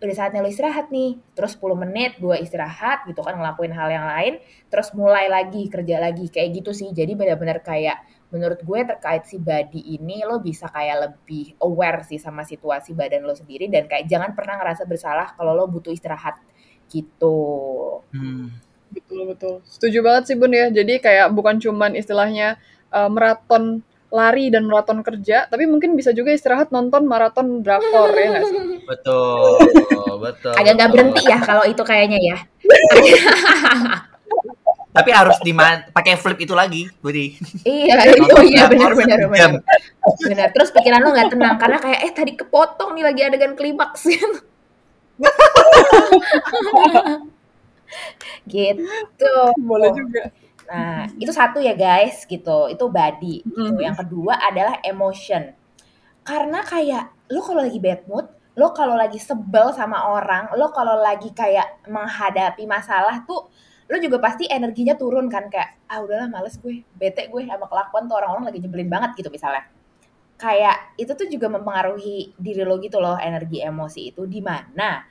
Udah 0.00 0.16
saatnya 0.16 0.40
lo 0.40 0.48
istirahat 0.48 0.88
nih. 0.88 1.16
Terus 1.36 1.56
10 1.56 1.76
menit 1.76 2.16
dua 2.20 2.40
istirahat 2.40 3.04
gitu 3.08 3.20
kan 3.20 3.36
ngelakuin 3.36 3.72
hal 3.72 3.88
yang 3.88 4.06
lain. 4.08 4.34
Terus 4.68 4.92
mulai 4.96 5.28
lagi 5.28 5.68
kerja 5.68 6.00
lagi 6.00 6.28
kayak 6.28 6.60
gitu 6.60 6.72
sih. 6.72 6.88
Jadi 6.92 7.16
benar-benar 7.16 7.60
kayak 7.60 8.19
menurut 8.30 8.62
gue 8.62 8.80
terkait 8.86 9.26
si 9.26 9.42
body 9.42 9.98
ini 9.98 10.22
lo 10.22 10.38
bisa 10.38 10.70
kayak 10.70 11.10
lebih 11.10 11.58
aware 11.62 12.06
sih 12.06 12.18
sama 12.18 12.46
situasi 12.46 12.94
badan 12.94 13.26
lo 13.26 13.34
sendiri 13.34 13.66
dan 13.66 13.90
kayak 13.90 14.06
jangan 14.06 14.38
pernah 14.38 14.58
ngerasa 14.62 14.86
bersalah 14.86 15.34
kalau 15.34 15.52
lo 15.54 15.66
butuh 15.66 15.90
istirahat 15.90 16.38
gitu. 16.90 17.38
Hmm. 18.14 18.54
Betul 18.90 19.34
betul. 19.34 19.54
Setuju 19.66 19.98
banget 20.02 20.22
sih 20.30 20.36
Bun 20.38 20.50
ya. 20.54 20.70
Jadi 20.70 20.98
kayak 20.98 21.30
bukan 21.34 21.62
cuman 21.62 21.94
istilahnya 21.94 22.58
uh, 22.90 23.06
maraton 23.06 23.82
lari 24.10 24.50
dan 24.50 24.66
maraton 24.66 25.06
kerja, 25.06 25.46
tapi 25.46 25.70
mungkin 25.70 25.94
bisa 25.94 26.10
juga 26.10 26.34
istirahat 26.34 26.74
nonton 26.74 27.06
maraton 27.06 27.62
drakor 27.62 28.10
ya 28.10 28.26
nggak 28.34 28.44
sih? 28.50 28.58
Betul, 28.90 29.54
betul. 30.18 30.50
Agak 30.58 30.74
nggak 30.74 30.90
berhenti 30.90 31.22
ya 31.30 31.38
kalau 31.38 31.62
itu 31.62 31.78
kayaknya 31.86 32.18
ya. 32.18 32.36
Tapi 34.90 35.10
harus 35.14 35.38
di 35.46 35.54
pakai 35.94 36.18
flip 36.18 36.42
itu 36.42 36.50
lagi, 36.50 36.90
Budi. 36.98 37.38
Iya, 37.62 38.10
itu 38.18 38.36
iya 38.50 38.66
benar 38.66 38.90
benar 38.98 39.18
benar. 39.30 39.62
Benar. 40.26 40.48
Terus 40.50 40.74
pikiran 40.74 41.06
lo 41.06 41.14
nggak 41.14 41.30
tenang 41.30 41.54
karena 41.62 41.78
kayak 41.78 42.00
eh 42.02 42.12
tadi 42.12 42.32
kepotong 42.34 42.98
nih 42.98 43.04
lagi 43.06 43.20
adegan 43.22 43.54
klimaks 43.54 44.02
gitu. 48.50 49.34
Boleh 49.62 49.90
juga. 49.94 50.34
Nah, 50.70 51.10
itu 51.18 51.30
satu 51.34 51.58
ya 51.58 51.74
guys, 51.74 52.26
gitu. 52.26 52.70
Itu 52.70 52.90
body. 52.90 53.46
Gitu. 53.46 53.78
Yang 53.82 54.06
kedua 54.06 54.38
adalah 54.38 54.78
emotion. 54.82 55.54
Karena 56.22 56.62
kayak 56.62 57.30
lo 57.30 57.42
kalau 57.42 57.62
lagi 57.62 57.78
bad 57.82 58.06
mood, 58.06 58.26
lo 58.58 58.70
kalau 58.74 58.94
lagi 58.94 59.18
sebel 59.18 59.70
sama 59.74 60.10
orang, 60.14 60.50
lo 60.54 60.70
kalau 60.70 60.98
lagi 60.98 61.30
kayak 61.34 61.86
menghadapi 61.90 62.66
masalah 62.66 63.22
tuh 63.26 63.50
lo 63.90 63.96
juga 63.98 64.22
pasti 64.22 64.46
energinya 64.46 64.94
turun 64.94 65.26
kan 65.26 65.50
kayak 65.50 65.90
ah 65.90 65.98
udahlah 65.98 66.30
males 66.30 66.54
gue 66.62 66.86
bete 66.94 67.26
gue 67.26 67.42
sama 67.42 67.66
kelakuan 67.66 68.06
tuh 68.06 68.16
orang-orang 68.22 68.54
lagi 68.54 68.58
nyebelin 68.62 68.86
banget 68.86 69.10
gitu 69.18 69.28
misalnya. 69.34 69.66
Kayak 70.38 70.94
itu 70.96 71.12
tuh 71.12 71.26
juga 71.26 71.50
mempengaruhi 71.50 72.32
diri 72.38 72.62
lo 72.62 72.78
gitu 72.78 73.02
loh 73.02 73.18
energi 73.18 73.60
emosi 73.60 74.14
itu 74.14 74.24
di 74.30 74.40
mana 74.40 75.04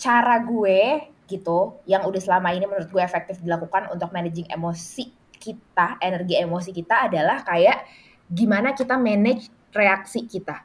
cara 0.00 0.40
gue 0.42 1.12
gitu 1.28 1.84
yang 1.88 2.04
udah 2.04 2.20
selama 2.20 2.52
ini 2.52 2.64
menurut 2.64 2.88
gue 2.88 3.00
efektif 3.04 3.40
dilakukan 3.40 3.92
untuk 3.92 4.12
managing 4.12 4.48
emosi 4.48 5.12
kita 5.38 6.00
energi 6.00 6.40
emosi 6.40 6.70
kita 6.72 7.08
adalah 7.08 7.44
kayak 7.44 7.84
gimana 8.28 8.72
kita 8.72 8.96
manage 8.96 9.48
reaksi 9.72 10.24
kita 10.24 10.64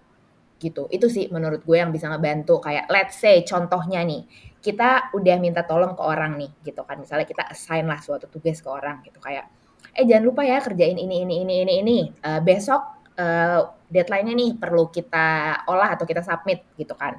gitu. 0.60 0.92
Itu 0.92 1.08
sih 1.08 1.32
menurut 1.32 1.64
gue 1.64 1.78
yang 1.80 1.90
bisa 1.90 2.12
ngebantu. 2.12 2.60
Kayak 2.60 2.92
let's 2.92 3.18
say 3.18 3.42
contohnya 3.48 4.04
nih 4.04 4.28
kita 4.60 5.16
udah 5.16 5.36
minta 5.40 5.64
tolong 5.64 5.96
ke 5.96 6.04
orang 6.04 6.36
nih 6.36 6.52
gitu 6.62 6.84
kan. 6.84 7.00
Misalnya 7.00 7.26
kita 7.26 7.48
assign 7.48 7.88
lah 7.88 8.04
suatu 8.04 8.28
tugas 8.28 8.60
ke 8.60 8.70
orang 8.70 9.00
gitu. 9.08 9.18
Kayak 9.24 9.48
eh 9.96 10.06
jangan 10.06 10.24
lupa 10.28 10.46
ya 10.46 10.60
kerjain 10.60 11.00
ini 11.00 11.24
ini 11.24 11.36
ini 11.48 11.56
ini 11.64 11.74
ini. 11.82 12.00
Uh, 12.22 12.44
besok 12.44 13.08
uh, 13.16 13.72
deadline-nya 13.88 14.36
nih 14.36 14.52
perlu 14.60 14.92
kita 14.92 15.64
olah 15.66 15.96
atau 15.96 16.04
kita 16.04 16.22
submit 16.22 16.68
gitu 16.76 16.94
kan. 16.94 17.18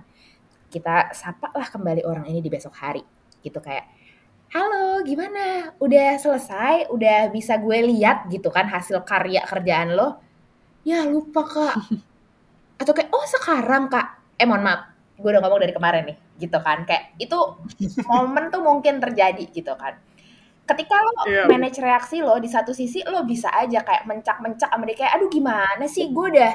Kita 0.71 1.11
sapa 1.17 1.51
lah 1.57 1.67
kembali 1.67 2.07
orang 2.07 2.31
ini 2.31 2.45
di 2.45 2.53
besok 2.53 2.77
hari 2.77 3.03
gitu. 3.41 3.59
Kayak 3.59 3.89
halo 4.53 5.01
gimana? 5.03 5.73
Udah 5.81 6.21
selesai? 6.21 6.93
Udah 6.93 7.33
bisa 7.33 7.57
gue 7.57 7.89
lihat 7.89 8.29
gitu 8.29 8.53
kan 8.53 8.69
hasil 8.69 9.01
karya 9.03 9.43
kerjaan 9.49 9.97
lo? 9.97 10.21
Ya 10.85 11.05
lupa 11.05 11.45
kak 11.45 11.75
atau 12.81 12.93
kayak 12.97 13.13
oh 13.13 13.27
sekarang 13.29 13.93
kak. 13.93 14.07
Eh 14.41 14.49
mohon 14.49 14.65
maaf 14.65 14.89
gue 15.21 15.29
udah 15.29 15.45
ngomong 15.45 15.61
dari 15.61 15.77
kemarin 15.77 16.03
nih 16.09 16.17
gitu 16.41 16.59
kan. 16.65 16.89
Kayak 16.89 17.13
itu 17.21 17.37
momen 18.09 18.49
tuh 18.49 18.65
mungkin 18.65 18.97
terjadi 18.99 19.45
gitu 19.53 19.77
kan. 19.77 20.01
Ketika 20.65 20.97
lo 20.97 21.13
Iya. 21.29 21.45
manage 21.51 21.77
reaksi 21.83 22.25
lo 22.25 22.41
di 22.41 22.49
satu 22.49 22.73
sisi 22.73 23.05
lo 23.05 23.27
bisa 23.29 23.53
aja 23.53 23.85
kayak 23.85 24.09
mencak-mencak 24.09 24.71
sama 24.73 24.87
dia 24.89 24.97
kayak 24.97 25.13
aduh 25.21 25.29
gimana 25.29 25.85
sih? 25.85 26.09
Gue 26.09 26.33
udah 26.33 26.53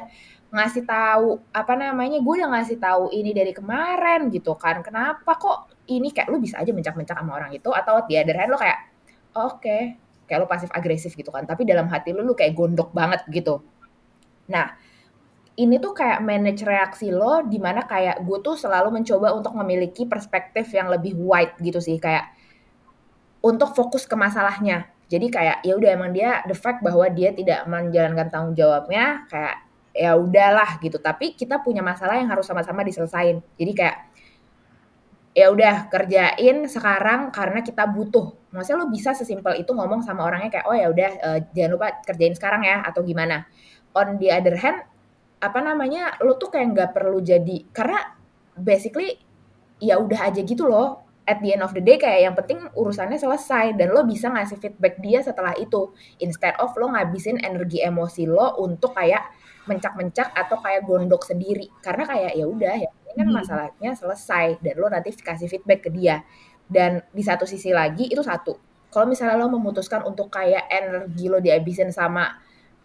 ngasih 0.56 0.88
tahu 0.88 1.36
apa 1.52 1.74
namanya 1.76 2.18
gue 2.24 2.34
udah 2.40 2.50
ngasih 2.58 2.80
tahu 2.80 3.12
ini 3.12 3.30
dari 3.36 3.54
kemarin 3.54 4.32
gitu 4.34 4.58
kan. 4.58 4.82
Kenapa 4.82 5.38
kok 5.38 5.70
ini? 5.86 6.10
Kayak 6.10 6.34
lo 6.34 6.42
bisa 6.42 6.58
aja 6.58 6.72
mencak-mencak 6.74 7.14
sama 7.22 7.38
orang 7.38 7.52
itu 7.54 7.70
atau 7.70 8.02
di 8.10 8.18
other 8.18 8.34
hand 8.34 8.50
lo 8.50 8.58
kayak 8.58 8.80
"Oh, 9.38 9.52
oke. 9.60 9.78
Kayak 10.26 10.40
lo 10.42 10.48
pasif 10.50 10.72
agresif 10.74 11.14
gitu 11.14 11.30
kan. 11.30 11.46
Tapi 11.46 11.68
dalam 11.68 11.86
hati 11.92 12.10
lo 12.16 12.26
lo 12.26 12.34
kayak 12.34 12.56
gondok 12.58 12.90
banget 12.96 13.22
gitu. 13.30 13.62
Nah 14.50 14.74
ini 15.56 15.80
tuh 15.80 15.96
kayak 15.96 16.20
manage 16.20 16.68
reaksi 16.68 17.16
lo 17.16 17.40
di 17.48 17.56
mana 17.64 17.88
kayak 17.88 18.28
gue 18.28 18.38
tuh 18.44 18.60
selalu 18.60 19.00
mencoba 19.00 19.32
untuk 19.32 19.56
memiliki 19.56 20.04
perspektif 20.04 20.68
yang 20.76 20.92
lebih 20.92 21.16
wide 21.16 21.56
gitu 21.64 21.80
sih 21.80 21.96
kayak 21.96 22.28
untuk 23.40 23.72
fokus 23.72 24.04
ke 24.04 24.16
masalahnya. 24.20 24.92
Jadi 25.06 25.30
kayak 25.32 25.64
ya 25.64 25.78
udah 25.78 25.90
emang 25.96 26.12
dia 26.12 26.42
the 26.50 26.58
fact 26.58 26.82
bahwa 26.82 27.08
dia 27.08 27.32
tidak 27.32 27.64
menjalankan 27.70 28.28
tanggung 28.28 28.56
jawabnya 28.58 29.24
kayak 29.32 29.64
ya 29.96 30.18
udahlah 30.20 30.82
gitu. 30.84 31.00
Tapi 31.00 31.40
kita 31.40 31.64
punya 31.64 31.80
masalah 31.80 32.20
yang 32.20 32.28
harus 32.28 32.44
sama-sama 32.44 32.84
diselesain. 32.84 33.40
Jadi 33.56 33.72
kayak 33.72 33.98
ya 35.36 35.52
udah 35.54 35.88
kerjain 35.88 36.68
sekarang 36.68 37.32
karena 37.32 37.64
kita 37.64 37.88
butuh. 37.88 38.34
Maksudnya 38.52 38.82
lo 38.84 38.88
bisa 38.92 39.16
sesimpel 39.16 39.56
itu 39.62 39.72
ngomong 39.72 40.04
sama 40.04 40.26
orangnya 40.28 40.52
kayak 40.52 40.66
oh 40.68 40.76
ya 40.76 40.88
udah 40.92 41.10
eh, 41.16 41.40
jangan 41.56 41.72
lupa 41.80 41.88
kerjain 42.04 42.36
sekarang 42.36 42.68
ya 42.68 42.84
atau 42.84 43.06
gimana. 43.06 43.48
On 43.96 44.20
the 44.20 44.34
other 44.34 44.58
hand 44.60 44.84
apa 45.46 45.60
namanya 45.62 46.18
lo 46.26 46.38
tuh 46.42 46.50
kayak 46.54 46.68
nggak 46.74 46.92
perlu 46.98 47.20
jadi 47.22 47.58
karena 47.70 48.00
basically 48.58 49.20
ya 49.80 50.00
udah 50.00 50.32
aja 50.32 50.42
gitu 50.42 50.66
loh. 50.68 51.04
At 51.26 51.42
the 51.42 51.58
end 51.58 51.66
of 51.66 51.74
the 51.74 51.82
day 51.82 51.98
kayak 51.98 52.22
yang 52.22 52.36
penting 52.38 52.62
urusannya 52.78 53.18
selesai 53.18 53.74
dan 53.74 53.90
lo 53.90 54.06
bisa 54.06 54.30
ngasih 54.30 54.62
feedback 54.62 55.02
dia 55.02 55.26
setelah 55.26 55.58
itu. 55.58 55.90
Instead 56.22 56.54
of 56.62 56.78
lo 56.78 56.94
ngabisin 56.94 57.42
energi 57.42 57.82
emosi 57.82 58.30
lo 58.30 58.62
untuk 58.62 58.94
kayak 58.94 59.26
mencak-mencak 59.66 60.30
atau 60.38 60.62
kayak 60.62 60.86
gondok 60.86 61.26
sendiri. 61.26 61.66
Karena 61.82 62.06
kayak 62.06 62.38
ya 62.38 62.46
udah 62.46 62.74
ya 62.78 62.90
ini 63.10 63.14
kan 63.18 63.28
Hmm. 63.28 63.38
masalahnya 63.42 63.92
selesai 63.98 64.62
dan 64.62 64.76
lo 64.78 64.86
nanti 64.86 65.18
kasih 65.18 65.50
feedback 65.50 65.82
ke 65.86 65.90
dia. 65.90 66.22
Dan 66.70 67.02
di 67.10 67.26
satu 67.26 67.46
sisi 67.50 67.74
lagi 67.74 68.06
itu 68.06 68.22
satu. 68.22 68.54
Kalau 68.94 69.10
misalnya 69.10 69.42
lo 69.42 69.50
memutuskan 69.50 70.06
untuk 70.06 70.30
kayak 70.30 70.70
energi 70.70 71.26
lo 71.26 71.42
dihabisin 71.42 71.90
sama 71.90 72.30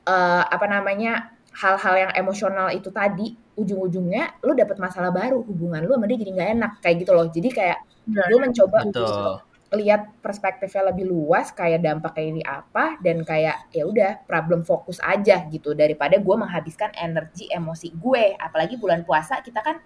eh, 0.08 0.44
apa 0.48 0.66
namanya 0.66 1.36
hal-hal 1.50 1.94
yang 1.98 2.12
emosional 2.14 2.70
itu 2.70 2.88
tadi 2.94 3.34
ujung-ujungnya 3.58 4.40
lo 4.46 4.54
dapet 4.54 4.78
masalah 4.78 5.10
baru 5.10 5.42
hubungan 5.42 5.82
lo 5.84 5.98
sama 5.98 6.06
dia 6.06 6.18
jadi 6.22 6.30
nggak 6.32 6.50
enak 6.56 6.72
kayak 6.80 6.96
gitu 7.02 7.12
loh 7.12 7.26
jadi 7.26 7.50
kayak 7.50 7.78
Ya, 8.10 8.26
gue 8.26 8.40
mencoba 8.42 8.78
Betul. 8.90 9.38
lihat 9.70 10.18
perspektifnya 10.18 10.90
lebih 10.90 11.06
luas 11.06 11.54
kayak 11.54 11.78
dampaknya 11.78 12.24
ini 12.26 12.42
apa 12.42 12.98
dan 12.98 13.22
kayak 13.22 13.70
ya 13.70 13.86
udah 13.86 14.26
problem 14.26 14.66
fokus 14.66 14.98
aja 14.98 15.46
gitu 15.46 15.78
daripada 15.78 16.18
gue 16.18 16.34
menghabiskan 16.34 16.90
energi 16.98 17.46
emosi 17.46 17.94
gue 17.94 18.34
apalagi 18.34 18.74
bulan 18.82 19.06
puasa 19.06 19.38
kita 19.46 19.62
kan 19.62 19.78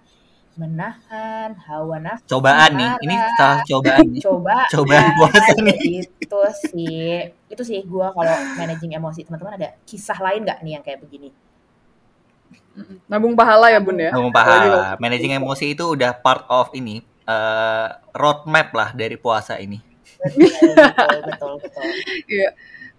menahan 0.55 1.53
hawa 1.67 1.99
nafsu 2.01 2.25
Cobaan 2.31 2.79
nih. 2.79 2.91
Ini 3.03 3.15
salah 3.35 3.59
cobaan 3.67 4.05
nih. 4.09 4.21
coba 4.25 4.57
Cobaan 4.71 5.05
puasa 5.19 5.51
nih. 5.61 5.77
itu 6.17 6.39
sih 6.65 7.11
itu 7.51 7.61
sih 7.61 7.79
gue 7.85 8.07
kalau 8.09 8.35
managing 8.57 8.95
emosi 8.97 9.21
teman-teman 9.27 9.53
ada 9.61 9.69
kisah 9.85 10.17
lain 10.17 10.47
nggak 10.49 10.59
nih 10.65 10.71
yang 10.79 10.83
kayak 10.83 10.97
begini 11.03 11.29
Nabung 13.07 13.33
pahala 13.33 13.71
ya 13.71 13.79
bun 13.79 13.97
ya. 13.97 14.11
Apalagi 14.11 14.35
pahala. 14.35 14.81
Managing 14.99 15.33
emosi 15.39 15.65
itu 15.73 15.95
udah 15.95 16.11
part 16.19 16.43
of 16.51 16.71
ini 16.75 17.01
eh, 17.25 17.87
roadmap 18.13 18.69
lah 18.75 18.89
dari 18.91 19.15
puasa 19.15 19.57
ini. 19.57 19.79
betul 20.25 21.19
betul 21.25 21.53
betul 21.61 21.85
Iya. 22.35 22.49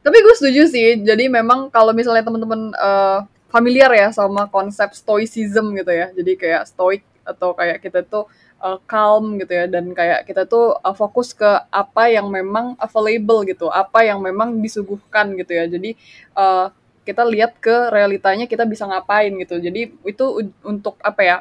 Tapi 0.00 0.16
gue 0.22 0.34
setuju 0.38 0.62
sih. 0.70 1.02
Jadi 1.02 1.26
memang 1.26 1.68
kalau 1.68 1.90
misalnya 1.90 2.24
teman-teman 2.24 2.72
eh, 2.72 3.18
familiar 3.50 3.90
ya 3.94 4.08
sama 4.14 4.48
konsep 4.48 4.94
stoicism 4.94 5.74
gitu 5.76 5.92
ya. 5.92 6.10
Jadi 6.14 6.32
kayak 6.38 6.68
stoic 6.70 7.02
atau 7.26 7.52
kayak 7.58 7.82
kita 7.82 8.06
tuh 8.06 8.30
eh, 8.62 8.78
calm 8.86 9.36
gitu 9.42 9.52
ya 9.52 9.66
dan 9.66 9.90
kayak 9.92 10.24
kita 10.24 10.46
tuh 10.46 10.78
eh, 10.78 10.94
fokus 10.94 11.34
ke 11.34 11.50
apa 11.68 12.08
yang 12.08 12.30
memang 12.30 12.78
available 12.78 13.42
gitu, 13.44 13.66
apa 13.68 14.06
yang 14.06 14.22
memang 14.22 14.62
disuguhkan 14.62 15.34
gitu 15.36 15.52
ya. 15.52 15.64
Jadi 15.66 15.98
eh, 16.38 16.66
kita 17.06 17.22
lihat 17.22 17.62
ke 17.62 17.94
realitanya 17.94 18.50
kita 18.50 18.66
bisa 18.66 18.82
ngapain 18.84 19.30
gitu. 19.38 19.62
Jadi 19.62 19.94
itu 20.02 20.26
untuk 20.66 20.98
apa 21.00 21.22
ya? 21.22 21.36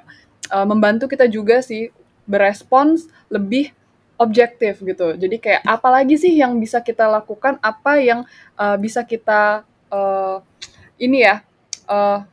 eh, 0.53 0.65
membantu 0.65 1.09
kita 1.09 1.25
juga 1.25 1.65
sih 1.65 1.89
berespons 2.29 3.09
lebih 3.33 3.73
objektif 4.15 4.79
gitu. 4.79 5.15
Jadi 5.15 5.37
kayak 5.41 5.61
apa 5.67 5.87
lagi 5.91 6.15
sih 6.15 6.33
yang 6.39 6.55
bisa 6.57 6.79
kita 6.79 7.05
lakukan, 7.09 7.59
apa 7.59 7.99
yang 7.99 8.23
uh, 8.55 8.79
bisa 8.79 9.03
kita 9.03 9.67
uh, 9.91 10.39
ini 10.95 11.27
ya 11.27 11.43
uh, 11.91 12.23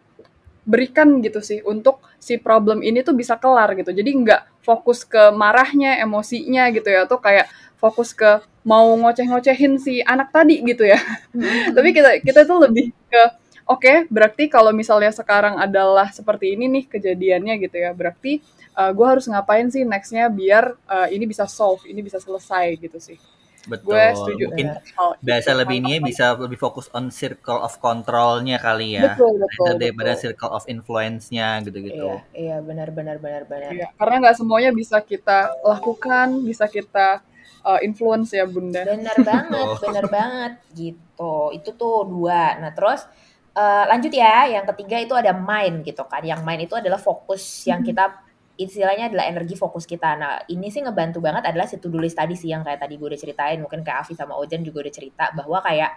berikan 0.62 1.18
gitu 1.18 1.42
sih 1.42 1.58
untuk 1.66 1.98
si 2.22 2.38
problem 2.38 2.86
ini 2.86 3.02
tuh 3.02 3.18
bisa 3.18 3.34
kelar 3.34 3.74
gitu. 3.74 3.90
Jadi 3.90 4.10
nggak 4.14 4.62
fokus 4.62 5.02
ke 5.02 5.34
marahnya, 5.34 5.98
emosinya 5.98 6.70
gitu 6.70 6.86
ya, 6.86 7.02
atau 7.02 7.18
kayak 7.18 7.50
fokus 7.82 8.14
ke 8.14 8.38
mau 8.62 8.94
ngoceh-ngocehin 8.98 9.78
si 9.82 10.02
anak 10.02 10.30
tadi 10.30 10.62
gitu 10.62 10.86
ya. 10.86 10.98
Tapi 11.76 11.88
kita 11.94 12.10
kita 12.22 12.40
tuh 12.46 12.62
lebih 12.66 12.90
ke 13.10 13.22
oke, 13.66 14.06
berarti 14.10 14.46
kalau 14.50 14.70
misalnya 14.74 15.10
sekarang 15.10 15.58
adalah 15.58 16.10
seperti 16.10 16.54
ini 16.54 16.66
nih 16.70 16.84
kejadiannya 16.90 17.54
gitu 17.62 17.76
ya, 17.78 17.90
berarti 17.94 18.42
gue 18.72 19.06
harus 19.06 19.28
ngapain 19.28 19.68
sih 19.68 19.84
nextnya 19.84 20.32
biar 20.32 20.72
uh, 20.88 21.04
ini 21.12 21.28
bisa 21.28 21.44
solve, 21.44 21.84
ini 21.84 22.00
bisa 22.00 22.16
selesai 22.16 22.72
gitu 22.80 22.96
sih. 22.96 23.20
Betul. 23.68 23.94
Gue 23.94 24.04
setuju. 24.18 24.44
Mungkin 24.50 24.68
Oh, 24.98 25.14
bahasa 25.22 25.54
lebih 25.54 25.78
ini 25.78 26.02
bisa 26.02 26.34
lebih 26.34 26.58
fokus 26.58 26.90
on 26.90 27.12
circle 27.14 27.62
of 27.62 27.78
control-nya 27.78 28.58
kali 28.58 28.98
ya. 28.98 29.14
betul 29.14 29.38
betul. 29.38 29.78
daripada 29.78 30.12
betul. 30.18 30.22
circle 30.26 30.50
of 30.50 30.64
influence-nya 30.66 31.62
gitu-gitu. 31.62 32.02
iya 32.02 32.18
iya 32.34 32.56
benar 32.58 32.90
benar 32.90 33.16
benar 33.22 33.42
benar 33.46 33.70
Iya, 33.70 33.86
karena 33.94 34.14
nggak 34.26 34.36
semuanya 34.40 34.70
bisa 34.74 34.98
kita 34.98 35.54
lakukan, 35.62 36.42
bisa 36.42 36.66
kita 36.66 37.22
uh, 37.64 37.80
influence 37.80 38.34
ya 38.34 38.44
bunda. 38.46 38.82
Bener 38.84 39.16
banget, 39.30 39.66
bener 39.82 40.06
banget 40.10 40.52
gitu. 40.74 41.34
Itu 41.54 41.74
tuh 41.74 42.06
dua. 42.06 42.58
Nah 42.58 42.70
terus 42.74 43.06
eh, 43.52 43.84
lanjut 43.88 44.12
ya, 44.12 44.48
yang 44.48 44.64
ketiga 44.74 44.96
itu 45.00 45.14
ada 45.14 45.32
mind 45.32 45.86
gitu 45.86 46.04
kan. 46.06 46.22
Yang 46.22 46.40
mind 46.42 46.62
itu 46.66 46.74
adalah 46.76 46.98
fokus 46.98 47.42
yang 47.68 47.80
kita 47.84 48.22
istilahnya 48.60 49.08
adalah 49.08 49.26
energi 49.28 49.56
fokus 49.56 49.88
kita. 49.88 50.14
Nah 50.18 50.44
ini 50.50 50.68
sih 50.68 50.84
ngebantu 50.84 51.18
banget 51.24 51.48
adalah 51.48 51.64
si 51.64 51.80
to-do 51.80 51.98
list 51.98 52.18
tadi 52.18 52.36
sih 52.36 52.52
yang 52.52 52.62
kayak 52.62 52.80
tadi 52.82 53.00
gue 53.00 53.08
udah 53.08 53.20
ceritain. 53.20 53.58
Mungkin 53.62 53.80
kayak 53.80 54.06
Afi 54.06 54.14
sama 54.18 54.36
Ojan 54.36 54.60
juga 54.62 54.84
udah 54.84 54.92
cerita 54.92 55.24
bahwa 55.32 55.58
kayak 55.64 55.90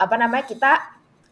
apa 0.00 0.14
namanya 0.16 0.44
kita 0.48 0.72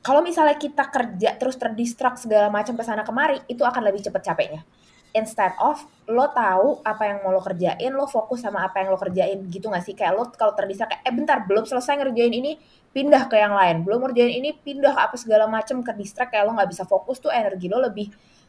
kalau 0.05 0.21
misalnya 0.23 0.55
kita 0.61 0.89
kerja 0.89 1.37
terus 1.41 1.57
terdistract 1.59 2.23
segala 2.23 2.53
macam 2.53 2.77
ke 2.77 2.85
sana 2.85 3.03
kemari 3.03 3.41
itu 3.51 3.65
akan 3.65 3.83
lebih 3.83 4.05
cepet 4.05 4.23
capeknya 4.25 4.63
instead 5.19 5.53
of 5.59 5.83
lo 6.09 6.31
tahu 6.33 6.81
apa 6.87 7.03
yang 7.05 7.19
mau 7.21 7.35
lo 7.35 7.43
kerjain 7.45 7.93
lo 7.93 8.09
fokus 8.09 8.41
sama 8.41 8.65
apa 8.65 8.81
yang 8.81 8.95
lo 8.95 8.99
kerjain 8.99 9.39
gitu 9.51 9.69
gak 9.69 9.85
sih? 9.85 9.93
Kayak 9.93 10.13
lo 10.17 10.25
kalau 10.33 10.55
terdistract 10.55 10.95
kayak 10.95 11.03
eh 11.05 11.15
bentar 11.15 11.45
belum 11.45 11.67
selesai 11.67 11.99
ngerjain 12.01 12.33
ini 12.33 12.57
pindah 12.95 13.29
ke 13.29 13.37
yang 13.37 13.53
lain. 13.53 13.85
Belum 13.85 14.07
ngerjain 14.07 14.33
ini 14.41 14.57
pindah 14.57 14.95
apa 14.97 15.19
segala 15.21 15.51
macam 15.51 15.85
ke 15.85 15.93
distract 15.99 16.33
kayak 16.33 16.47
lo 16.49 16.57
nggak 16.57 16.71
bisa 16.71 16.89
fokus 16.89 17.19
tuh 17.21 17.29
energi 17.35 17.67
lo 17.69 17.83
lebih 17.83 18.09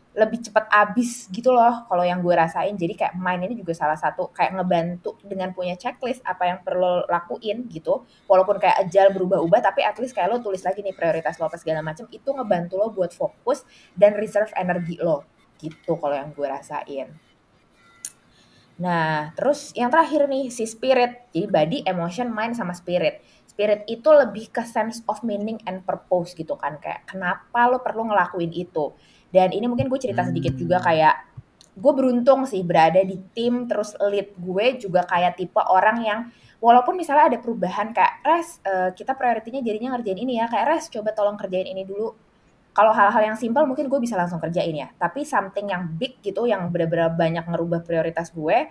lebih 0.10 0.42
cepat 0.42 0.66
habis 0.74 1.30
gitu 1.30 1.54
loh 1.54 1.86
kalau 1.86 2.02
yang 2.02 2.24
gue 2.24 2.34
rasain. 2.34 2.74
Jadi 2.74 2.98
kayak 2.98 3.14
main 3.20 3.38
ini 3.44 3.54
juga 3.54 3.78
salah 3.78 4.00
satu 4.00 4.34
kayak 4.34 4.58
ngebantu 4.58 5.20
dengan 5.22 5.54
punya 5.54 5.78
checklist 5.78 6.26
apa 6.26 6.50
yang 6.50 6.60
perlu 6.66 7.06
lakuin 7.06 7.68
gitu. 7.70 8.08
Walaupun 8.26 8.58
kayak 8.58 8.88
ajal 8.88 9.14
berubah-ubah 9.14 9.60
tapi 9.62 9.86
at 9.86 10.00
least 10.02 10.18
kayak 10.18 10.34
lo 10.34 10.42
tulis 10.42 10.64
lagi 10.66 10.82
nih 10.82 10.96
prioritas 10.98 11.38
lo 11.38 11.46
apa 11.46 11.60
segala 11.62 11.84
macam 11.86 12.10
itu 12.10 12.30
ngebantu 12.32 12.74
lo 12.80 12.90
buat 12.90 13.14
fokus 13.14 13.68
dan 13.94 14.18
reserve 14.18 14.50
energi 14.58 14.98
lo 14.98 15.39
gitu 15.60 16.00
kalau 16.00 16.16
yang 16.16 16.32
gue 16.32 16.48
rasain. 16.48 17.12
Nah 18.80 19.36
terus 19.36 19.76
yang 19.76 19.92
terakhir 19.92 20.26
nih 20.32 20.48
si 20.50 20.64
spirit. 20.64 21.28
Jadi 21.36 21.46
body 21.52 21.78
emotion 21.86 22.32
mind 22.32 22.56
sama 22.56 22.72
spirit. 22.72 23.20
Spirit 23.46 23.84
itu 23.92 24.08
lebih 24.08 24.56
ke 24.56 24.64
sense 24.64 25.04
of 25.12 25.20
meaning 25.22 25.60
and 25.68 25.84
purpose 25.84 26.32
gitu 26.32 26.56
kan. 26.56 26.80
Kayak 26.80 27.04
kenapa 27.12 27.68
lo 27.68 27.84
perlu 27.84 28.08
ngelakuin 28.08 28.56
itu? 28.56 28.96
Dan 29.30 29.52
ini 29.52 29.68
mungkin 29.68 29.92
gue 29.92 30.00
cerita 30.00 30.24
sedikit 30.24 30.56
juga 30.56 30.80
kayak 30.80 31.28
gue 31.80 31.94
beruntung 31.96 32.44
sih 32.44 32.64
berada 32.64 33.00
di 33.04 33.20
tim 33.36 33.64
terus 33.68 33.96
lead 34.04 34.36
gue 34.36 34.66
juga 34.84 35.08
kayak 35.08 35.40
tipe 35.40 35.62
orang 35.64 35.98
yang 36.04 36.20
walaupun 36.60 37.00
misalnya 37.00 37.32
ada 37.32 37.40
perubahan 37.40 37.96
kayak 37.96 38.20
res 38.20 38.60
uh, 38.68 38.92
kita 38.92 39.16
prioritinya 39.16 39.60
jadinya 39.60 40.00
ngerjain 40.00 40.20
ini 40.24 40.40
ya. 40.40 40.48
Kayak 40.48 40.66
res 40.72 40.88
coba 40.88 41.12
tolong 41.12 41.36
kerjain 41.36 41.68
ini 41.68 41.84
dulu 41.84 42.29
kalau 42.70 42.94
hal-hal 42.94 43.34
yang 43.34 43.38
simpel 43.38 43.66
mungkin 43.66 43.90
gue 43.90 44.00
bisa 44.00 44.16
langsung 44.16 44.38
kerjain 44.38 44.74
ya. 44.74 44.88
Tapi 44.96 45.26
something 45.26 45.68
yang 45.74 45.90
big 45.98 46.22
gitu 46.22 46.46
yang 46.46 46.70
benar-benar 46.70 47.12
banyak 47.14 47.46
ngerubah 47.50 47.82
prioritas 47.84 48.30
gue 48.32 48.70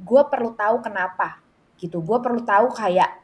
gue 0.00 0.22
perlu 0.28 0.56
tahu 0.56 0.80
kenapa 0.80 1.40
gitu. 1.80 2.00
Gue 2.00 2.18
perlu 2.20 2.40
tahu 2.44 2.72
kayak 2.72 3.20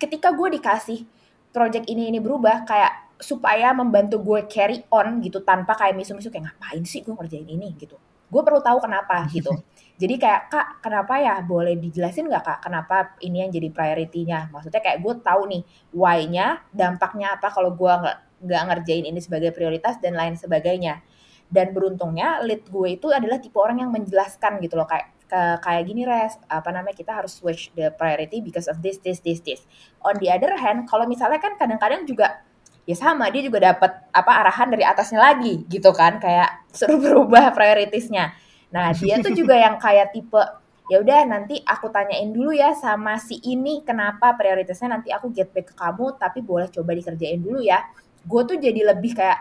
ketika 0.00 0.32
gue 0.32 0.56
dikasih 0.56 1.04
project 1.52 1.88
ini 1.88 2.12
ini 2.12 2.18
berubah 2.20 2.64
kayak 2.68 3.16
supaya 3.16 3.72
membantu 3.72 4.20
gue 4.20 4.44
carry 4.48 4.84
on 4.92 5.24
gitu 5.24 5.40
tanpa 5.40 5.72
kayak 5.72 5.96
misu-misu 5.96 6.28
kayak 6.28 6.52
ngapain 6.52 6.84
sih 6.84 7.00
gue 7.00 7.12
ngerjain 7.16 7.48
ini? 7.48 7.72
gitu. 7.80 7.96
Gue 8.28 8.42
perlu 8.44 8.60
tahu 8.60 8.84
kenapa 8.84 9.24
gitu. 9.36 9.52
Jadi 9.96 10.20
kayak 10.20 10.52
kak 10.52 10.68
kenapa 10.84 11.16
ya? 11.16 11.40
Boleh 11.40 11.72
dijelasin 11.80 12.28
nggak 12.28 12.44
kak 12.44 12.58
kenapa 12.68 13.16
ini 13.24 13.40
yang 13.40 13.50
jadi 13.52 13.72
prioritinya 13.72 14.52
maksudnya 14.52 14.84
kayak 14.84 15.00
gue 15.00 15.14
tahu 15.24 15.42
nih 15.48 15.62
why-nya 15.96 16.60
dampaknya 16.68 17.40
apa 17.40 17.48
kalau 17.48 17.72
gue 17.72 17.88
nggak 17.88 18.25
nggak 18.42 18.62
ngerjain 18.68 19.04
ini 19.08 19.20
sebagai 19.22 19.52
prioritas 19.52 20.00
dan 20.00 20.16
lain 20.16 20.36
sebagainya. 20.36 21.00
Dan 21.46 21.70
beruntungnya 21.70 22.42
lead 22.42 22.66
gue 22.66 22.98
itu 22.98 23.06
adalah 23.14 23.38
tipe 23.38 23.54
orang 23.56 23.86
yang 23.86 23.90
menjelaskan 23.94 24.58
gitu 24.58 24.74
loh 24.74 24.88
kayak 24.88 25.14
ke, 25.26 25.40
kayak 25.62 25.82
gini 25.86 26.06
res 26.06 26.38
apa 26.46 26.70
namanya 26.70 26.94
kita 26.94 27.10
harus 27.10 27.38
switch 27.38 27.70
the 27.74 27.90
priority 27.94 28.42
because 28.42 28.66
of 28.66 28.82
this 28.82 28.98
this 29.02 29.22
this 29.22 29.38
this. 29.46 29.62
On 30.02 30.14
the 30.18 30.26
other 30.30 30.54
hand 30.58 30.90
kalau 30.90 31.06
misalnya 31.06 31.38
kan 31.38 31.54
kadang-kadang 31.54 32.02
juga 32.02 32.46
ya 32.86 32.94
sama 32.94 33.26
dia 33.34 33.42
juga 33.42 33.74
dapat 33.74 33.90
apa 34.14 34.32
arahan 34.46 34.70
dari 34.70 34.86
atasnya 34.86 35.18
lagi 35.18 35.66
gitu 35.66 35.90
kan 35.90 36.22
kayak 36.22 36.70
suruh 36.70 36.96
berubah 37.02 37.50
prioritasnya 37.50 38.32
nah 38.70 38.94
dia 38.94 39.18
tuh 39.18 39.34
juga 39.34 39.58
yang 39.66 39.74
kayak 39.76 40.14
tipe 40.14 40.38
ya 40.86 41.02
udah 41.02 41.26
nanti 41.26 41.58
aku 41.66 41.90
tanyain 41.90 42.30
dulu 42.30 42.54
ya 42.54 42.70
sama 42.78 43.18
si 43.18 43.42
ini 43.42 43.82
kenapa 43.82 44.38
prioritasnya 44.38 44.94
nanti 44.94 45.10
aku 45.10 45.34
get 45.34 45.50
back 45.50 45.66
ke 45.66 45.74
kamu 45.74 46.14
tapi 46.14 46.46
boleh 46.46 46.70
coba 46.70 46.94
dikerjain 46.94 47.42
dulu 47.42 47.58
ya 47.58 47.82
gue 48.26 48.42
tuh 48.42 48.56
jadi 48.58 48.92
lebih 48.92 49.14
kayak 49.14 49.38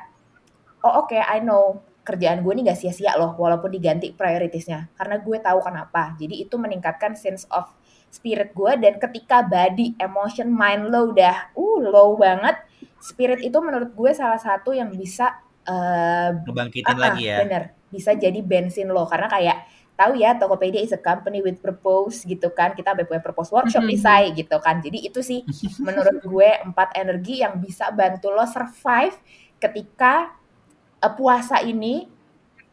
oh 0.86 1.04
oke 1.04 1.12
okay, 1.12 1.22
I 1.22 1.42
know. 1.42 1.82
Kerjaan 2.06 2.46
gue 2.46 2.54
ini 2.54 2.70
gak 2.70 2.78
sia-sia 2.78 3.18
loh 3.18 3.34
walaupun 3.34 3.74
diganti 3.74 4.14
prioritasnya 4.14 4.94
karena 4.94 5.18
gue 5.26 5.38
tahu 5.42 5.58
kenapa. 5.58 6.14
Jadi 6.22 6.46
itu 6.46 6.54
meningkatkan 6.62 7.18
sense 7.18 7.50
of 7.50 7.66
spirit 8.14 8.54
gue 8.54 8.78
dan 8.78 9.02
ketika 9.02 9.42
body 9.42 9.98
emotion 9.98 10.54
mind 10.54 10.94
lo 10.94 11.10
udah 11.10 11.50
uh 11.58 11.80
low 11.82 12.14
banget 12.14 12.62
spirit 13.02 13.42
itu 13.42 13.58
menurut 13.58 13.98
gue 13.98 14.12
salah 14.14 14.38
satu 14.38 14.70
yang 14.78 14.94
bisa 14.94 15.34
uh, 15.66 16.30
ngebangkitin 16.46 16.94
uh, 16.94 17.02
lagi 17.02 17.24
ya. 17.26 17.42
Bener, 17.42 17.64
bisa 17.90 18.14
jadi 18.14 18.38
bensin 18.46 18.94
lo. 18.94 19.10
Karena 19.10 19.26
kayak 19.26 19.58
tahu 19.96 20.20
ya 20.20 20.36
Tokopedia 20.36 20.84
is 20.84 20.92
a 20.92 21.00
company 21.00 21.42
with 21.42 21.60
purpose 21.60 22.24
gitu 22.28 22.52
kan. 22.52 22.76
Kita 22.76 22.94
sampai 22.94 23.08
punya 23.08 23.24
purpose 23.24 23.52
workshop 23.52 23.84
di 23.84 23.98
mm-hmm. 24.00 24.36
gitu 24.38 24.58
kan. 24.62 24.80
Jadi 24.84 24.98
itu 25.08 25.20
sih 25.24 25.42
menurut 25.82 26.22
gue 26.22 26.50
empat 26.68 26.96
energi 27.00 27.42
yang 27.42 27.58
bisa 27.58 27.90
bantu 27.96 28.32
lo 28.32 28.46
survive 28.46 29.16
ketika 29.58 30.36
uh, 31.02 31.12
puasa 31.16 31.64
ini 31.64 32.08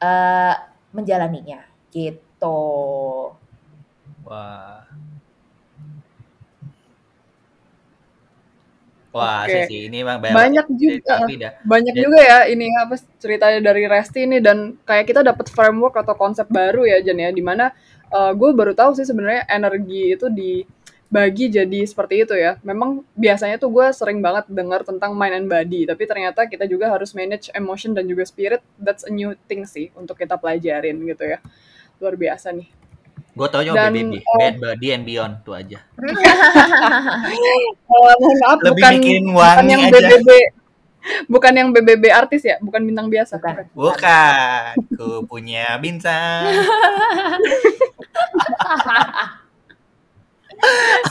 uh, 0.02 0.54
menjalaninya. 0.92 1.64
Gitu. 1.88 2.58
Wah 4.22 4.91
Wah, 9.12 9.44
okay. 9.44 9.68
sih 9.68 9.92
ini 9.92 10.00
emang 10.00 10.24
banyak, 10.24 10.32
banyak 10.32 10.66
juga 10.72 11.20
banyak 11.68 11.92
dan, 11.92 12.00
juga 12.00 12.18
ya 12.24 12.38
ini 12.48 12.72
apa 12.80 12.96
ceritanya 13.20 13.60
dari 13.60 13.84
Resti 13.84 14.24
ini 14.24 14.40
dan 14.40 14.80
kayak 14.88 15.04
kita 15.04 15.20
dapat 15.20 15.52
framework 15.52 16.00
atau 16.00 16.16
konsep 16.16 16.48
baru 16.48 16.88
ya 16.88 17.04
Jen 17.04 17.20
ya 17.20 17.28
di 17.28 17.44
mana 17.44 17.76
uh, 18.08 18.30
eh, 18.30 18.32
gue 18.32 18.50
baru 18.56 18.72
tahu 18.72 18.96
sih 18.96 19.04
sebenarnya 19.04 19.44
energi 19.52 20.16
itu 20.16 20.32
dibagi 20.32 21.52
jadi 21.52 21.80
seperti 21.84 22.24
itu 22.24 22.34
ya. 22.40 22.56
Memang 22.64 23.04
biasanya 23.12 23.60
tuh 23.60 23.68
gue 23.68 23.86
sering 23.92 24.24
banget 24.24 24.48
dengar 24.48 24.80
tentang 24.80 25.12
mind 25.12 25.44
and 25.44 25.48
body, 25.52 25.84
tapi 25.84 26.08
ternyata 26.08 26.48
kita 26.48 26.64
juga 26.64 26.88
harus 26.88 27.12
manage 27.12 27.52
emotion 27.52 27.92
dan 27.92 28.08
juga 28.08 28.24
spirit. 28.24 28.64
That's 28.80 29.04
a 29.04 29.12
new 29.12 29.36
thing 29.44 29.68
sih 29.68 29.92
untuk 29.92 30.16
kita 30.16 30.40
pelajarin 30.40 30.96
gitu 31.04 31.36
ya. 31.36 31.44
Luar 32.00 32.16
biasa 32.16 32.48
nih. 32.56 32.81
Gue 33.32 33.48
tau 33.48 33.64
cuma 33.64 33.88
BBB, 33.88 34.20
uh, 34.20 34.36
Bad 34.36 34.60
Body 34.60 34.92
and 34.92 35.08
Beyond 35.08 35.40
tuh 35.40 35.56
aja. 35.56 35.80
uh, 35.80 36.04
mohon 38.20 38.36
maaf, 38.44 38.60
Lebih 38.60 38.76
bukan, 38.76 38.92
bikin 39.00 39.32
bukan 39.32 39.64
yang 39.72 39.88
aja. 39.88 39.96
BBB, 39.96 40.28
bukan 41.32 41.52
yang 41.56 41.72
BBB 41.72 42.12
artis 42.12 42.44
ya, 42.44 42.60
bukan 42.60 42.84
bintang 42.84 43.08
biasa. 43.08 43.40
Bukan, 43.40 43.72
bukan. 43.72 44.76
Ku 44.92 45.24
punya 45.24 45.80
bintang. 45.80 46.44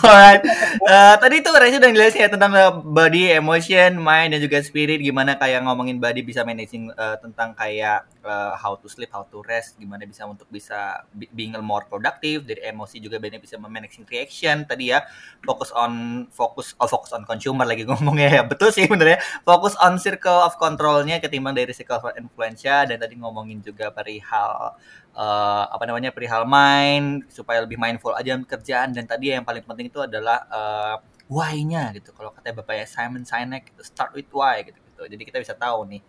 Alright. 0.01 0.41
Uh, 0.85 1.15
tadi 1.19 1.43
itu 1.43 1.49
Reza 1.51 1.77
udah 1.81 1.91
jelasin 1.91 2.23
ya 2.23 2.29
tentang 2.31 2.51
uh, 2.55 2.71
body, 2.79 3.35
emotion, 3.35 3.99
mind 3.99 4.37
dan 4.37 4.39
juga 4.39 4.63
spirit. 4.63 5.03
Gimana 5.03 5.35
kayak 5.35 5.67
ngomongin 5.67 5.99
body 5.99 6.23
bisa 6.23 6.47
managing 6.47 6.87
uh, 6.95 7.19
tentang 7.19 7.51
kayak 7.57 8.07
uh, 8.23 8.53
how 8.57 8.77
to 8.77 8.87
sleep, 8.87 9.09
how 9.11 9.25
to 9.27 9.41
rest, 9.45 9.77
gimana 9.77 10.05
bisa 10.05 10.25
untuk 10.25 10.47
bisa 10.49 11.05
being 11.13 11.53
more 11.61 11.85
productive. 11.85 12.45
Dari 12.45 12.61
emosi 12.69 13.01
juga 13.01 13.17
banyak 13.17 13.41
bisa 13.41 13.57
managing 13.57 14.05
reaction. 14.07 14.65
Tadi 14.65 14.93
ya 14.93 15.03
fokus 15.45 15.73
on 15.73 16.25
fokus 16.29 16.73
oh 16.77 16.89
fokus 16.89 17.11
on 17.13 17.25
consumer 17.25 17.65
lagi 17.65 17.85
ngomongnya 17.89 18.29
ya. 18.29 18.41
Betul 18.45 18.69
sih 18.71 18.85
bener 18.85 19.15
ya. 19.15 19.17
Fokus 19.43 19.73
on 19.81 19.97
circle 19.97 20.45
of 20.45 20.55
controlnya 20.57 21.17
ketimbang 21.17 21.57
dari 21.57 21.73
circle 21.73 21.99
of 22.01 22.13
influence 22.17 22.61
dan 22.61 22.97
tadi 23.01 23.17
ngomongin 23.17 23.63
juga 23.65 23.89
perihal 23.89 24.77
uh, 25.17 25.63
apa 25.71 25.83
namanya 25.89 26.13
perihal 26.13 26.45
main 26.45 27.25
supaya 27.31 27.63
lebih 27.65 27.81
mindful 27.81 28.13
aja 28.13 28.37
kerjaan 28.37 28.93
dan 28.93 29.09
tadi 29.09 29.33
yang 29.33 29.41
paling 29.41 29.65
penting 29.65 29.89
itu 29.89 29.99
adalah 30.03 30.45
uh, 30.51 30.95
why-nya 31.31 31.95
gitu. 31.95 32.11
Kalau 32.11 32.35
kata 32.35 32.53
Bapak 32.53 32.75
ya 32.75 32.85
Simon 32.85 33.23
Sinek 33.23 33.71
start 33.81 34.11
with 34.13 34.29
why 34.35 34.61
gitu 34.61 34.77
gitu. 35.01 35.17
Jadi 35.17 35.23
kita 35.25 35.37
bisa 35.41 35.53
tahu 35.57 35.89
nih 35.89 36.01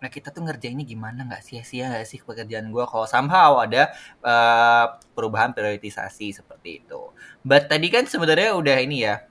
nah 0.00 0.08
kita 0.08 0.32
tuh 0.32 0.42
ngerjainnya 0.48 0.88
gimana 0.88 1.28
nggak 1.28 1.44
sia-sia 1.44 1.92
gak 1.92 2.08
sih 2.08 2.24
pekerjaan 2.24 2.72
gue 2.72 2.84
kalau 2.88 3.04
somehow 3.04 3.60
ada 3.60 3.92
uh, 4.24 4.96
perubahan 5.12 5.52
prioritisasi 5.52 6.32
seperti 6.32 6.80
itu. 6.80 7.12
But 7.44 7.68
tadi 7.68 7.92
kan 7.92 8.08
sebenarnya 8.08 8.56
udah 8.56 8.76
ini 8.80 9.04
ya 9.04 9.28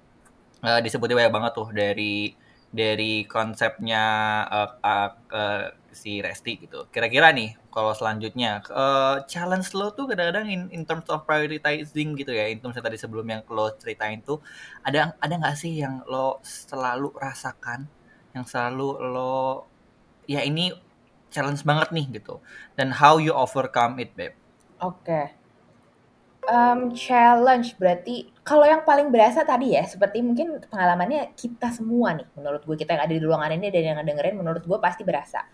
uh, 0.62 0.80
disebutnya 0.80 1.26
banyak 1.26 1.34
banget 1.34 1.52
tuh 1.58 1.70
dari 1.74 2.38
dari 2.70 3.26
konsepnya 3.26 4.04
uh, 4.46 4.72
uh, 4.86 5.10
uh, 5.34 5.66
si 5.90 6.22
Resti 6.22 6.62
gitu. 6.62 6.86
Kira-kira 6.94 7.34
nih 7.34 7.58
kalau 7.74 7.98
selanjutnya 7.98 8.62
uh, 8.70 9.26
challenge 9.26 9.74
lo 9.74 9.90
tuh 9.90 10.06
kadang-kadang 10.06 10.46
in, 10.50 10.62
in 10.70 10.86
terms 10.86 11.10
of 11.10 11.26
prioritizing 11.26 12.14
gitu 12.14 12.30
ya, 12.30 12.46
in 12.46 12.62
terms 12.62 12.78
tadi 12.78 12.98
sebelum 12.98 13.26
yang 13.26 13.42
lo 13.50 13.74
ceritain 13.74 14.22
tuh 14.22 14.38
ada 14.86 15.18
ada 15.18 15.34
nggak 15.34 15.58
sih 15.58 15.82
yang 15.82 16.06
lo 16.06 16.38
selalu 16.46 17.10
rasakan, 17.18 17.90
yang 18.38 18.46
selalu 18.46 19.02
lo 19.02 19.66
ya 20.30 20.46
ini 20.46 20.70
challenge 21.34 21.66
banget 21.66 21.90
nih 21.90 22.22
gitu, 22.22 22.38
dan 22.78 22.94
how 22.94 23.18
you 23.18 23.34
overcome 23.34 23.98
it, 23.98 24.14
beb? 24.14 24.38
Oke. 24.78 25.02
Okay. 25.02 25.26
Um, 26.50 26.96
challenge 26.98 27.78
berarti 27.78 28.34
kalau 28.42 28.66
yang 28.66 28.82
paling 28.82 29.14
berasa 29.14 29.46
tadi 29.46 29.78
ya 29.78 29.86
seperti 29.86 30.26
mungkin 30.26 30.58
pengalamannya 30.66 31.38
kita 31.38 31.70
semua 31.70 32.18
nih 32.18 32.26
menurut 32.34 32.66
gue 32.66 32.74
kita 32.74 32.98
yang 32.98 33.06
ada 33.06 33.14
di 33.14 33.22
ruangan 33.22 33.54
ini 33.54 33.70
dan 33.70 33.84
yang 33.94 34.02
dengerin 34.02 34.34
menurut 34.34 34.66
gue 34.66 34.80
pasti 34.82 35.06
berasa 35.06 35.46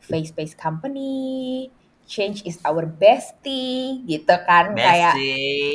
face-based 0.00 0.56
company 0.56 1.68
change 2.08 2.40
is 2.48 2.56
our 2.64 2.88
bestie 2.88 4.00
gitu 4.08 4.32
kan 4.48 4.72
bestie. 4.72 4.80
kayak 4.80 5.14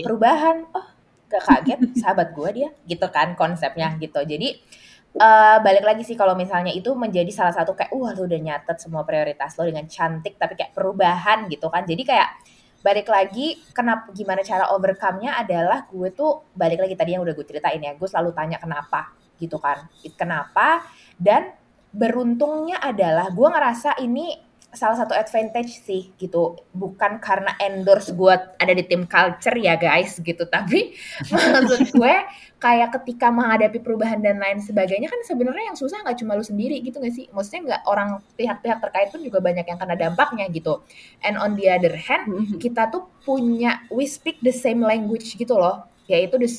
perubahan 0.01 0.65
oh 0.73 0.87
gak 1.29 1.43
kaget 1.45 1.79
sahabat 2.01 2.33
gue 2.33 2.49
dia 2.63 2.69
gitu 2.89 3.07
kan 3.13 3.37
konsepnya 3.37 3.93
gitu 4.01 4.17
jadi 4.25 4.57
uh, 5.15 5.57
balik 5.63 5.83
lagi 5.83 6.03
sih 6.03 6.15
kalau 6.19 6.35
misalnya 6.35 6.71
itu 6.71 6.91
menjadi 6.93 7.31
salah 7.31 7.55
satu 7.55 7.75
kayak 7.75 7.91
wah 7.95 8.11
lu 8.15 8.27
udah 8.27 8.39
nyatet 8.39 8.77
semua 8.79 9.07
prioritas 9.07 9.55
lo 9.55 9.63
dengan 9.67 9.87
cantik 9.87 10.35
tapi 10.35 10.53
kayak 10.59 10.75
perubahan 10.75 11.47
gitu 11.47 11.67
kan. 11.71 11.87
Jadi 11.87 12.03
kayak 12.03 12.29
balik 12.85 13.09
lagi 13.09 13.57
kenapa 13.73 14.13
gimana 14.13 14.45
cara 14.45 14.69
overcome-nya 14.69 15.41
adalah 15.41 15.89
gue 15.89 16.13
tuh 16.13 16.53
balik 16.53 16.85
lagi 16.85 16.93
tadi 16.93 17.17
yang 17.17 17.25
udah 17.25 17.33
gue 17.33 17.45
ceritain 17.47 17.81
ya 17.81 17.97
gue 17.97 18.05
selalu 18.05 18.29
tanya 18.35 18.57
kenapa 18.61 19.15
gitu 19.41 19.57
kan. 19.57 19.89
Kenapa? 20.15 20.85
Dan 21.15 21.49
beruntungnya 21.95 22.83
adalah 22.83 23.31
gue 23.31 23.47
ngerasa 23.47 24.03
ini 24.03 24.35
salah 24.75 24.99
satu 24.99 25.15
advantage 25.15 25.81
sih 25.81 26.11
gitu. 26.19 26.59
Bukan 26.75 27.23
karena 27.23 27.55
endorse 27.57 28.11
gue 28.11 28.35
ada 28.35 28.73
di 28.75 28.83
tim 28.83 29.07
culture 29.07 29.55
ya 29.55 29.79
guys 29.79 30.19
gitu. 30.19 30.43
Tapi 30.45 30.93
maksud 31.31 31.95
gue 31.95 32.15
kayak 32.59 32.93
ketika 33.01 33.31
menghadapi 33.31 33.79
perubahan 33.79 34.19
dan 34.19 34.37
lain 34.37 34.59
sebagainya 34.59 35.07
kan 35.07 35.21
sebenarnya 35.23 35.73
yang 35.73 35.77
susah 35.79 36.03
nggak 36.03 36.17
cuma 36.19 36.35
lu 36.35 36.45
sendiri 36.45 36.83
gitu 36.83 36.99
gak 36.99 37.15
sih? 37.15 37.25
Maksudnya 37.31 37.61
nggak 37.73 37.81
orang 37.87 38.19
pihak-pihak 38.35 38.77
terkait 38.83 39.07
pun 39.09 39.23
juga 39.23 39.39
banyak 39.41 39.65
yang 39.65 39.79
kena 39.79 39.95
dampaknya 39.95 40.45
gitu. 40.51 40.83
And 41.23 41.39
on 41.39 41.55
the 41.55 41.71
other 41.71 41.95
hand 41.95 42.29
mm-hmm. 42.29 42.59
kita 42.59 42.91
tuh 42.91 43.07
punya 43.23 43.81
we 43.89 44.05
speak 44.05 44.43
the 44.43 44.53
same 44.53 44.83
language 44.83 45.33
gitu 45.39 45.55
loh. 45.57 45.87
Yaitu 46.05 46.37
the 46.37 46.49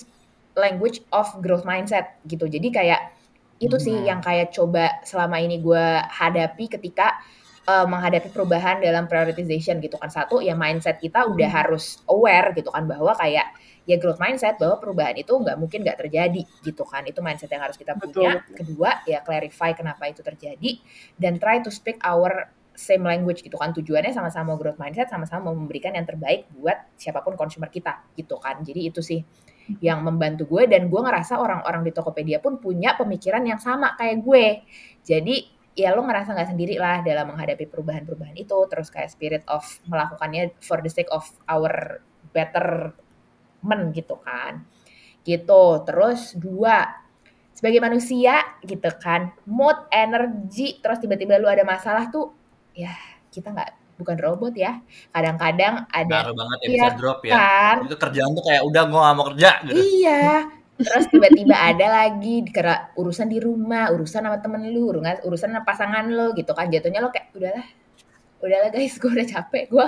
language 0.57 1.05
of 1.13 1.29
growth 1.45 1.63
mindset 1.63 2.19
gitu. 2.27 2.49
Jadi 2.49 2.73
kayak 2.73 3.15
itu 3.57 3.77
sih 3.81 4.05
yang 4.05 4.21
kayak 4.21 4.53
coba 4.53 5.01
selama 5.01 5.41
ini 5.41 5.61
gue 5.65 5.85
hadapi 6.13 6.69
ketika 6.69 7.17
uh, 7.67 7.87
menghadapi 7.87 8.31
perubahan 8.31 8.79
dalam 8.81 9.11
prioritization 9.11 9.83
gitu 9.83 9.99
kan 9.99 10.09
satu 10.09 10.39
ya 10.41 10.55
mindset 10.55 11.03
kita 11.03 11.27
udah 11.27 11.51
hmm. 11.51 11.59
harus 11.59 12.01
aware 12.07 12.55
gitu 12.55 12.71
kan 12.71 12.87
bahwa 12.87 13.13
kayak 13.19 13.53
ya 13.87 13.97
growth 13.99 14.19
mindset 14.19 14.59
bahwa 14.59 14.79
perubahan 14.83 15.15
itu 15.19 15.31
nggak 15.31 15.57
mungkin 15.59 15.83
nggak 15.83 15.99
terjadi 16.07 16.43
gitu 16.67 16.83
kan 16.87 17.07
itu 17.07 17.23
mindset 17.23 17.51
yang 17.51 17.63
harus 17.63 17.79
kita 17.79 17.95
punya 17.99 18.43
Betul. 18.43 18.55
kedua 18.55 18.91
ya 19.07 19.23
clarify 19.23 19.75
kenapa 19.75 20.11
itu 20.11 20.23
terjadi 20.23 20.71
dan 21.19 21.39
try 21.39 21.63
to 21.63 21.71
speak 21.71 21.99
our 22.03 22.51
same 22.77 23.07
language 23.07 23.41
gitu 23.41 23.57
kan 23.57 23.73
tujuannya 23.73 24.13
sama-sama 24.13 24.59
growth 24.59 24.79
mindset 24.79 25.09
sama-sama 25.09 25.51
mau 25.51 25.57
memberikan 25.57 25.95
yang 25.95 26.05
terbaik 26.05 26.51
buat 26.55 26.77
siapa 26.99 27.23
pun 27.23 27.39
consumer 27.39 27.71
kita 27.71 28.11
gitu 28.19 28.37
kan 28.43 28.61
jadi 28.63 28.91
itu 28.91 29.01
sih 29.01 29.23
yang 29.83 30.07
membantu 30.07 30.47
gue 30.47 30.71
dan 30.71 30.87
gue 30.87 31.01
ngerasa 31.03 31.43
orang-orang 31.43 31.83
di 31.83 31.91
Tokopedia 31.91 32.39
pun 32.39 32.63
punya 32.63 32.95
pemikiran 32.95 33.43
yang 33.43 33.59
sama 33.59 33.99
kayak 33.99 34.23
gue. 34.23 34.63
Jadi 35.03 35.56
ya 35.77 35.93
lo 35.93 36.03
ngerasa 36.09 36.33
nggak 36.33 36.51
sendiri 36.57 36.81
lah 36.81 37.05
dalam 37.05 37.37
menghadapi 37.37 37.69
perubahan-perubahan 37.69 38.35
itu. 38.41 38.57
Terus 38.67 38.89
kayak 38.89 39.13
spirit 39.13 39.43
of 39.47 39.63
melakukannya 39.87 40.57
for 40.65 40.81
the 40.81 40.89
sake 40.89 41.13
of 41.13 41.29
our 41.47 42.01
betterment 42.33 43.93
gitu 43.93 44.17
kan. 44.25 44.65
Gitu. 45.23 45.65
Terus 45.85 46.33
dua 46.35 47.05
sebagai 47.57 47.81
manusia 47.81 48.41
gitu 48.69 48.93
kan 49.01 49.33
mood 49.49 49.89
energi 49.89 50.77
terus 50.85 51.01
tiba-tiba 51.01 51.41
lu 51.41 51.49
ada 51.49 51.65
masalah 51.65 52.13
tuh 52.13 52.37
ya 52.77 52.93
kita 53.33 53.49
nggak 53.49 53.97
bukan 53.97 54.17
robot 54.21 54.53
ya. 54.57 54.81
Kadang-kadang 55.13 55.89
ada 55.89 56.17
Ngaruh 56.21 56.37
banget 56.37 56.59
ya, 56.61 56.69
bisa 56.69 56.77
Iya 56.77 56.89
drop 57.01 57.21
ya. 57.25 57.35
kan 57.37 57.77
Itu 57.89 57.97
kerjaan 57.97 58.31
tuh 58.37 58.45
kayak 58.45 58.63
udah 58.65 58.83
gua 58.89 59.01
gak 59.09 59.17
mau 59.17 59.27
kerja 59.33 59.51
gitu. 59.65 59.77
iya 59.77 60.25
terus 60.77 61.09
tiba-tiba 61.09 61.57
ada 61.57 61.87
lagi 62.05 62.45
karena 62.53 62.93
urusan 63.01 63.29
di 63.33 63.41
rumah 63.41 63.89
urusan 63.97 64.25
sama 64.29 64.39
temen 64.45 64.69
lu 64.69 64.93
urusan 64.93 65.49
sama 65.53 65.65
pasangan 65.65 66.05
lo 66.13 66.37
gitu 66.37 66.53
kan 66.53 66.69
jatuhnya 66.69 67.01
lo 67.01 67.09
kayak 67.09 67.33
udahlah 67.33 67.67
udahlah 68.45 68.69
guys 68.69 68.95
gue 69.01 69.09
udah 69.09 69.27
capek 69.27 69.65
gue 69.73 69.87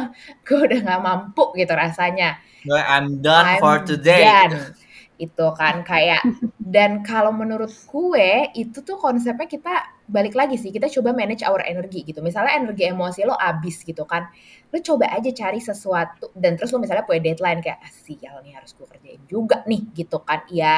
gue 0.49 0.59
udah 0.59 0.78
nggak 0.84 1.01
mampu 1.05 1.45
gitu 1.57 1.72
rasanya 1.76 2.41
Gue 2.64 2.80
I'm 2.80 3.22
done 3.22 3.47
I'm 3.47 3.61
for 3.62 3.78
today. 3.86 4.24
done. 4.24 4.74
itu 5.18 5.47
kan 5.59 5.82
kayak 5.82 6.22
dan 6.59 7.03
kalau 7.03 7.30
menurut 7.34 7.70
gue 7.70 8.30
itu 8.55 8.82
tuh 8.82 8.97
konsepnya 8.99 9.47
kita 9.51 9.74
balik 10.09 10.34
lagi 10.34 10.56
sih 10.56 10.72
kita 10.72 10.88
coba 10.88 11.12
manage 11.12 11.44
our 11.44 11.61
energy 11.62 12.02
gitu. 12.02 12.24
Misalnya 12.24 12.56
energi 12.56 12.88
emosi 12.88 13.28
lo 13.28 13.36
abis 13.36 13.84
gitu 13.84 14.09
kan 14.09 14.26
lo 14.68 14.78
coba 14.84 15.09
aja 15.16 15.30
cari 15.32 15.61
sesuatu 15.61 16.28
dan 16.36 16.56
terus 16.56 16.72
lo 16.72 16.80
misalnya 16.80 17.04
punya 17.09 17.32
deadline 17.32 17.64
kayak 17.64 17.80
ah, 17.80 17.92
sial 17.92 18.44
nih 18.44 18.52
harus 18.52 18.76
gue 18.76 18.84
kerjain 18.84 19.22
juga 19.24 19.64
nih 19.64 19.80
gitu 19.96 20.20
kan 20.20 20.44
ya 20.52 20.76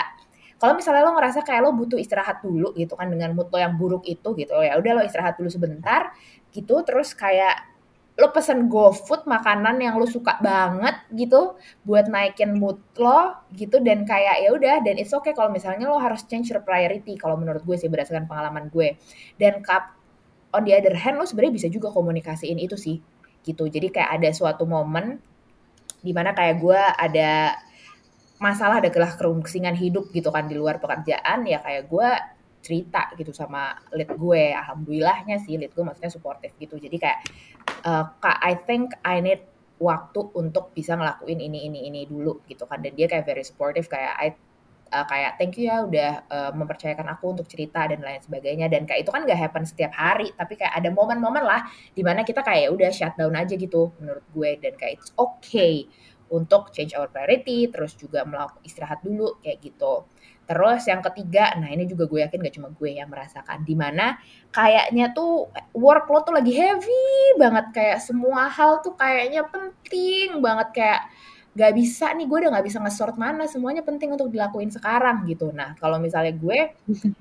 kalau 0.60 0.78
misalnya 0.78 1.02
lo 1.02 1.16
ngerasa 1.18 1.42
kayak 1.42 1.60
lo 1.66 1.70
butuh 1.74 1.98
istirahat 1.98 2.38
dulu 2.44 2.70
gitu 2.78 2.94
kan 2.94 3.10
dengan 3.10 3.34
mood 3.34 3.50
lo 3.50 3.58
yang 3.58 3.74
buruk 3.74 4.06
itu 4.06 4.36
gitu 4.38 4.52
ya 4.62 4.78
udah 4.78 4.92
lo 4.94 5.02
istirahat 5.02 5.34
dulu 5.40 5.50
sebentar 5.50 6.14
gitu 6.54 6.86
terus 6.86 7.18
kayak 7.18 7.69
lo 8.20 8.28
pesen 8.36 8.68
GoFood 8.68 9.24
makanan 9.24 9.80
yang 9.80 9.96
lo 9.96 10.04
suka 10.04 10.36
banget 10.44 11.08
gitu 11.16 11.56
buat 11.88 12.12
naikin 12.12 12.52
mood 12.52 12.76
lo 13.00 13.48
gitu 13.56 13.80
dan 13.80 14.04
kayak 14.04 14.44
ya 14.44 14.52
udah 14.52 14.76
dan 14.84 15.00
it's 15.00 15.16
okay 15.16 15.32
kalau 15.32 15.48
misalnya 15.48 15.88
lo 15.88 15.96
harus 15.96 16.28
change 16.28 16.52
your 16.52 16.60
priority 16.60 17.16
kalau 17.16 17.40
menurut 17.40 17.64
gue 17.64 17.80
sih 17.80 17.88
berdasarkan 17.88 18.28
pengalaman 18.28 18.68
gue. 18.68 19.00
Dan 19.40 19.64
kap 19.64 19.96
on 20.52 20.68
the 20.68 20.76
other 20.76 20.92
hand 20.92 21.16
lo 21.16 21.24
sebenarnya 21.24 21.54
bisa 21.56 21.68
juga 21.72 21.88
komunikasiin 21.88 22.60
itu 22.60 22.76
sih 22.76 23.00
gitu. 23.40 23.64
Jadi 23.66 23.88
kayak 23.88 24.20
ada 24.20 24.28
suatu 24.36 24.68
momen 24.68 25.16
di 26.04 26.12
mana 26.12 26.36
kayak 26.36 26.60
gue 26.60 26.80
ada 26.80 27.56
masalah 28.40 28.80
ada 28.80 28.88
kelah 28.88 29.12
kerungsingan 29.16 29.76
hidup 29.76 30.08
gitu 30.12 30.32
kan 30.32 30.48
di 30.48 30.56
luar 30.56 30.80
pekerjaan 30.80 31.44
ya 31.44 31.60
kayak 31.60 31.88
gue 31.92 32.08
cerita 32.60 33.12
gitu 33.16 33.32
sama 33.32 33.76
lead 33.96 34.12
gue. 34.14 34.44
Alhamdulillahnya 34.52 35.40
sih 35.40 35.56
lead 35.56 35.72
gue 35.72 35.84
maksudnya 35.84 36.12
supportive 36.12 36.54
gitu. 36.60 36.76
Jadi 36.76 36.96
kayak 36.96 37.18
eh, 37.84 38.04
kak 38.20 38.38
I 38.40 38.54
think 38.68 38.94
I 39.04 39.20
need 39.24 39.42
waktu 39.80 40.20
untuk 40.36 40.76
bisa 40.76 40.92
ngelakuin 40.94 41.40
ini 41.40 41.66
ini 41.66 41.88
ini 41.88 42.00
dulu 42.04 42.44
gitu 42.46 42.68
kan. 42.68 42.84
Dan 42.84 42.92
dia 42.94 43.08
kayak 43.08 43.24
very 43.24 43.42
supportive 43.42 43.88
kayak 43.88 44.14
I 44.20 44.28
uh, 44.92 45.06
kayak 45.06 45.38
thank 45.38 45.56
you 45.56 45.70
ya 45.70 45.86
udah 45.86 46.10
uh, 46.28 46.52
mempercayakan 46.52 47.06
aku 47.14 47.32
untuk 47.32 47.46
cerita 47.48 47.86
dan 47.88 48.02
lain 48.04 48.20
sebagainya. 48.20 48.66
Dan 48.68 48.84
kayak 48.84 49.06
itu 49.06 49.10
kan 49.10 49.24
gak 49.24 49.40
happen 49.40 49.64
setiap 49.64 49.94
hari 49.94 50.34
tapi 50.36 50.58
kayak 50.60 50.74
ada 50.76 50.92
momen-momen 50.92 51.42
lah 51.42 51.64
di 51.96 52.02
mana 52.04 52.26
kita 52.26 52.44
kayak 52.44 52.68
ya 52.68 52.70
udah 52.70 52.90
shutdown 52.92 53.34
aja 53.38 53.54
gitu 53.56 53.94
menurut 54.02 54.26
gue. 54.34 54.50
Dan 54.60 54.76
kayak 54.76 55.00
it's 55.00 55.10
okay 55.16 55.88
untuk 56.30 56.70
change 56.70 56.94
our 56.94 57.10
priority 57.10 57.66
terus 57.66 57.98
juga 57.98 58.22
melakukan 58.22 58.62
istirahat 58.62 59.02
dulu 59.02 59.42
kayak 59.42 59.58
gitu 59.66 60.06
terus 60.50 60.82
yang 60.90 60.98
ketiga 60.98 61.54
nah 61.62 61.70
ini 61.70 61.86
juga 61.86 62.10
gue 62.10 62.26
yakin 62.26 62.42
gak 62.42 62.54
cuma 62.58 62.68
gue 62.74 62.90
yang 62.90 63.06
merasakan 63.06 63.62
di 63.62 63.78
mana 63.78 64.18
kayaknya 64.50 65.14
tuh 65.14 65.46
work 65.74 66.10
lo 66.10 66.20
tuh 66.26 66.34
lagi 66.34 66.52
heavy 66.54 67.38
banget. 67.38 67.66
Kayak 67.74 67.98
semua 68.02 68.50
hal 68.50 68.82
tuh 68.82 68.94
kayaknya 68.98 69.46
penting 69.46 70.42
banget. 70.42 70.68
Kayak 70.74 71.00
gak 71.54 71.72
bisa 71.74 72.14
nih 72.14 72.26
gue 72.26 72.38
udah 72.46 72.50
gak 72.58 72.66
bisa 72.66 72.78
nge-sort 72.82 73.16
mana 73.18 73.46
semuanya 73.46 73.82
penting 73.86 74.10
untuk 74.14 74.30
dilakuin 74.30 74.70
sekarang 74.70 75.26
gitu. 75.30 75.50
Nah 75.54 75.78
kalau 75.78 75.98
misalnya 76.02 76.34
gue 76.34 76.74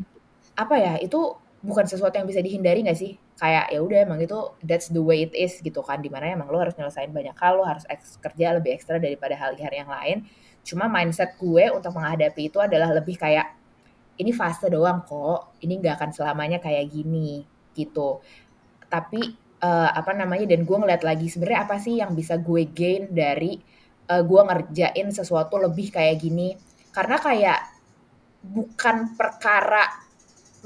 apa 0.61 0.75
ya 0.75 0.93
itu 0.99 1.19
bukan 1.63 1.85
sesuatu 1.87 2.15
yang 2.17 2.27
bisa 2.27 2.41
dihindari 2.41 2.83
gak 2.83 2.99
sih 2.99 3.15
kayak 3.39 3.71
ya 3.71 3.79
udah 3.79 3.97
emang 4.03 4.19
itu 4.19 4.35
that's 4.67 4.91
the 4.91 4.99
way 4.99 5.23
it 5.23 5.33
is 5.33 5.55
gitu 5.63 5.79
kan. 5.79 6.03
Di 6.03 6.11
mana 6.11 6.35
emang 6.35 6.51
lo 6.51 6.59
harus 6.59 6.75
nyelesain 6.75 7.09
banyak 7.09 7.33
hal 7.39 7.55
lo 7.55 7.63
harus 7.63 7.87
kerja 8.19 8.59
lebih 8.59 8.75
ekstra 8.75 8.99
daripada 8.99 9.39
hari-hari 9.39 9.79
yang 9.79 9.89
lain. 9.89 10.17
Cuma 10.67 10.91
mindset 10.91 11.39
gue 11.39 11.71
untuk 11.71 11.95
menghadapi 11.95 12.51
itu 12.51 12.59
adalah 12.59 12.91
lebih 12.91 13.15
kayak 13.15 13.55
ini 14.19 14.35
fase 14.35 14.67
doang 14.67 15.07
kok 15.07 15.55
ini 15.63 15.79
nggak 15.79 15.95
akan 15.95 16.11
selamanya 16.11 16.59
kayak 16.59 16.91
gini 16.91 17.47
gitu. 17.71 18.19
Tapi 18.91 19.21
eh, 19.63 19.89
apa 19.95 20.11
namanya 20.11 20.43
dan 20.51 20.67
gue 20.67 20.77
ngeliat 20.77 21.03
lagi 21.07 21.31
sebenarnya 21.31 21.61
apa 21.63 21.75
sih 21.79 21.95
yang 22.03 22.11
bisa 22.11 22.35
gue 22.35 22.67
gain 22.67 23.07
dari 23.15 23.55
eh, 24.11 24.23
gue 24.27 24.41
ngerjain 24.43 25.07
sesuatu 25.15 25.55
lebih 25.55 25.95
kayak 25.95 26.19
gini? 26.19 26.59
Karena 26.91 27.15
kayak 27.15 27.59
bukan 28.43 29.15
perkara 29.15 30.08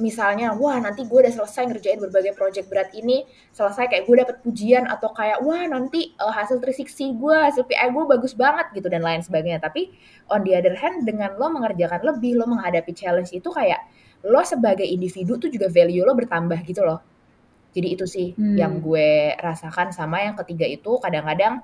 misalnya 0.02 0.58
wah 0.58 0.82
nanti 0.82 1.06
gue 1.06 1.20
udah 1.22 1.30
selesai 1.30 1.70
ngerjain 1.70 2.02
berbagai 2.02 2.34
project 2.34 2.66
berat 2.66 2.90
ini 2.98 3.30
selesai 3.54 3.86
kayak 3.86 4.10
gue 4.10 4.16
dapet 4.18 4.36
pujian 4.42 4.90
atau 4.90 5.14
kayak 5.14 5.46
wah 5.46 5.62
nanti 5.70 6.18
uh, 6.18 6.34
hasil 6.34 6.58
360 6.58 7.22
gue 7.22 7.36
hasil 7.38 7.64
PI 7.70 7.94
gue 7.94 8.04
bagus 8.10 8.34
banget 8.34 8.74
gitu 8.74 8.90
dan 8.90 9.06
lain 9.06 9.22
sebagainya. 9.22 9.62
Tapi 9.62 9.94
on 10.34 10.42
the 10.42 10.58
other 10.58 10.74
hand 10.74 11.06
dengan 11.06 11.38
lo 11.38 11.54
mengerjakan 11.54 12.02
lebih 12.02 12.42
lo 12.42 12.50
menghadapi 12.50 12.90
challenge 12.98 13.30
itu 13.38 13.50
kayak 13.54 13.86
lo 14.26 14.42
sebagai 14.42 14.88
individu 14.88 15.38
tuh 15.38 15.52
juga 15.52 15.70
value 15.70 16.02
lo 16.02 16.18
bertambah 16.18 16.58
gitu 16.66 16.82
loh. 16.82 17.04
Jadi 17.74 17.88
itu 17.94 18.06
sih 18.10 18.34
Hmm. 18.34 18.58
yang 18.58 18.74
gue 18.82 19.38
rasakan 19.38 19.94
sama 19.94 20.26
yang 20.26 20.34
ketiga 20.42 20.66
itu 20.66 20.98
kadang-kadang 21.02 21.62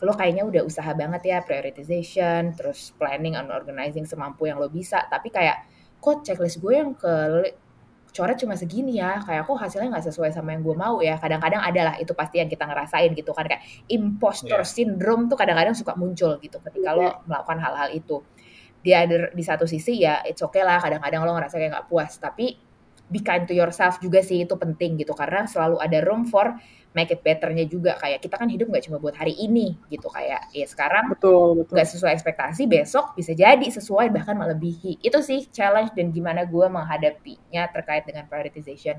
lo 0.00 0.12
kayaknya 0.16 0.48
udah 0.48 0.62
usaha 0.64 0.92
banget 0.96 1.28
ya 1.28 1.38
prioritization 1.44 2.56
terus 2.56 2.96
planning 2.96 3.36
and 3.36 3.52
organizing 3.52 4.04
semampu 4.04 4.48
yang 4.48 4.60
lo 4.60 4.68
bisa. 4.68 5.04
Tapi 5.08 5.28
kayak 5.32 5.64
kok 6.00 6.24
checklist 6.24 6.60
gue 6.64 6.72
yang 6.72 6.96
ke 6.96 7.12
coret 8.10 8.36
cuma 8.38 8.58
segini 8.58 8.98
ya 8.98 9.22
kayak 9.22 9.46
kok 9.46 9.56
hasilnya 9.56 9.88
nggak 9.94 10.06
sesuai 10.10 10.30
sama 10.34 10.52
yang 10.54 10.62
gue 10.66 10.76
mau 10.76 10.98
ya. 11.00 11.16
Kadang-kadang 11.16 11.62
ada 11.62 11.80
lah 11.90 11.94
itu 11.98 12.12
pasti 12.12 12.42
yang 12.42 12.50
kita 12.50 12.66
ngerasain 12.66 13.14
gitu 13.14 13.30
kan 13.30 13.46
kayak 13.46 13.62
impostor 13.86 14.60
Iya. 14.60 14.66
syndrome 14.66 15.30
tuh 15.30 15.38
kadang-kadang 15.38 15.74
suka 15.74 15.94
muncul 15.94 16.36
gitu 16.42 16.58
ketika 16.60 16.90
lo 16.92 17.22
melakukan 17.24 17.58
hal-hal 17.62 17.88
itu. 17.94 18.22
Di 18.80 18.96
other- 18.96 19.30
di 19.36 19.42
satu 19.44 19.68
sisi 19.68 20.00
ya 20.02 20.24
it's 20.24 20.42
okay 20.42 20.64
lah 20.64 20.80
kadang-kadang 20.80 21.22
lo 21.22 21.36
ngerasa 21.36 21.56
kayak 21.60 21.70
nggak 21.72 21.86
puas 21.88 22.16
tapi 22.18 22.56
be 23.10 23.18
kind 23.26 23.42
to 23.46 23.54
yourself 23.54 23.98
juga 23.98 24.22
sih 24.22 24.46
itu 24.46 24.54
penting 24.54 24.94
gitu. 24.98 25.14
Karena 25.14 25.42
selalu 25.46 25.82
ada 25.82 25.98
room 26.06 26.26
for 26.26 26.54
make 26.96 27.10
it 27.14 27.20
betternya 27.22 27.64
juga. 27.66 27.96
Kayak 27.98 28.24
kita 28.24 28.36
kan 28.40 28.48
hidup 28.50 28.66
nggak 28.70 28.84
cuma 28.90 28.98
buat 28.98 29.14
hari 29.14 29.34
ini 29.38 29.78
gitu. 29.90 30.10
Kayak 30.10 30.50
ya 30.50 30.66
sekarang 30.66 31.12
Betul, 31.12 31.62
betul. 31.62 31.74
nggak 31.78 31.88
sesuai 31.88 32.12
ekspektasi 32.18 32.62
besok 32.66 33.14
bisa 33.14 33.32
jadi 33.34 33.66
sesuai 33.66 34.10
bahkan 34.10 34.34
melebihi. 34.34 34.98
Itu 35.02 35.22
sih 35.22 35.46
challenge 35.50 35.94
dan 35.94 36.10
gimana 36.10 36.46
gue 36.46 36.66
menghadapinya 36.66 37.70
terkait 37.70 38.06
dengan 38.06 38.26
prioritization 38.26 38.98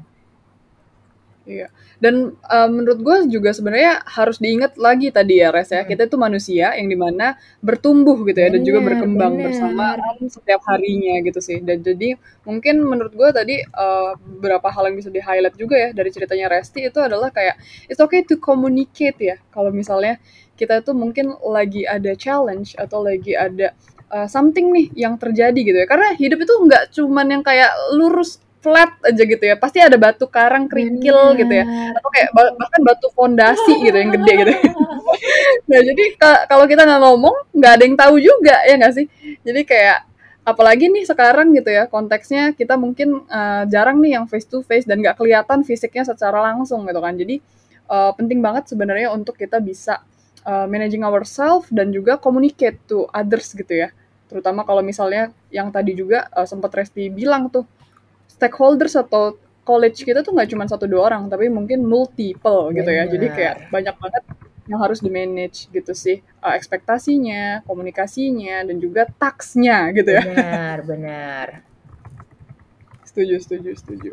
Iya. 1.42 1.74
Dan 1.98 2.38
eh, 2.38 2.70
menurut 2.70 3.02
gue 3.02 3.18
juga 3.34 3.50
sebenarnya 3.50 4.06
harus 4.06 4.38
diingat 4.38 4.78
lagi 4.78 5.10
tadi 5.10 5.42
ya, 5.42 5.50
Res 5.50 5.74
ya. 5.74 5.82
Hmm. 5.82 5.90
Kita 5.90 6.06
itu 6.06 6.18
manusia 6.22 6.78
yang 6.78 6.86
di 6.86 6.94
mana 6.94 7.34
bertumbuh 7.66 8.14
gitu 8.30 8.38
ya, 8.38 8.50
dan 8.54 8.62
juga 8.62 8.80
Bener, 8.86 8.90
berkembang 9.02 9.34
bener. 9.42 9.46
bersama 9.50 9.98
setiap 10.30 10.62
harinya 10.70 11.18
gitu 11.26 11.42
sih. 11.42 11.58
Dan 11.66 11.82
jadi 11.82 12.14
mungkin 12.46 12.86
menurut 12.86 13.14
gue 13.18 13.30
tadi 13.34 13.56
eh, 13.58 14.12
beberapa 14.38 14.70
hal 14.70 14.94
yang 14.94 14.96
bisa 15.02 15.10
di 15.10 15.18
highlight 15.18 15.58
juga 15.58 15.76
ya 15.82 15.90
dari 15.98 16.10
ceritanya 16.14 16.46
Resti 16.54 16.86
itu 16.94 17.00
adalah 17.02 17.34
kayak 17.34 17.58
it's 17.90 18.02
okay 18.02 18.22
to 18.22 18.38
communicate 18.38 19.18
ya. 19.18 19.36
Kalau 19.50 19.74
misalnya 19.74 20.22
kita 20.54 20.86
itu 20.86 20.94
mungkin 20.94 21.34
lagi 21.42 21.90
ada 21.90 22.14
challenge 22.14 22.78
atau 22.78 23.02
lagi 23.02 23.34
ada 23.34 23.74
eh, 24.14 24.28
something 24.30 24.70
nih 24.70 24.88
yang 24.94 25.18
terjadi 25.18 25.58
gitu 25.58 25.78
ya. 25.82 25.88
Karena 25.90 26.14
hidup 26.14 26.38
itu 26.46 26.54
nggak 26.54 26.94
cuman 26.94 27.26
yang 27.34 27.42
kayak 27.42 27.74
lurus 27.98 28.38
flat 28.62 28.92
aja 29.04 29.24
gitu 29.26 29.44
ya. 29.44 29.56
Pasti 29.60 29.82
ada 29.82 29.98
batu 29.98 30.26
karang 30.30 30.70
kerikil 30.72 31.36
gitu 31.38 31.54
ya 31.54 31.66
atau 31.98 32.10
kayak 32.14 32.30
ba- 32.32 32.54
bahkan 32.56 32.82
batu 32.86 33.08
fondasi 33.18 33.74
gitu 33.82 33.98
yang 33.98 34.12
gede 34.16 34.34
gitu. 34.46 34.54
nah 35.70 35.80
jadi 35.82 36.04
ka- 36.18 36.44
kalau 36.48 36.66
kita 36.70 36.84
nggak 36.88 37.02
ngomong 37.02 37.36
nggak 37.56 37.72
ada 37.78 37.84
yang 37.84 37.98
tahu 37.98 38.16
juga 38.22 38.56
ya 38.68 38.74
nggak 38.80 38.94
sih. 38.96 39.06
Jadi 39.44 39.62
kayak 39.68 39.98
apalagi 40.42 40.90
nih 40.90 41.06
sekarang 41.06 41.54
gitu 41.54 41.70
ya 41.70 41.86
konteksnya 41.86 42.54
kita 42.58 42.74
mungkin 42.78 43.26
eh, 43.30 43.64
jarang 43.70 44.02
nih 44.02 44.18
yang 44.22 44.26
face 44.26 44.48
to 44.50 44.66
face 44.66 44.86
dan 44.90 45.02
nggak 45.02 45.18
kelihatan 45.20 45.62
fisiknya 45.66 46.04
secara 46.08 46.42
langsung 46.54 46.86
gitu 46.88 47.00
kan. 47.02 47.14
Jadi 47.18 47.42
eh, 47.90 48.12
penting 48.18 48.40
banget 48.46 48.70
sebenarnya 48.72 49.14
untuk 49.14 49.38
kita 49.38 49.58
bisa 49.62 50.02
eh, 50.46 50.66
managing 50.70 51.04
ourselves 51.06 51.70
dan 51.74 51.90
juga 51.94 52.18
communicate 52.18 52.78
to 52.90 53.06
others 53.14 53.54
gitu 53.54 53.74
ya. 53.74 53.90
Terutama 54.32 54.64
kalau 54.64 54.80
misalnya 54.82 55.30
yang 55.52 55.70
tadi 55.70 55.94
juga 55.98 56.28
eh, 56.34 56.48
sempat 56.48 56.72
Resti 56.74 57.10
bilang 57.12 57.50
tuh 57.52 57.66
stakeholders 58.42 58.98
atau 58.98 59.38
college 59.62 60.02
kita 60.02 60.26
tuh 60.26 60.34
nggak 60.34 60.50
cuma 60.50 60.66
satu 60.66 60.90
dua 60.90 61.14
orang 61.14 61.30
tapi 61.30 61.46
mungkin 61.46 61.86
multiple 61.86 62.74
gitu 62.74 62.90
ya 62.90 63.06
jadi 63.06 63.28
kayak 63.30 63.56
banyak 63.70 63.94
banget 64.02 64.24
yang 64.70 64.80
harus 64.80 65.02
di-manage 65.02 65.68
gitu 65.74 65.92
sih. 65.92 66.24
Uh, 66.40 66.56
ekspektasinya, 66.56 67.66
komunikasinya, 67.66 68.64
dan 68.64 68.80
juga 68.80 69.04
taksnya 69.20 69.92
gitu 69.92 70.16
ya. 70.16 70.24
Benar, 70.24 70.78
benar. 70.86 71.48
setuju, 73.04 73.44
setuju, 73.44 73.72
setuju. 73.76 74.12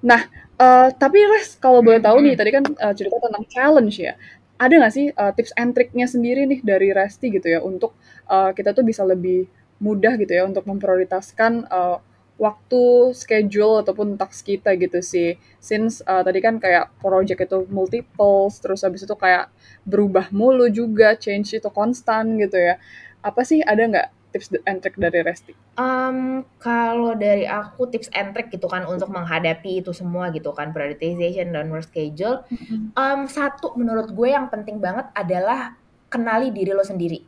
Nah, 0.00 0.24
uh, 0.56 0.88
tapi 0.96 1.20
Res, 1.28 1.60
kalau 1.60 1.84
boleh 1.84 2.00
tahu 2.00 2.24
nih, 2.24 2.32
tadi 2.32 2.50
kan 2.54 2.64
uh, 2.64 2.94
cerita 2.96 3.20
tentang 3.20 3.44
challenge 3.52 4.00
ya. 4.00 4.16
Ada 4.56 4.72
nggak 4.80 4.94
sih 4.96 5.12
uh, 5.12 5.36
tips 5.36 5.52
and 5.52 5.76
triknya 5.76 6.08
sendiri 6.08 6.48
nih 6.48 6.64
dari 6.64 6.96
Resti 6.96 7.28
gitu 7.28 7.44
ya, 7.44 7.60
untuk 7.60 7.92
uh, 8.32 8.56
kita 8.56 8.72
tuh 8.72 8.88
bisa 8.88 9.04
lebih 9.04 9.44
mudah 9.78 10.16
gitu 10.16 10.32
ya 10.32 10.48
untuk 10.48 10.64
memprioritaskan 10.64 11.68
uh, 11.68 12.00
waktu, 12.36 13.16
schedule 13.16 13.80
ataupun 13.80 14.20
task 14.20 14.44
kita 14.44 14.76
gitu 14.76 15.00
sih. 15.00 15.40
Since 15.60 16.04
uh, 16.04 16.20
tadi 16.20 16.44
kan 16.44 16.60
kayak 16.60 16.92
project 17.00 17.48
itu 17.48 17.64
multiple, 17.72 18.52
terus 18.60 18.84
habis 18.84 19.04
itu 19.04 19.16
kayak 19.16 19.48
berubah 19.88 20.28
mulu 20.32 20.68
juga, 20.68 21.16
change 21.16 21.56
itu 21.56 21.68
konstan 21.72 22.36
gitu 22.36 22.60
ya. 22.60 22.76
Apa 23.24 23.42
sih 23.42 23.64
ada 23.64 23.82
nggak 23.88 24.08
tips 24.36 24.52
and 24.68 24.84
trick 24.84 25.00
dari 25.00 25.24
Resti? 25.24 25.56
Um, 25.80 26.44
kalau 26.60 27.16
dari 27.16 27.48
aku 27.48 27.88
tips 27.88 28.12
and 28.12 28.36
trick 28.36 28.52
gitu 28.52 28.68
kan 28.68 28.84
untuk 28.84 29.08
menghadapi 29.08 29.80
itu 29.80 29.96
semua 29.96 30.28
gitu 30.28 30.52
kan 30.52 30.76
prioritization 30.76 31.56
dan 31.56 31.72
work 31.72 31.88
schedule. 31.88 32.44
Um, 32.92 33.24
satu 33.24 33.72
menurut 33.80 34.12
gue 34.12 34.28
yang 34.28 34.52
penting 34.52 34.76
banget 34.76 35.08
adalah 35.16 35.72
kenali 36.12 36.52
diri 36.52 36.76
lo 36.76 36.84
sendiri. 36.84 37.24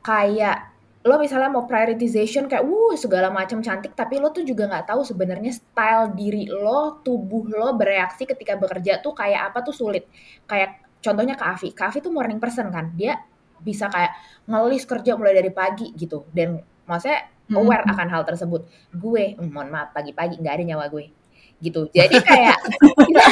Kayak 0.00 0.70
lo 1.00 1.16
misalnya 1.16 1.48
mau 1.48 1.64
prioritization 1.64 2.44
kayak 2.44 2.60
uh 2.60 2.92
segala 2.92 3.32
macam 3.32 3.64
cantik 3.64 3.96
tapi 3.96 4.20
lo 4.20 4.28
tuh 4.36 4.44
juga 4.44 4.68
nggak 4.68 4.92
tahu 4.92 5.00
sebenarnya 5.00 5.48
style 5.56 6.12
diri 6.12 6.44
lo 6.44 7.00
tubuh 7.00 7.48
lo 7.48 7.72
bereaksi 7.72 8.28
ketika 8.28 8.60
bekerja 8.60 9.00
tuh 9.00 9.16
kayak 9.16 9.52
apa 9.52 9.64
tuh 9.64 9.72
sulit. 9.72 10.04
Kayak 10.44 10.84
contohnya 11.00 11.40
Kak 11.40 11.56
Afi. 11.56 11.68
Kak 11.72 11.96
Afi 11.96 11.98
tuh 12.04 12.12
morning 12.12 12.36
person 12.36 12.68
kan. 12.68 12.92
Dia 12.92 13.16
bisa 13.64 13.88
kayak 13.88 14.12
ngelis 14.44 14.84
kerja 14.84 15.16
mulai 15.16 15.32
dari 15.32 15.48
pagi 15.48 15.88
gitu. 15.96 16.28
Dan 16.36 16.60
maksudnya 16.84 17.32
aware 17.56 17.84
akan 17.88 18.08
hal 18.12 18.22
tersebut. 18.28 18.68
Gue 18.92 19.40
mm, 19.40 19.48
mohon 19.48 19.72
maaf 19.72 19.96
pagi-pagi 19.96 20.36
nggak 20.36 20.52
ada 20.52 20.64
nyawa 20.68 20.84
gue 20.92 21.19
gitu 21.60 21.86
jadi 21.92 22.16
kayak 22.20 22.56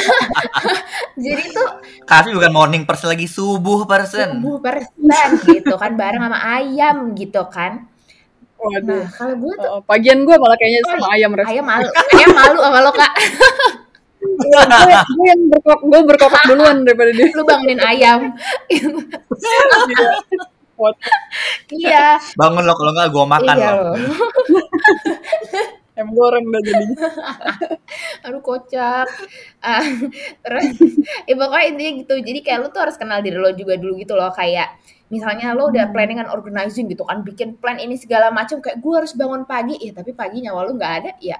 jadi 1.25 1.43
tuh 1.49 1.67
kasih 2.05 2.37
bukan 2.37 2.53
morning 2.53 2.83
person 2.85 3.09
lagi 3.09 3.25
subuh 3.25 3.83
person 3.83 4.37
subuh 4.37 4.61
person 4.61 5.29
gitu 5.49 5.73
kan 5.75 5.97
bareng 5.97 6.21
sama 6.21 6.39
ayam 6.61 7.17
gitu 7.17 7.41
kan 7.49 7.89
Waduh. 8.59 9.01
nah 9.01 9.09
kalau 9.09 9.35
gue 9.39 9.53
tuh 9.55 9.69
Oh, 9.71 9.81
pagian 9.81 10.21
gue 10.21 10.35
malah 10.35 10.57
kayaknya 10.59 10.81
sama 10.85 11.07
ayam 11.15 11.31
Res. 11.31 11.47
ayam 11.47 11.65
malu 11.65 11.89
ayam 11.89 12.31
malu 12.35 12.57
sama 12.59 12.79
lo 12.83 12.91
kak 12.91 13.13
gue, 14.19 14.61
gue 15.15 15.25
yang 15.25 15.41
berkok, 15.47 15.79
gue 15.79 15.99
berkokok 16.05 16.43
duluan 16.43 16.83
daripada 16.83 17.11
dia. 17.15 17.31
lu 17.31 17.43
bangunin 17.47 17.79
ayam 17.81 18.19
What? 20.79 20.95
iya 21.71 22.15
bangun 22.35 22.63
lo 22.63 22.71
kalau 22.71 22.91
nggak 22.93 23.09
gue 23.11 23.25
makan 23.25 23.55
iya 23.57 23.69
lo 23.75 23.91
Ayam 25.99 26.15
goreng 26.15 26.47
udah 26.47 26.61
jadi. 26.63 26.85
aduh 28.23 28.39
kocak. 28.39 29.07
Ah, 29.59 29.83
terus 30.47 30.79
ya 31.27 31.35
pokoknya 31.35 31.65
intinya 31.75 31.91
gitu. 31.99 32.13
Jadi 32.23 32.39
kayak 32.39 32.59
lu 32.63 32.67
tuh 32.71 32.81
harus 32.87 32.95
kenal 32.95 33.19
diri 33.19 33.35
lo 33.35 33.51
juga 33.51 33.75
dulu 33.75 33.99
gitu 33.99 34.15
loh. 34.15 34.31
Kayak 34.31 34.79
misalnya 35.11 35.51
lo 35.51 35.67
udah 35.67 35.91
planning 35.91 36.23
and 36.23 36.31
organizing 36.31 36.87
gitu 36.87 37.03
kan 37.03 37.19
bikin 37.27 37.59
plan 37.59 37.75
ini 37.83 37.99
segala 37.99 38.31
macam 38.31 38.63
kayak 38.63 38.79
gue 38.79 38.93
harus 38.95 39.11
bangun 39.11 39.43
pagi. 39.43 39.75
Ya 39.83 39.91
tapi 39.91 40.15
pagi 40.15 40.39
nyawa 40.39 40.71
lu 40.71 40.79
nggak 40.79 40.93
ada 41.03 41.11
ya 41.19 41.35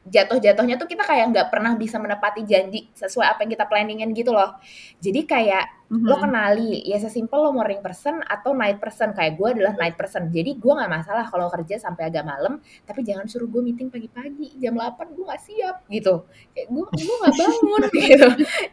jatuh-jatuhnya 0.00 0.80
tuh 0.80 0.88
kita 0.88 1.04
kayak 1.04 1.28
nggak 1.28 1.48
pernah 1.52 1.76
bisa 1.76 2.00
menepati 2.00 2.48
janji 2.48 2.88
sesuai 2.96 3.36
apa 3.36 3.44
yang 3.44 3.52
kita 3.52 3.64
planningin 3.68 4.10
gitu 4.16 4.32
loh. 4.32 4.56
Jadi 4.96 5.28
kayak 5.28 5.64
lo 5.90 6.16
Mhm. 6.16 6.22
kenali 6.24 6.72
ya 6.88 6.96
sesimpel 6.96 7.36
lo 7.36 7.50
morning 7.52 7.84
person 7.84 8.24
atau 8.24 8.56
night 8.56 8.80
person. 8.80 9.12
Kayak 9.12 9.36
gue 9.36 9.48
adalah 9.60 9.74
night 9.76 10.00
person. 10.00 10.32
Jadi 10.32 10.56
gue 10.56 10.72
nggak 10.72 10.88
masalah 10.88 11.28
kalau 11.28 11.52
kerja 11.52 11.76
sampai 11.76 12.08
agak 12.08 12.24
malam 12.24 12.64
tapi 12.88 13.04
jangan 13.04 13.28
suruh 13.28 13.44
gue 13.50 13.60
meeting 13.60 13.92
pagi-pagi 13.92 14.56
jam 14.56 14.72
8 14.78 15.12
gue 15.12 15.24
nggak 15.26 15.42
siap 15.44 15.76
gitu. 15.92 16.24
Kayak 16.56 16.66
gue 16.72 16.84
gue 16.96 17.16
nggak 17.20 17.36
bangun 17.36 17.82
gitu. 18.08 18.28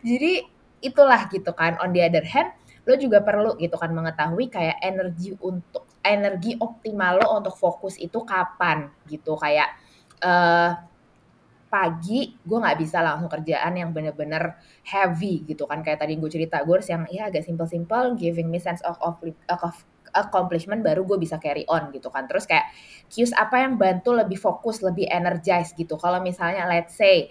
Jadi 0.07 0.31
itulah 0.79 1.21
gitu 1.27 1.51
kan. 1.51 1.75
On 1.83 1.91
the 1.91 2.01
other 2.07 2.23
hand 2.23 2.55
lo 2.87 2.95
juga 2.95 3.19
perlu 3.19 3.59
gitu 3.59 3.75
kan 3.75 3.91
mengetahui 3.91 4.47
kayak 4.47 4.79
energi 4.79 5.35
untuk 5.43 5.83
energi 6.07 6.55
optimal 6.55 7.19
lo 7.19 7.35
untuk 7.35 7.59
fokus 7.59 7.99
itu 7.99 8.23
kapan 8.23 8.87
gitu. 9.11 9.35
Kayak 9.35 9.75
eh 10.17 10.71
pagi 11.67 12.31
gue 12.41 12.57
nggak 12.57 12.77
bisa 12.79 13.03
langsung 13.03 13.27
kerjaan 13.27 13.75
yang 13.75 13.91
bener-bener 13.91 14.55
heavy 14.87 15.43
gitu 15.43 15.67
kan. 15.67 15.83
Kayak 15.83 16.07
tadi 16.07 16.15
gue 16.15 16.29
cerita 16.31 16.63
gue 16.63 16.73
harus 16.79 16.89
yang 16.89 17.03
ya 17.11 17.27
agak 17.27 17.43
simple-simple 17.43 18.15
giving 18.15 18.47
me 18.47 18.57
sense 18.57 18.79
of, 18.87 18.95
of, 19.03 19.19
of 19.51 19.75
accomplishment 20.15 20.81
baru 20.81 21.03
gue 21.03 21.19
bisa 21.19 21.37
carry 21.37 21.67
on 21.67 21.91
gitu 21.91 22.07
kan. 22.09 22.25
Terus 22.25 22.47
kayak 22.47 22.71
cues 23.11 23.31
apa 23.35 23.61
yang 23.63 23.75
bantu 23.75 24.15
lebih 24.15 24.39
fokus 24.39 24.79
lebih 24.81 25.05
energize 25.11 25.75
gitu. 25.75 25.99
Kalau 25.99 26.23
misalnya 26.23 26.65
let's 26.65 26.95
say 26.95 27.27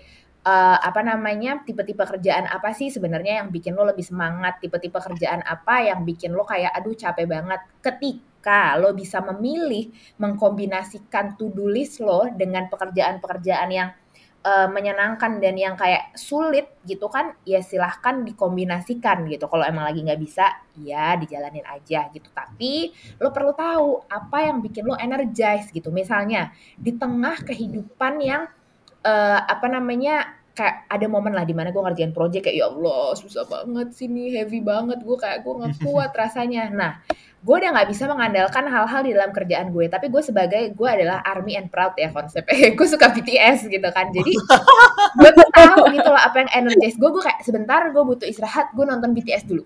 eh, 0.46 0.78
apa 0.78 1.00
namanya 1.02 1.64
tipe-tipe 1.64 2.04
kerjaan 2.04 2.46
apa 2.46 2.70
sih 2.76 2.92
sebenarnya 2.92 3.44
yang 3.44 3.48
bikin 3.50 3.72
lo 3.74 3.88
lebih 3.88 4.04
semangat? 4.04 4.60
Tipe-tipe 4.60 4.96
kerjaan 5.00 5.42
apa 5.42 5.82
yang 5.88 6.04
bikin 6.04 6.36
lo 6.36 6.44
kayak 6.44 6.72
aduh 6.76 6.94
capek 6.94 7.26
banget. 7.26 7.60
Ketika 7.82 8.78
lo 8.78 8.92
bisa 8.94 9.24
memilih 9.24 9.90
mengkombinasikan 10.20 11.34
to 11.34 11.50
do 11.50 11.66
list 11.66 11.98
lo 12.04 12.30
dengan 12.30 12.68
pekerjaan-pekerjaan 12.70 13.70
yang 13.72 13.90
eh, 14.46 14.68
menyenangkan 14.70 15.42
dan 15.42 15.58
yang 15.58 15.74
kayak 15.74 16.14
sulit 16.14 16.78
gitu 16.86 17.10
kan 17.10 17.34
ya 17.42 17.58
silahkan 17.58 18.22
dikombinasikan 18.22 19.26
gitu. 19.26 19.50
Kalau 19.50 19.66
emang 19.66 19.90
lagi 19.90 20.06
nggak 20.06 20.20
bisa 20.22 20.46
ya 20.78 21.18
dijalanin 21.18 21.66
aja 21.66 22.06
gitu. 22.14 22.30
Tapi 22.30 22.94
lo 23.18 23.34
perlu 23.34 23.52
tahu 23.58 24.06
apa 24.06 24.46
yang 24.46 24.62
bikin 24.62 24.86
lo 24.86 24.94
energize 24.94 25.74
gitu. 25.74 25.90
Misalnya 25.90 26.54
di 26.78 26.94
tengah 26.94 27.42
kehidupan 27.42 28.22
yang 28.22 28.46
eh, 29.02 29.40
apa 29.42 29.66
namanya 29.66 30.46
kayak 30.56 30.88
ada 30.88 31.06
momen 31.06 31.36
lah 31.36 31.44
di 31.44 31.52
mana 31.52 31.68
gue 31.68 31.82
ngerjain 31.84 32.16
project 32.16 32.48
kayak 32.48 32.56
ya 32.56 32.66
Allah 32.72 33.12
susah 33.12 33.44
banget 33.44 33.92
sih 33.92 34.08
nih 34.08 34.40
heavy 34.40 34.64
banget 34.64 35.04
gue 35.04 35.16
kayak 35.20 35.44
gue 35.44 35.52
nggak 35.52 35.74
kuat 35.84 36.12
rasanya. 36.16 36.72
Nah 36.72 36.92
gue 37.46 37.56
udah 37.62 37.70
nggak 37.78 37.88
bisa 37.94 38.10
mengandalkan 38.10 38.66
hal-hal 38.66 39.00
di 39.06 39.14
dalam 39.14 39.30
kerjaan 39.30 39.70
gue 39.70 39.86
tapi 39.86 40.10
gue 40.10 40.18
sebagai 40.18 40.74
gue 40.74 40.88
adalah 40.90 41.22
army 41.22 41.54
and 41.54 41.70
proud 41.70 41.94
ya 41.94 42.10
konsepnya. 42.10 42.74
Gue 42.78 42.86
suka 42.90 43.14
BTS 43.14 43.70
gitu 43.70 43.88
kan 43.94 44.10
jadi 44.10 44.34
gue 45.22 45.30
tuh 45.30 45.48
tahu 45.54 45.94
gitu 45.94 46.08
loh 46.10 46.18
apa 46.18 46.42
yang 46.42 46.50
energize 46.66 46.98
gue 46.98 47.06
gue 47.06 47.22
kayak 47.22 47.46
sebentar 47.46 47.86
gue 47.86 48.02
butuh 48.02 48.26
istirahat 48.26 48.74
gue 48.74 48.82
nonton 48.82 49.14
BTS 49.14 49.46
dulu. 49.46 49.62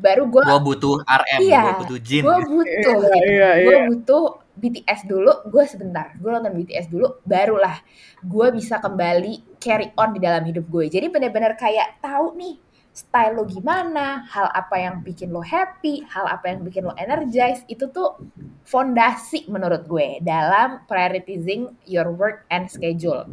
Baru 0.00 0.24
gue 0.32 0.40
gue 0.40 0.60
butuh 0.64 1.04
RM 1.04 1.38
Iya, 1.44 1.60
gue 1.60 1.74
butuh 1.84 1.98
Jin 2.00 2.22
gue 2.24 2.36
butuh 2.48 2.96
Iya, 2.96 3.12
gitu. 3.12 3.28
iya, 3.28 3.50
gue 3.60 3.76
iya. 3.76 3.84
butuh 3.92 4.24
BTS 4.52 5.00
dulu 5.04 5.32
gue 5.52 5.64
sebentar 5.68 6.16
gue 6.16 6.30
nonton 6.32 6.52
BTS 6.64 6.86
dulu 6.88 7.20
barulah 7.28 7.76
gue 8.24 8.46
bisa 8.56 8.80
kembali 8.80 9.60
carry 9.60 9.92
on 10.00 10.16
di 10.16 10.20
dalam 10.24 10.48
hidup 10.48 10.64
gue. 10.64 10.88
Jadi 10.88 11.12
benar-benar 11.12 11.60
kayak 11.60 12.00
tahu 12.00 12.32
nih 12.40 12.71
style 12.92 13.40
lo 13.40 13.48
gimana 13.48 14.28
hal 14.28 14.52
apa 14.52 14.76
yang 14.76 15.00
bikin 15.00 15.32
lo 15.32 15.40
happy 15.40 16.04
hal 16.12 16.28
apa 16.28 16.52
yang 16.52 16.60
bikin 16.60 16.84
lo 16.84 16.92
energize 17.00 17.64
itu 17.64 17.88
tuh 17.88 18.20
fondasi 18.68 19.48
menurut 19.48 19.88
gue 19.88 20.20
dalam 20.20 20.84
prioritizing 20.84 21.72
your 21.88 22.12
work 22.12 22.44
and 22.52 22.68
schedule. 22.68 23.24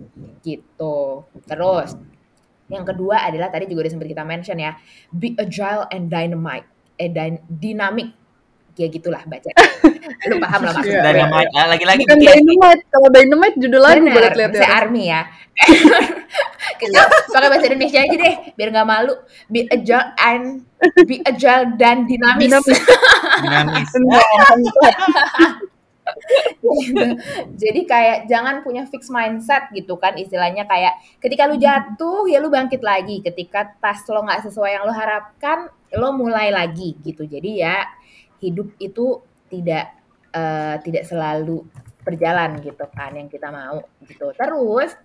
Gitu. 0.42 0.96
Terus 1.44 2.00
yang 2.72 2.88
kedua 2.88 3.28
adalah 3.28 3.52
tadi 3.52 3.68
juga 3.68 3.86
udah 3.86 3.94
sempat 3.98 4.08
kita 4.08 4.24
mention 4.24 4.58
ya 4.62 4.78
be 5.12 5.36
agile 5.36 5.90
and 5.90 6.08
dynamite 6.08 6.70
eh 7.00 7.10
dyn- 7.10 7.44
dynamic 7.50 8.14
ya 8.80 8.88
gitulah 8.88 9.20
baca 9.28 9.52
lu 10.32 10.36
paham 10.40 10.62
lah 10.64 10.74
maksud 10.74 10.88
Iya, 10.90 11.02
Dynamite 11.04 11.52
Ah, 11.52 11.68
lagi-lagi 11.68 12.04
Bukan 12.04 12.18
BTS. 12.18 12.36
Dynamite. 12.40 12.82
Kalau 12.88 13.08
Dynamite 13.12 13.56
judul 13.60 13.82
lagu 13.84 14.00
Bener, 14.00 14.14
boleh 14.16 14.32
lihat 14.36 14.52
saya 14.56 14.64
ya. 14.64 14.78
army 14.80 15.04
ya 15.06 15.22
kita 16.80 17.00
pakai 17.28 17.50
bahasa 17.52 17.68
Indonesia 17.68 18.00
aja 18.00 18.16
deh 18.16 18.36
biar 18.56 18.70
nggak 18.72 18.88
malu 18.88 19.12
be 19.46 19.68
agile 19.68 20.08
and 20.16 20.64
be 21.04 21.20
agile 21.22 21.76
dan 21.76 22.08
dinamis, 22.08 22.48
Dinamis. 22.48 22.80
dinamis 23.44 23.90
Gitu. 26.60 27.06
jadi 27.56 27.82
kayak 27.86 28.18
jangan 28.26 28.66
punya 28.66 28.82
fix 28.90 29.14
mindset 29.14 29.70
gitu 29.72 29.94
kan 29.96 30.18
istilahnya 30.18 30.66
kayak 30.66 30.98
ketika 31.22 31.46
lu 31.46 31.56
jatuh 31.56 32.26
ya 32.26 32.42
lu 32.42 32.50
bangkit 32.50 32.82
lagi 32.82 33.22
ketika 33.22 33.78
tas 33.78 34.02
lo 34.10 34.26
nggak 34.26 34.42
sesuai 34.42 34.74
yang 34.74 34.84
lo 34.84 34.94
harapkan 34.94 35.70
lo 35.94 36.10
mulai 36.12 36.50
lagi 36.50 36.98
gitu 37.06 37.30
jadi 37.30 37.52
ya 37.54 37.78
hidup 38.40 38.74
itu 38.80 39.22
tidak 39.52 39.96
eh, 40.34 40.76
tidak 40.84 41.04
selalu 41.08 41.64
berjalan 42.04 42.58
gitu 42.64 42.86
kan 42.90 43.12
yang 43.14 43.28
kita 43.28 43.52
mau 43.52 43.84
gitu 44.08 44.32
terus 44.34 44.96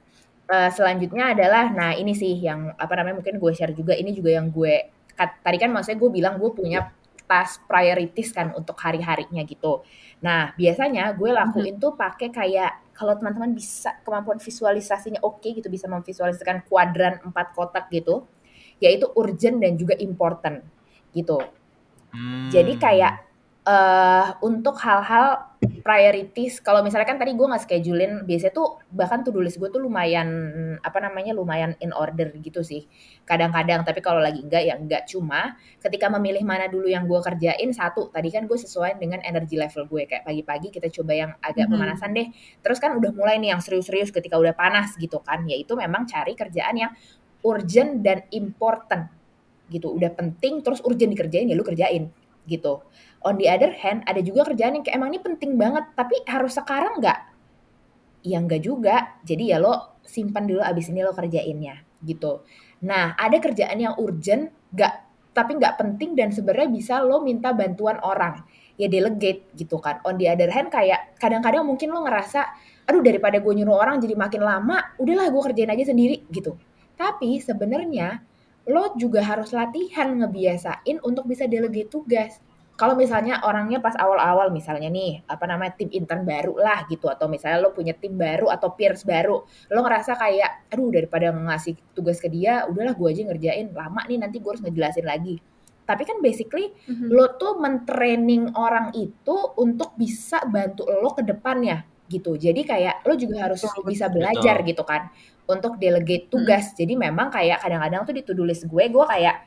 eh, 0.49 0.71
selanjutnya 0.71 1.35
adalah 1.37 1.71
nah 1.75 1.93
ini 1.93 2.15
sih 2.17 2.39
yang 2.39 2.73
apa 2.79 2.93
namanya 2.97 3.21
mungkin 3.21 3.37
gue 3.43 3.53
share 3.53 3.75
juga 3.75 3.93
ini 3.95 4.15
juga 4.15 4.31
yang 4.39 4.49
gue 4.49 4.95
kat- 5.15 5.41
tadi 5.43 5.57
kan 5.59 5.71
maksudnya 5.71 5.99
gue 6.01 6.11
bilang 6.11 6.35
gue 6.39 6.51
punya 6.55 6.91
tas 7.25 7.57
priorities 7.65 8.37
kan 8.37 8.53
untuk 8.53 8.77
hari-harinya 8.77 9.41
gitu. 9.49 9.81
Nah, 10.21 10.53
biasanya 10.61 11.17
gue 11.17 11.33
lakuin 11.33 11.81
tuh 11.81 11.97
pakai 11.97 12.29
kayak 12.29 12.93
kalau 12.93 13.17
teman-teman 13.17 13.57
bisa 13.57 13.97
kemampuan 14.05 14.37
visualisasinya 14.37 15.25
oke 15.25 15.41
gitu 15.41 15.73
bisa 15.73 15.89
memvisualisasikan 15.89 16.69
kuadran 16.69 17.21
empat 17.25 17.57
kotak 17.57 17.89
gitu. 17.89 18.29
yaitu 18.83 19.07
urgent 19.17 19.63
dan 19.63 19.79
juga 19.79 19.95
important 19.97 20.61
gitu. 21.15 21.39
Hmm. 22.15 22.49
Jadi 22.55 22.79
kayak 22.79 23.15
eh 23.65 24.27
untuk 24.45 24.77
hal-hal 24.77 25.57
priorities 25.81 26.61
kalau 26.61 26.85
misalnya 26.85 27.09
kan 27.09 27.17
tadi 27.17 27.33
gue 27.33 27.49
nggak 27.49 27.65
schedulein 27.65 28.29
biasanya 28.29 28.53
tuh 28.53 28.77
bahkan 28.93 29.25
to-do 29.25 29.41
list 29.41 29.57
gue 29.57 29.73
tuh 29.73 29.81
lumayan 29.81 30.29
apa 30.85 31.01
namanya 31.01 31.33
lumayan 31.33 31.73
in 31.81 31.89
order 31.97 32.29
gitu 32.45 32.61
sih. 32.61 32.85
Kadang-kadang 33.25 33.81
tapi 33.89 34.05
kalau 34.05 34.21
lagi 34.21 34.45
enggak 34.45 34.69
ya 34.69 34.77
enggak 34.77 35.09
cuma 35.09 35.57
ketika 35.81 36.13
memilih 36.13 36.45
mana 36.45 36.69
dulu 36.69 36.93
yang 36.93 37.09
gue 37.09 37.17
kerjain 37.25 37.73
satu 37.73 38.13
tadi 38.13 38.29
kan 38.29 38.45
gue 38.45 38.59
sesuai 38.61 39.01
dengan 39.01 39.25
energy 39.25 39.57
level 39.57 39.89
gue. 39.89 40.05
Kayak 40.13 40.29
pagi-pagi 40.29 40.69
kita 40.69 40.93
coba 41.01 41.13
yang 41.17 41.31
agak 41.41 41.65
Mhm. 41.65 41.73
pemanasan 41.73 42.11
deh. 42.13 42.29
Terus 42.61 42.79
kan 42.85 42.93
udah 43.01 43.17
mulai 43.17 43.41
nih 43.41 43.57
yang 43.57 43.65
serius-serius 43.65 44.13
ketika 44.13 44.37
udah 44.37 44.53
panas 44.53 44.93
gitu 45.01 45.25
kan. 45.25 45.49
Yaitu 45.49 45.73
memang 45.73 46.05
cari 46.05 46.37
kerjaan 46.37 46.77
yang 46.77 46.93
urgent 47.41 48.05
dan 48.05 48.29
important 48.29 49.09
gitu. 49.73 49.93
Udah 49.93 50.13
penting 50.13 50.61
terus 50.61 50.81
urgent 50.85 51.13
dikerjain 51.13 51.49
ya 51.49 51.57
lu 51.57 51.65
kerjain 51.65 52.11
gitu. 52.45 52.85
On 53.25 53.41
the 53.41 53.49
other 53.49 53.73
hand 53.73 54.05
ada 54.05 54.21
juga 54.21 54.53
kerjaan 54.53 54.77
yang 54.81 54.85
kayak 54.85 54.97
emang 55.01 55.17
ini 55.17 55.21
penting 55.21 55.57
banget 55.57 55.85
tapi 55.97 56.21
harus 56.29 56.53
sekarang 56.57 57.01
nggak? 57.01 57.19
Ya 58.25 58.41
nggak 58.41 58.63
juga. 58.65 59.21
Jadi 59.25 59.53
ya 59.53 59.61
lo 59.61 60.01
simpan 60.05 60.45
dulu 60.45 60.61
abis 60.61 60.93
ini 60.93 61.01
lo 61.01 61.17
kerjainnya 61.17 61.81
gitu. 62.05 62.45
Nah 62.85 63.17
ada 63.17 63.37
kerjaan 63.41 63.81
yang 63.81 63.97
urgent 63.97 64.53
nggak 64.77 64.95
tapi 65.35 65.59
nggak 65.59 65.75
penting 65.81 66.15
dan 66.15 66.31
sebenarnya 66.31 66.69
bisa 66.71 66.95
lo 67.01 67.25
minta 67.25 67.51
bantuan 67.57 67.97
orang. 68.05 68.45
Ya 68.77 68.91
delegate 68.91 69.55
gitu 69.57 69.81
kan. 69.81 70.05
On 70.05 70.21
the 70.21 70.29
other 70.29 70.51
hand 70.53 70.69
kayak 70.69 71.17
kadang-kadang 71.17 71.65
mungkin 71.65 71.91
lo 71.91 72.05
ngerasa 72.05 72.45
aduh 72.85 73.01
daripada 73.01 73.41
gue 73.41 73.53
nyuruh 73.57 73.81
orang 73.81 73.97
jadi 73.97 74.13
makin 74.13 74.45
lama 74.45 74.93
udahlah 75.01 75.33
gue 75.33 75.43
kerjain 75.51 75.73
aja 75.73 75.89
sendiri 75.89 76.29
gitu. 76.29 76.53
Tapi 76.95 77.41
sebenarnya 77.41 78.21
lo 78.65 78.97
juga 78.97 79.21
harus 79.21 79.53
latihan 79.53 80.09
ngebiasain 80.17 81.01
untuk 81.05 81.29
bisa 81.29 81.45
delegate 81.45 81.93
tugas 81.93 82.41
kalau 82.75 82.99
misalnya 82.99 83.39
orangnya 83.47 83.79
pas 83.79 83.95
awal-awal 83.95 84.51
misalnya 84.51 84.91
nih 84.91 85.23
apa 85.31 85.47
namanya 85.47 85.79
tim 85.79 85.95
intern 85.95 86.27
baru 86.27 86.59
lah 86.59 86.83
gitu 86.91 87.07
atau 87.07 87.31
misalnya 87.31 87.63
lo 87.63 87.71
punya 87.71 87.95
tim 87.95 88.19
baru 88.19 88.51
atau 88.51 88.75
peers 88.75 89.07
baru 89.07 89.47
lo 89.71 89.79
ngerasa 89.79 90.19
kayak 90.19 90.75
aduh 90.75 90.91
daripada 90.91 91.31
ngasih 91.31 91.79
tugas 91.95 92.19
ke 92.19 92.27
dia 92.27 92.67
udahlah 92.67 92.99
gue 92.99 93.09
aja 93.15 93.23
ngerjain 93.31 93.71
lama 93.71 94.03
nih 94.11 94.19
nanti 94.19 94.43
gue 94.43 94.51
harus 94.51 94.65
ngejelasin 94.65 95.07
lagi 95.07 95.39
tapi 95.85 96.03
kan 96.03 96.19
basically 96.25 96.73
Mhm. 96.89 97.13
lo 97.13 97.37
tuh 97.37 97.61
mentraining 97.61 98.57
orang 98.57 98.91
itu 98.97 99.37
untuk 99.61 99.95
bisa 99.95 100.43
bantu 100.49 100.89
lo 100.89 101.13
ke 101.15 101.23
depannya 101.23 101.85
gitu 102.11 102.35
jadi 102.35 102.59
kayak 102.65 102.97
lo 103.07 103.15
juga 103.15 103.49
harus 103.49 103.63
Betul, 103.63 103.85
bisa 103.87 104.11
belajar 104.11 104.61
Betul. 104.61 104.69
gitu 104.75 104.83
kan 104.83 105.03
untuk 105.45 105.77
delegate 105.77 106.33
tugas. 106.33 106.73
Jadi 106.73 106.97
memang 106.97 107.29
kayak 107.29 107.61
kadang-kadang 107.61 108.03
tuh 108.09 108.15
di 108.17 108.23
to 108.25 108.33
do 108.33 108.45
list 108.45 108.65
gue 108.65 108.85
gue 108.89 109.05
kayak 109.05 109.45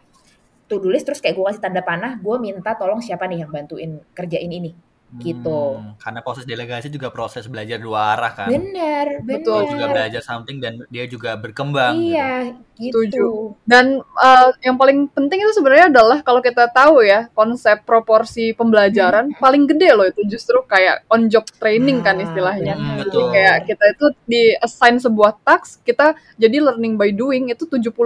to 0.68 0.78
do 0.78 0.92
list 0.92 1.08
terus 1.08 1.24
kayak 1.24 1.36
gue 1.40 1.46
kasih 1.48 1.64
tanda 1.64 1.82
panah 1.82 2.20
gue 2.20 2.36
minta 2.38 2.76
tolong 2.76 3.00
siapa 3.00 3.26
nih 3.26 3.48
yang 3.48 3.52
bantuin 3.52 4.04
kerjain 4.12 4.52
ini 4.52 4.76
gitu. 5.18 5.80
Hmm, 5.80 5.96
karena 5.96 6.20
proses 6.20 6.44
delegasi 6.44 6.88
juga 6.88 7.08
proses 7.08 7.48
belajar 7.48 7.80
dua 7.80 8.14
arah 8.14 8.32
kan. 8.34 8.48
bener 8.48 9.24
Betul. 9.24 9.64
Dia 9.64 9.72
juga 9.72 9.86
bener 9.86 9.96
belajar 9.96 10.22
something 10.22 10.58
dan 10.60 10.74
dia 10.88 11.08
juga 11.08 11.34
berkembang. 11.34 11.96
gitu. 11.96 12.12
iya 12.12 12.32
gitu 12.78 12.94
Setuju. 12.94 13.26
Dan 13.66 13.86
uh, 14.04 14.50
yang 14.62 14.76
paling 14.76 15.10
penting 15.10 15.42
itu 15.42 15.50
sebenarnya 15.50 15.90
adalah 15.90 16.22
kalau 16.22 16.40
kita 16.40 16.70
tahu 16.70 17.02
ya 17.02 17.26
konsep 17.32 17.82
proporsi 17.82 18.54
pembelajaran 18.54 19.34
paling 19.34 19.66
gede 19.66 19.90
loh 19.92 20.06
itu 20.06 20.22
justru 20.28 20.62
kayak 20.64 21.08
on 21.08 21.26
job 21.26 21.48
training 21.58 22.04
kan 22.04 22.20
Ah, 22.20 22.24
istilahnya. 22.24 22.74
Hmm, 22.76 22.86
bener. 23.00 23.08
betul. 23.08 23.24
Kayak 23.32 23.58
kita 23.66 23.86
itu 23.88 24.06
di 24.28 24.44
assign 24.58 24.96
sebuah 25.00 25.42
task, 25.42 25.82
kita 25.82 26.08
jadi 26.36 26.58
learning 26.62 26.94
by 26.96 27.10
doing 27.12 27.50
itu 27.50 27.66
70% 27.66 27.98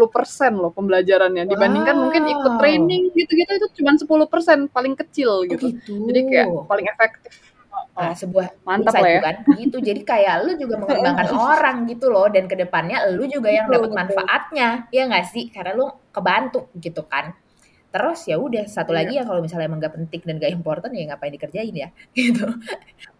loh 0.53 0.71
pembelajarannya 0.71 1.43
dibandingkan 1.45 1.95
mungkin 1.97 2.23
ikut 2.29 2.51
Wow. 2.51 2.59
training 2.59 3.11
gitu-gitu 3.11 3.51
itu 3.57 3.67
cuma 3.79 3.91
10% 3.95 4.69
paling 4.69 4.93
Oh, 4.93 4.99
kecil 4.99 5.31
gitu. 5.47 5.67
gitu. 5.71 5.93
Jadi 6.05 6.19
kayak 6.27 6.47
paling 6.67 6.87
efektif. 6.93 7.33
Nah, 7.91 8.15
sebuah 8.15 8.47
Mantap 8.63 8.99
lah 8.99 9.07
ya. 9.07 9.19
bukan? 9.19 9.35
gitu. 9.59 9.77
Jadi 9.83 10.01
kayak 10.03 10.35
lu 10.47 10.51
juga 10.55 10.75
mengembangkan 10.81 11.27
orang 11.35 11.77
gitu 11.87 12.07
loh. 12.07 12.27
Dan 12.31 12.47
ke 12.47 12.55
depannya 12.55 13.03
lu 13.11 13.27
juga 13.27 13.51
yang 13.51 13.67
dapat 13.67 13.91
manfaatnya. 13.91 14.87
Ya 14.91 15.07
nggak 15.07 15.25
sih? 15.27 15.51
Karena 15.51 15.75
lu 15.75 15.87
kebantu 16.11 16.71
gitu 16.79 17.03
kan 17.07 17.35
terus 17.91 18.23
ya 18.23 18.39
udah 18.39 18.63
satu 18.65 18.91
Iya. 18.91 18.97
lagi 18.97 19.13
ya 19.19 19.23
kalau 19.23 19.39
misalnya 19.39 19.67
emang 19.67 19.79
gak 19.79 19.93
penting 19.93 20.21
dan 20.23 20.35
gak 20.39 20.51
important 20.51 20.91
ya 20.91 21.03
ngapain 21.11 21.31
dikerjain 21.31 21.75
ya? 21.75 21.89
Gitu. 22.17 22.43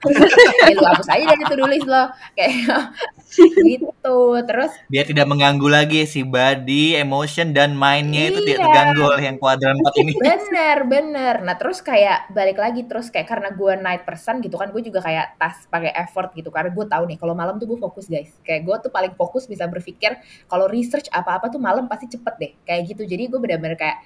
Ya 0.01 0.73
lu 0.73 0.81
hapus 0.81 1.09
aja 1.09 1.25
dari 1.27 1.43
to-do 1.45 1.65
list 1.67 1.85
lo. 1.85 2.09
Kayak 2.33 2.89
gitu. 3.69 4.17
Terus 4.43 4.71
Biar 4.87 5.05
tidak 5.05 5.27
mengganggu 5.27 5.67
lagi 5.67 5.99
si 6.05 6.23
body, 6.23 6.97
emotion 6.97 7.53
dan 7.53 7.75
mindnya 7.75 8.29
itu 8.29 8.39
tidak 8.41 8.57
Iya. 8.57 8.65
terganggu 8.65 9.01
oleh 9.05 9.23
yang 9.23 9.37
kuadran 9.37 9.75
4 9.77 10.01
ini. 10.01 10.11
bener 10.17 10.77
bener. 10.85 11.35
Nah 11.41 11.55
terus 11.55 11.79
kayak 11.79 12.31
balik 12.31 12.57
lagi 12.57 12.81
terus 12.85 13.07
kayak 13.07 13.27
karena 13.27 13.49
gue 13.51 13.73
night 13.77 14.03
person 14.03 14.39
gitu 14.39 14.55
kan 14.55 14.69
gue 14.69 14.81
juga 14.81 14.99
kayak 15.01 15.37
tas 15.37 15.67
pakai 15.67 15.91
effort 15.95 16.33
gitu 16.33 16.49
karena 16.49 16.69
gue 16.69 16.85
tahu 16.85 17.03
nih 17.05 17.17
kalau 17.17 17.33
malam 17.33 17.55
tuh 17.57 17.67
gue 17.67 17.79
fokus 17.79 18.09
guys. 18.09 18.31
Kayak 18.41 18.61
gue 18.65 18.75
tuh 18.87 18.91
paling 18.91 19.13
fokus 19.13 19.45
bisa 19.45 19.67
berpikir 19.67 20.17
kalau 20.47 20.65
research 20.65 21.07
apa-apa 21.09 21.47
tuh 21.47 21.59
malam 21.59 21.85
pasti 21.85 22.09
cepet 22.09 22.33
deh 22.39 22.51
kayak 22.63 22.89
gitu. 22.89 23.05
Jadi 23.05 23.29
gue 23.29 23.37
benar-benar 23.37 23.77
kayak 23.77 23.97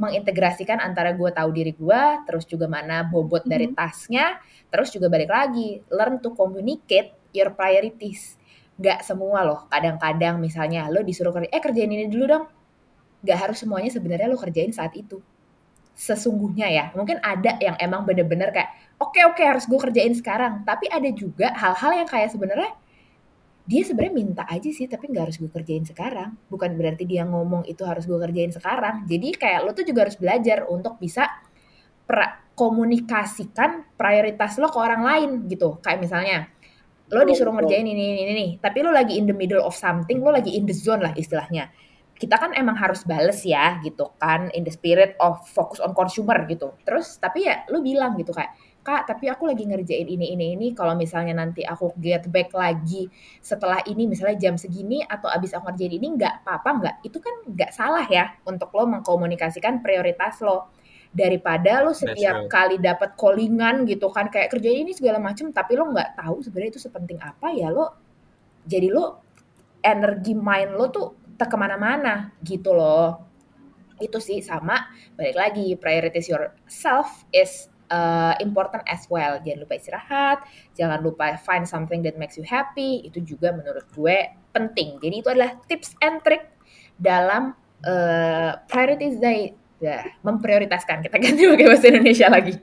mengintegrasikan 0.00 0.80
antara 0.80 1.12
gue 1.12 1.28
tahu 1.28 1.50
diri 1.52 1.76
gue 1.76 2.02
terus 2.24 2.48
juga 2.48 2.64
mana 2.66 3.04
bobot 3.04 3.44
dari 3.44 3.68
Mhm. 3.68 3.76
tasnya 3.76 4.40
terus 4.72 4.88
juga 4.88 5.12
balik 5.12 5.28
lagi 5.28 5.84
learn 5.92 6.16
to 6.24 6.32
communicate 6.32 7.12
your 7.36 7.52
priorities. 7.52 8.40
Nggak 8.80 9.04
semua 9.04 9.44
loh 9.44 9.60
kadang-kadang 9.68 10.40
misalnya 10.40 10.88
lo 10.88 11.04
disuruh 11.04 11.36
kerja 11.36 11.52
eh 11.52 11.60
kerjain 11.60 11.92
ini 11.92 12.08
dulu 12.08 12.24
dong. 12.24 12.44
Nggak 13.20 13.38
harus 13.44 13.58
semuanya 13.60 13.92
sebenarnya 13.92 14.32
lo 14.32 14.40
kerjain 14.40 14.72
saat 14.72 14.96
itu. 14.96 15.20
Sesungguhnya 15.92 16.72
ya 16.72 16.84
mungkin 16.96 17.20
ada 17.20 17.60
yang 17.60 17.76
emang 17.76 18.08
bener-bener 18.08 18.48
kayak 18.56 18.72
oke 18.96 19.20
oke 19.36 19.42
harus 19.44 19.68
gue 19.68 19.76
kerjain 19.76 20.16
sekarang. 20.16 20.64
Tapi 20.64 20.88
ada 20.88 21.12
juga 21.12 21.52
hal-hal 21.52 21.92
yang 22.00 22.08
kayak 22.08 22.32
sebenarnya 22.32 22.72
dia 23.70 23.86
sebenarnya 23.86 24.14
minta 24.18 24.42
aja 24.50 24.66
sih 24.66 24.90
tapi 24.90 25.06
nggak 25.14 25.30
harus 25.30 25.36
gue 25.38 25.46
kerjain 25.46 25.86
sekarang. 25.86 26.34
Bukan 26.50 26.74
berarti 26.74 27.06
dia 27.06 27.22
ngomong 27.22 27.62
itu 27.70 27.86
harus 27.86 28.02
gue 28.02 28.18
kerjain 28.18 28.50
sekarang. 28.50 29.06
Jadi 29.06 29.38
kayak 29.38 29.62
lo 29.62 29.70
tuh 29.70 29.86
juga 29.86 30.10
harus 30.10 30.18
belajar 30.18 30.66
untuk 30.66 30.98
bisa 30.98 31.30
pra- 32.02 32.50
komunikasikan 32.58 33.94
prioritas 33.94 34.58
lo 34.58 34.74
ke 34.74 34.78
orang 34.82 35.02
lain 35.06 35.30
gitu. 35.46 35.78
Kayak 35.78 36.02
misalnya 36.02 36.50
lo 37.14 37.22
disuruh 37.22 37.54
ngerjain 37.54 37.86
ini 37.86 38.02
ini 38.10 38.22
ini 38.26 38.46
tapi 38.58 38.82
lo 38.82 38.90
lagi 38.90 39.18
in 39.18 39.30
the 39.30 39.34
middle 39.34 39.62
of 39.62 39.74
something 39.74 40.18
lo 40.18 40.34
lagi 40.34 40.50
in 40.58 40.66
the 40.66 40.74
zone 40.74 41.06
lah 41.06 41.14
istilahnya. 41.14 41.70
Kita 42.18 42.42
kan 42.42 42.50
emang 42.58 42.74
harus 42.74 43.06
bales 43.06 43.46
ya 43.46 43.78
gitu 43.86 44.18
kan. 44.18 44.50
In 44.50 44.66
the 44.66 44.74
spirit 44.74 45.14
of 45.22 45.46
focus 45.46 45.78
on 45.78 45.94
consumer 45.94 46.42
gitu. 46.50 46.74
Terus 46.82 47.22
tapi 47.22 47.46
ya 47.46 47.62
lu 47.70 47.86
bilang 47.86 48.18
gitu 48.18 48.34
kayak 48.34 48.50
kak 48.90 49.06
tapi 49.06 49.30
aku 49.30 49.46
lagi 49.46 49.62
ngerjain 49.70 50.10
ini 50.10 50.34
ini 50.34 50.58
ini. 50.58 50.66
Kalau 50.74 50.98
misalnya 50.98 51.38
nanti 51.38 51.62
aku 51.62 51.94
get 52.02 52.26
back 52.26 52.50
lagi 52.50 53.06
setelah 53.38 53.78
ini 53.86 54.10
misalnya 54.10 54.34
jam 54.34 54.58
segini 54.58 55.06
atau 55.06 55.30
abis 55.30 55.54
aku 55.54 55.70
ngerjain 55.70 55.94
ini 55.94 56.06
nggak 56.18 56.42
apa-apa 56.42 56.70
nggak. 56.82 56.96
Itu 57.06 57.22
kan 57.22 57.46
nggak 57.46 57.70
salah 57.70 58.02
ya 58.10 58.34
untuk 58.42 58.74
lo 58.74 58.90
mengkomunikasikan 58.90 59.78
prioritas 59.78 60.42
lo. 60.42 60.74
Daripada 61.14 61.86
lo 61.86 61.94
setiap 61.94 62.46
true. 62.46 62.50
kali 62.50 62.76
dapat 62.82 63.14
callingan 63.14 63.86
gitu 63.86 64.10
kan 64.10 64.26
kayak 64.26 64.50
kerjain 64.50 64.82
ini 64.82 64.94
segala 64.94 65.22
macem 65.22 65.54
tapi 65.54 65.78
lo 65.78 65.90
nggak 65.90 66.18
tahu 66.18 66.42
sebenarnya 66.42 66.70
itu 66.74 66.82
sepenting 66.82 67.18
apa 67.18 67.50
ya 67.50 67.66
lo 67.66 67.98
jadi 68.62 68.94
lo 68.94 69.26
energi 69.82 70.36
mind 70.36 70.76
lo 70.76 70.86
tuh 70.92 71.06
te 71.38 71.48
ke 71.48 71.56
mana-mana 71.56 72.36
gitu 72.44 72.76
loh. 72.76 73.26
Itu 73.96 74.20
sih 74.20 74.44
sama 74.44 74.92
balik 75.16 75.36
lagi 75.36 75.66
priorities 75.80 76.28
yourself 76.28 77.24
is 77.32 77.69
uh, 77.90 78.34
important 78.40 78.86
as 78.88 79.04
well. 79.10 79.36
Jangan 79.42 79.58
lupa 79.66 79.74
istirahat 79.76 80.38
jangan 80.78 81.04
lupa 81.04 81.36
find 81.42 81.68
something 81.68 82.00
that 82.06 82.16
makes 82.16 82.38
you 82.38 82.46
happy. 82.46 83.04
Itu 83.04 83.20
juga 83.20 83.52
menurut 83.52 83.84
gue 83.92 84.32
penting. 84.54 84.96
Jadi 85.02 85.14
itu 85.20 85.28
adalah 85.28 85.58
tips 85.68 85.92
and 86.00 86.22
trick 86.24 86.48
dalam 86.96 87.52
uh, 87.84 88.56
priorities 88.70 89.20
day. 89.20 89.52
Ya 89.80 90.04
memprioritaskan. 90.24 91.04
Kita 91.04 91.16
ganti 91.20 91.44
pakai 91.44 91.66
bahasa 91.68 91.86
Indonesia 91.88 92.28
lagi. 92.28 92.54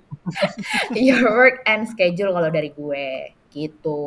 Your 0.98 1.24
work 1.30 1.62
and 1.70 1.86
schedule 1.86 2.34
kalau 2.34 2.50
dari 2.50 2.74
gue. 2.74 3.34
Gitu 3.54 4.02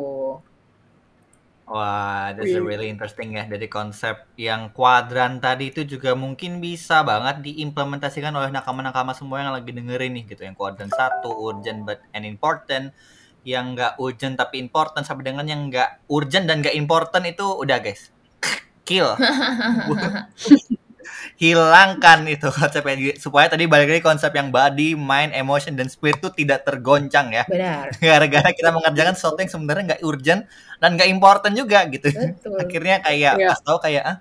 Wah, 1.71 2.35
that's 2.35 2.51
a 2.51 2.59
Wih. 2.59 2.75
really 2.75 2.91
interesting 2.91 3.39
ya 3.39 3.47
dari 3.47 3.71
konsep 3.71 4.27
yang 4.35 4.75
kuadran 4.75 5.39
tadi 5.39 5.71
itu 5.71 5.87
juga 5.87 6.11
mungkin 6.19 6.59
bisa 6.59 6.99
banget 7.07 7.39
diimplementasikan 7.47 8.35
oleh 8.35 8.51
nakama-nakama 8.51 9.15
semua 9.15 9.39
yang 9.39 9.55
lagi 9.55 9.71
dengerin 9.71 10.19
nih 10.19 10.23
gitu. 10.35 10.43
Yang 10.43 10.59
kuadran 10.59 10.91
satu 10.91 11.31
urgent 11.31 11.87
but 11.87 12.03
and 12.11 12.27
important, 12.27 12.91
yang 13.47 13.71
nggak 13.71 13.95
urgent 14.03 14.35
tapi 14.35 14.59
important 14.59 15.07
sampai 15.07 15.31
dengan 15.31 15.47
yang 15.47 15.71
nggak 15.71 16.11
urgent 16.11 16.43
dan 16.43 16.59
nggak 16.59 16.75
important 16.75 17.23
itu 17.23 17.47
udah 17.47 17.79
guys, 17.79 18.11
kill, 18.83 19.15
hilangkan 21.37 22.27
itu 22.27 22.47
konsepnya 22.49 23.15
supaya 23.17 23.47
tadi 23.47 23.65
balik 23.65 23.89
lagi 23.89 24.03
konsep 24.03 24.31
yang 24.31 24.49
body, 24.49 24.93
mind, 24.93 25.31
emotion 25.33 25.73
dan 25.73 25.87
spirit 25.87 26.19
itu 26.19 26.29
tidak 26.35 26.63
tergoncang 26.63 27.31
ya 27.31 27.43
benar 27.47 27.89
gara-gara 28.03 28.49
kita 28.51 28.69
mengerjakan 28.69 29.13
sesuatu 29.15 29.39
yang 29.39 29.51
sebenarnya 29.51 29.83
nggak 29.95 30.03
urgent 30.03 30.41
dan 30.77 30.89
nggak 30.95 31.09
important 31.09 31.53
juga 31.53 31.85
gitu 31.87 32.09
betul 32.11 32.57
akhirnya 32.57 33.01
kayak 33.01 33.33
Iya. 33.37 33.47
pas 33.53 33.61
tahu 33.61 33.77
kayak 33.79 34.03
ah 34.03 34.17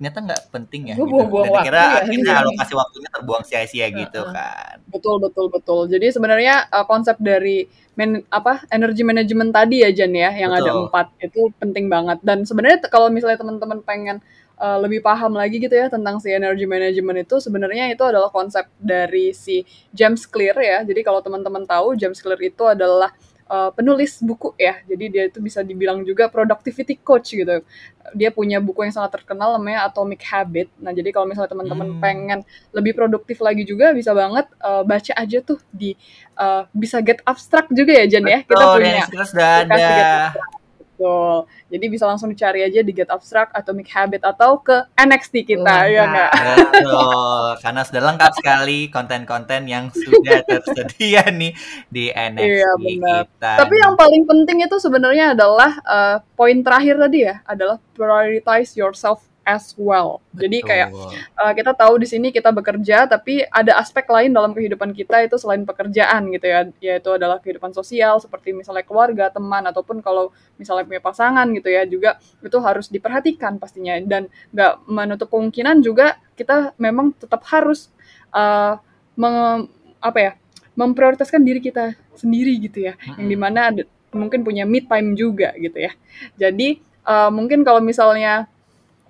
ternyata 0.00 0.18
nggak 0.24 0.42
penting 0.48 0.82
ya 0.88 0.94
gitu. 0.96 1.04
buang-buang 1.04 1.44
Dan 1.44 1.60
akhirnya 1.60 1.84
waktu 1.84 1.92
ya. 1.92 2.00
akhirnya 2.08 2.32
alokasi 2.40 2.72
waktunya 2.72 3.08
terbuang 3.12 3.42
sia-sia 3.44 3.86
gitu 3.92 4.20
Heeh. 4.24 4.32
kan. 4.32 4.76
Betul 4.88 5.14
betul 5.20 5.46
betul. 5.52 5.80
Jadi 5.92 6.06
sebenarnya 6.08 6.72
uh, 6.72 6.88
konsep 6.88 7.20
dari 7.20 7.68
man, 8.00 8.24
apa 8.32 8.64
energi 8.72 9.04
manajemen 9.04 9.52
tadi 9.52 9.84
ya 9.84 9.92
Jan 9.92 10.16
ya 10.16 10.32
yang 10.32 10.56
ada 10.56 10.72
Betul. 10.72 10.88
empat 10.88 11.06
itu 11.20 11.40
penting 11.60 11.92
banget. 11.92 12.16
Dan 12.24 12.48
sebenarnya 12.48 12.88
kalau 12.88 13.12
misalnya 13.12 13.44
teman-teman 13.44 13.84
pengen 13.84 14.24
uh, 14.60 14.78
lebih 14.84 15.00
paham 15.00 15.32
lagi 15.32 15.56
gitu 15.56 15.72
ya 15.72 15.88
tentang 15.88 16.20
si 16.20 16.28
energi 16.28 16.68
manajemen 16.68 17.24
itu 17.24 17.40
sebenarnya 17.40 17.88
itu 17.88 18.04
adalah 18.04 18.28
konsep 18.28 18.68
dari 18.76 19.32
si 19.32 19.64
James 19.90 20.28
Clear 20.28 20.54
ya. 20.60 20.78
Jadi 20.84 21.00
kalau 21.00 21.24
teman-teman 21.24 21.64
tahu 21.64 21.96
James 21.96 22.20
Clear 22.20 22.38
itu 22.44 22.62
adalah 22.68 23.10
uh, 23.48 23.72
penulis 23.72 24.20
buku 24.20 24.52
ya. 24.60 24.78
Jadi 24.84 25.04
dia 25.08 25.24
itu 25.32 25.40
bisa 25.40 25.64
dibilang 25.64 26.04
juga 26.04 26.28
productivity 26.28 27.00
coach 27.00 27.32
gitu. 27.34 27.64
Dia 28.12 28.30
punya 28.30 28.60
buku 28.60 28.84
yang 28.84 28.94
sangat 28.94 29.22
terkenal 29.22 29.56
namanya 29.56 29.88
Atomic 29.88 30.22
Habit. 30.28 30.68
Nah, 30.82 30.92
jadi 30.94 31.10
kalau 31.14 31.26
misalnya 31.30 31.50
teman-teman 31.50 31.88
Hmm. 31.90 32.02
pengen 32.02 32.40
lebih 32.70 32.94
produktif 32.94 33.40
lagi 33.40 33.64
juga 33.66 33.90
bisa 33.96 34.12
banget 34.12 34.46
uh, 34.60 34.82
baca 34.84 35.12
aja 35.16 35.38
tuh 35.42 35.58
di 35.72 35.96
uh, 36.38 36.68
bisa 36.76 37.00
get 37.00 37.24
abstract 37.24 37.72
juga 37.72 37.96
ya 37.96 38.04
Jan 38.06 38.26
ya. 38.28 38.44
Kita 38.44 38.64
punya 38.76 39.06
kita 39.08 39.24
sudah 39.26 39.48
ada. 39.64 40.59
Betul. 41.00 41.48
Jadi 41.72 41.86
bisa 41.88 42.04
langsung 42.04 42.28
dicari 42.28 42.60
aja 42.60 42.84
di 42.84 42.92
Get 42.92 43.08
Abstract, 43.08 43.56
Atomic 43.56 43.88
Habit 43.88 44.20
atau 44.20 44.60
ke 44.60 44.84
NXT 44.92 45.48
kita 45.48 45.88
ya 45.88 46.04
Lengkap. 46.04 46.08
enggak? 46.12 46.30
Betul, 46.76 47.44
karena 47.64 47.80
sudah 47.88 48.02
lengkap 48.04 48.32
sekali 48.36 48.78
konten-konten 48.92 49.60
yang 49.64 49.88
sudah 49.88 50.44
tersedia 50.50 51.24
nih 51.32 51.56
di 51.88 52.12
NXT 52.12 52.52
Iya, 52.52 52.70
benar. 52.76 53.22
kita. 53.24 53.52
Tapi 53.64 53.74
yang 53.80 53.94
paling 53.96 54.22
penting 54.28 54.58
itu 54.60 54.76
sebenarnya 54.76 55.32
adalah 55.32 55.70
uh, 55.88 56.16
poin 56.36 56.60
terakhir 56.60 57.00
tadi 57.00 57.18
ya, 57.24 57.40
adalah 57.48 57.80
prioritize 57.96 58.76
yourself 58.76 59.24
as 59.44 59.72
well. 59.80 60.20
Jadi 60.36 60.60
kayak 60.62 60.88
uh, 61.34 61.52
kita 61.56 61.72
tahu 61.72 61.98
di 61.98 62.06
sini 62.06 62.28
kita 62.30 62.52
bekerja, 62.52 63.08
tapi 63.08 63.42
ada 63.48 63.80
aspek 63.80 64.04
lain 64.06 64.30
dalam 64.30 64.52
kehidupan 64.52 64.92
kita 64.92 65.24
itu 65.24 65.40
selain 65.40 65.64
pekerjaan 65.64 66.28
gitu 66.30 66.46
ya, 66.46 66.68
yaitu 66.78 67.10
adalah 67.16 67.40
kehidupan 67.40 67.72
sosial 67.72 68.20
seperti 68.20 68.52
misalnya 68.52 68.84
keluarga, 68.84 69.32
teman 69.32 69.64
ataupun 69.66 70.04
kalau 70.04 70.30
misalnya 70.60 70.84
punya 70.86 71.02
pasangan 71.02 71.48
gitu 71.56 71.68
ya, 71.72 71.82
juga 71.88 72.20
itu 72.44 72.58
harus 72.60 72.92
diperhatikan 72.92 73.56
pastinya. 73.56 73.96
Dan 74.04 74.28
nggak 74.52 74.72
menutup 74.86 75.28
kemungkinan 75.32 75.82
juga 75.82 76.20
kita 76.36 76.76
memang 76.76 77.16
tetap 77.16 77.42
harus 77.48 77.88
uh, 78.30 78.76
meng- 79.16 79.68
apa 80.00 80.18
ya 80.20 80.32
memprioritaskan 80.78 81.44
diri 81.44 81.60
kita 81.60 81.92
sendiri 82.16 82.56
gitu 82.60 82.88
ya, 82.88 82.94
yang 83.18 83.28
di 83.28 83.36
mana 83.36 83.72
ada, 83.72 83.82
mungkin 84.12 84.40
punya 84.44 84.64
me 84.64 84.80
time 84.80 85.12
juga 85.16 85.52
gitu 85.58 85.76
ya. 85.76 85.92
Jadi 86.38 86.80
uh, 87.04 87.28
mungkin 87.28 87.66
kalau 87.66 87.80
misalnya 87.84 88.48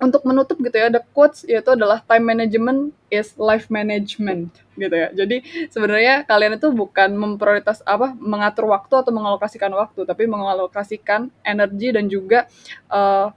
untuk 0.01 0.25
menutup 0.25 0.57
gitu 0.57 0.73
ya, 0.73 0.89
the 0.89 1.01
quotes 1.13 1.45
yaitu 1.45 1.77
adalah 1.77 2.01
time 2.01 2.25
management 2.25 2.89
is 3.13 3.37
life 3.37 3.69
management 3.69 4.49
gitu 4.73 4.91
ya. 4.91 5.13
Jadi 5.13 5.45
sebenarnya 5.69 6.25
kalian 6.25 6.57
itu 6.57 6.73
bukan 6.73 7.13
memprioritas 7.13 7.85
apa 7.85 8.17
mengatur 8.17 8.73
waktu 8.73 8.93
atau 8.97 9.13
mengalokasikan 9.13 9.69
waktu, 9.77 10.01
tapi 10.09 10.25
mengalokasikan 10.25 11.29
energi 11.45 11.93
dan 11.93 12.09
juga 12.09 12.49
eh, 12.89 13.29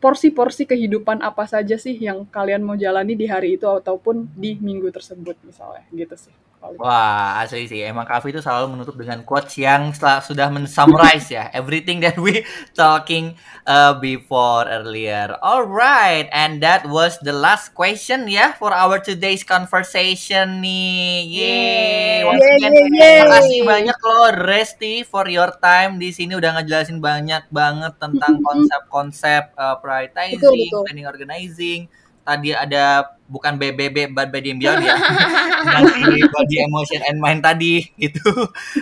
porsi-porsi 0.00 0.64
kehidupan 0.68 1.24
apa 1.24 1.44
saja 1.48 1.76
sih 1.76 1.96
yang 1.96 2.28
kalian 2.28 2.64
mau 2.64 2.76
jalani 2.76 3.16
di 3.16 3.28
hari 3.28 3.56
itu 3.56 3.68
ataupun 3.68 4.28
di 4.36 4.56
minggu 4.60 4.92
tersebut 4.92 5.40
misalnya 5.44 5.84
gitu 5.92 6.16
sih. 6.16 6.34
Wah, 6.60 7.40
asli 7.40 7.64
sih. 7.64 7.80
Emang 7.80 8.04
Kavi 8.04 8.36
itu 8.36 8.44
selalu 8.44 8.76
menutup 8.76 8.92
dengan 9.00 9.24
quotes 9.24 9.56
yang 9.56 9.96
sudah 9.96 10.52
men-summarize 10.52 11.32
ya. 11.32 11.48
Everything 11.56 12.04
that 12.04 12.20
we 12.20 12.44
talking 12.76 13.40
uh, 13.64 13.96
before 13.96 14.68
earlier. 14.68 15.40
Alright, 15.40 16.28
and 16.28 16.60
that 16.60 16.84
was 16.84 17.16
the 17.24 17.32
last 17.32 17.72
question 17.72 18.28
ya 18.28 18.52
for 18.60 18.76
our 18.76 19.00
today's 19.00 19.40
conversation 19.40 20.60
nih. 20.60 21.24
Yeay. 21.32 22.28
Once 22.28 22.44
Yeay, 22.44 22.56
again, 22.60 22.72
yeay, 22.76 22.92
yeay. 22.92 23.16
Makasih 23.24 23.60
banyak 23.64 23.98
loh 24.04 24.28
Resti 24.44 24.94
for 25.08 25.24
your 25.32 25.56
time 25.64 25.96
di 25.96 26.12
sini 26.12 26.36
udah 26.36 26.60
ngejelasin 26.60 27.00
banyak 27.00 27.48
banget 27.48 27.96
tentang 27.96 28.36
konsep-konsep 28.46 29.56
uh, 29.56 29.80
prioritizing, 29.80 30.36
Betul, 30.44 30.60
betul. 30.60 30.80
planning, 30.84 31.08
organizing. 31.08 31.80
Tadi 32.20 32.50
ada 32.52 33.04
bukan 33.30 33.54
BBB 33.56 34.10
but 34.10 34.28
Body 34.34 34.50
and 34.50 34.58
Beyond 34.58 34.82
ya. 34.82 34.96
Nanti 35.78 36.02
body 36.26 36.56
emotion 36.66 37.00
and 37.06 37.18
mind 37.22 37.40
tadi 37.46 37.86
gitu. 37.94 38.26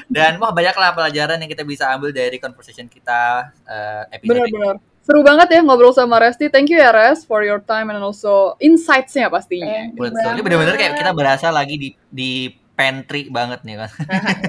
Dan 0.09 0.41
wah 0.41 0.51
banyaklah 0.51 0.97
pelajaran 0.97 1.37
yang 1.39 1.51
kita 1.53 1.63
bisa 1.69 1.93
ambil 1.93 2.11
dari 2.11 2.41
conversation 2.41 2.89
kita 2.89 3.53
uh, 3.69 4.03
episode 4.09 4.49
ini. 4.49 4.57
Benar-benar. 4.57 4.77
Seru 5.05 5.25
banget 5.25 5.49
ya 5.57 5.61
ngobrol 5.65 5.97
sama 5.97 6.21
Resti. 6.21 6.53
Thank 6.53 6.69
you 6.69 6.81
ya 6.81 6.93
Res 6.93 7.25
for 7.25 7.41
your 7.41 7.65
time 7.65 7.89
and 7.89 8.05
also 8.05 8.57
insights-nya 8.61 9.33
pastinya. 9.33 9.89
Betul. 9.97 10.37
Ini 10.37 10.43
bener-bener 10.45 10.77
kayak 10.77 11.01
kita 11.01 11.13
berasa 11.17 11.49
lagi 11.49 11.81
di 11.81 11.89
di 12.13 12.53
pantry 12.77 13.33
banget 13.33 13.65
nih 13.65 13.81
kan. 13.81 13.91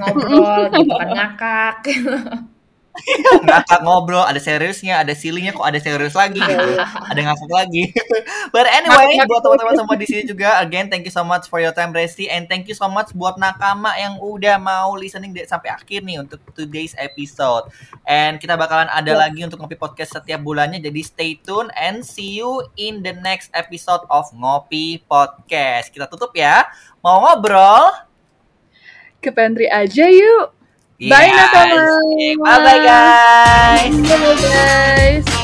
ngobrol 0.04 0.70
gitu 0.76 0.94
kan 0.94 1.10
ngakak 1.16 1.76
ngakak 3.48 3.80
ngobrol, 3.86 4.26
ada 4.26 4.38
seriusnya, 4.42 5.00
ada 5.00 5.14
sillynya 5.16 5.56
kok 5.56 5.64
ada 5.64 5.80
serius 5.80 6.14
lagi 6.18 6.42
gitu. 6.42 6.70
Ada 7.10 7.20
ngakak 7.26 7.52
lagi. 7.52 7.84
But 8.54 8.68
anyway, 8.70 9.16
buat 9.26 9.42
teman-teman 9.42 9.76
semua 9.78 9.96
di 9.96 10.06
sini 10.10 10.24
juga 10.28 10.60
again 10.62 10.92
thank 10.92 11.06
you 11.08 11.14
so 11.14 11.24
much 11.24 11.48
for 11.48 11.58
your 11.64 11.72
time 11.74 11.96
Resti 11.96 12.28
and 12.30 12.46
thank 12.46 12.68
you 12.68 12.76
so 12.76 12.86
much 12.92 13.14
buat 13.16 13.40
nakama 13.40 13.94
yang 13.98 14.20
udah 14.20 14.60
mau 14.62 14.94
listening 14.98 15.34
sampai 15.48 15.74
akhir 15.74 16.04
nih 16.04 16.22
untuk 16.22 16.42
today's 16.54 16.94
episode. 17.00 17.72
And 18.06 18.38
kita 18.42 18.60
bakalan 18.60 18.92
ada 18.92 19.16
Ya. 19.16 19.18
lagi 19.26 19.42
untuk 19.42 19.58
ngopi 19.64 19.80
podcast 19.80 20.20
setiap 20.20 20.44
bulannya 20.44 20.78
jadi 20.84 21.02
stay 21.02 21.40
tune 21.42 21.72
and 21.74 22.06
see 22.06 22.38
you 22.38 22.62
in 22.78 23.02
the 23.02 23.16
next 23.16 23.50
episode 23.58 24.04
of 24.12 24.30
Ngopi 24.36 25.02
Podcast. 25.08 25.90
Kita 25.90 26.06
tutup 26.06 26.36
ya. 26.36 26.68
Mau 27.02 27.24
ngobrol? 27.24 28.06
Ke 29.24 29.32
pantry 29.34 29.66
aja 29.72 30.06
yuk. 30.08 30.59
Bye 31.00 31.32
Yes. 31.32 31.32
nakama. 31.32 31.82
Bye 32.44 32.60
bye 32.60 32.80
guys. 32.84 33.96
Bye 34.04 34.36
guys. 34.44 35.39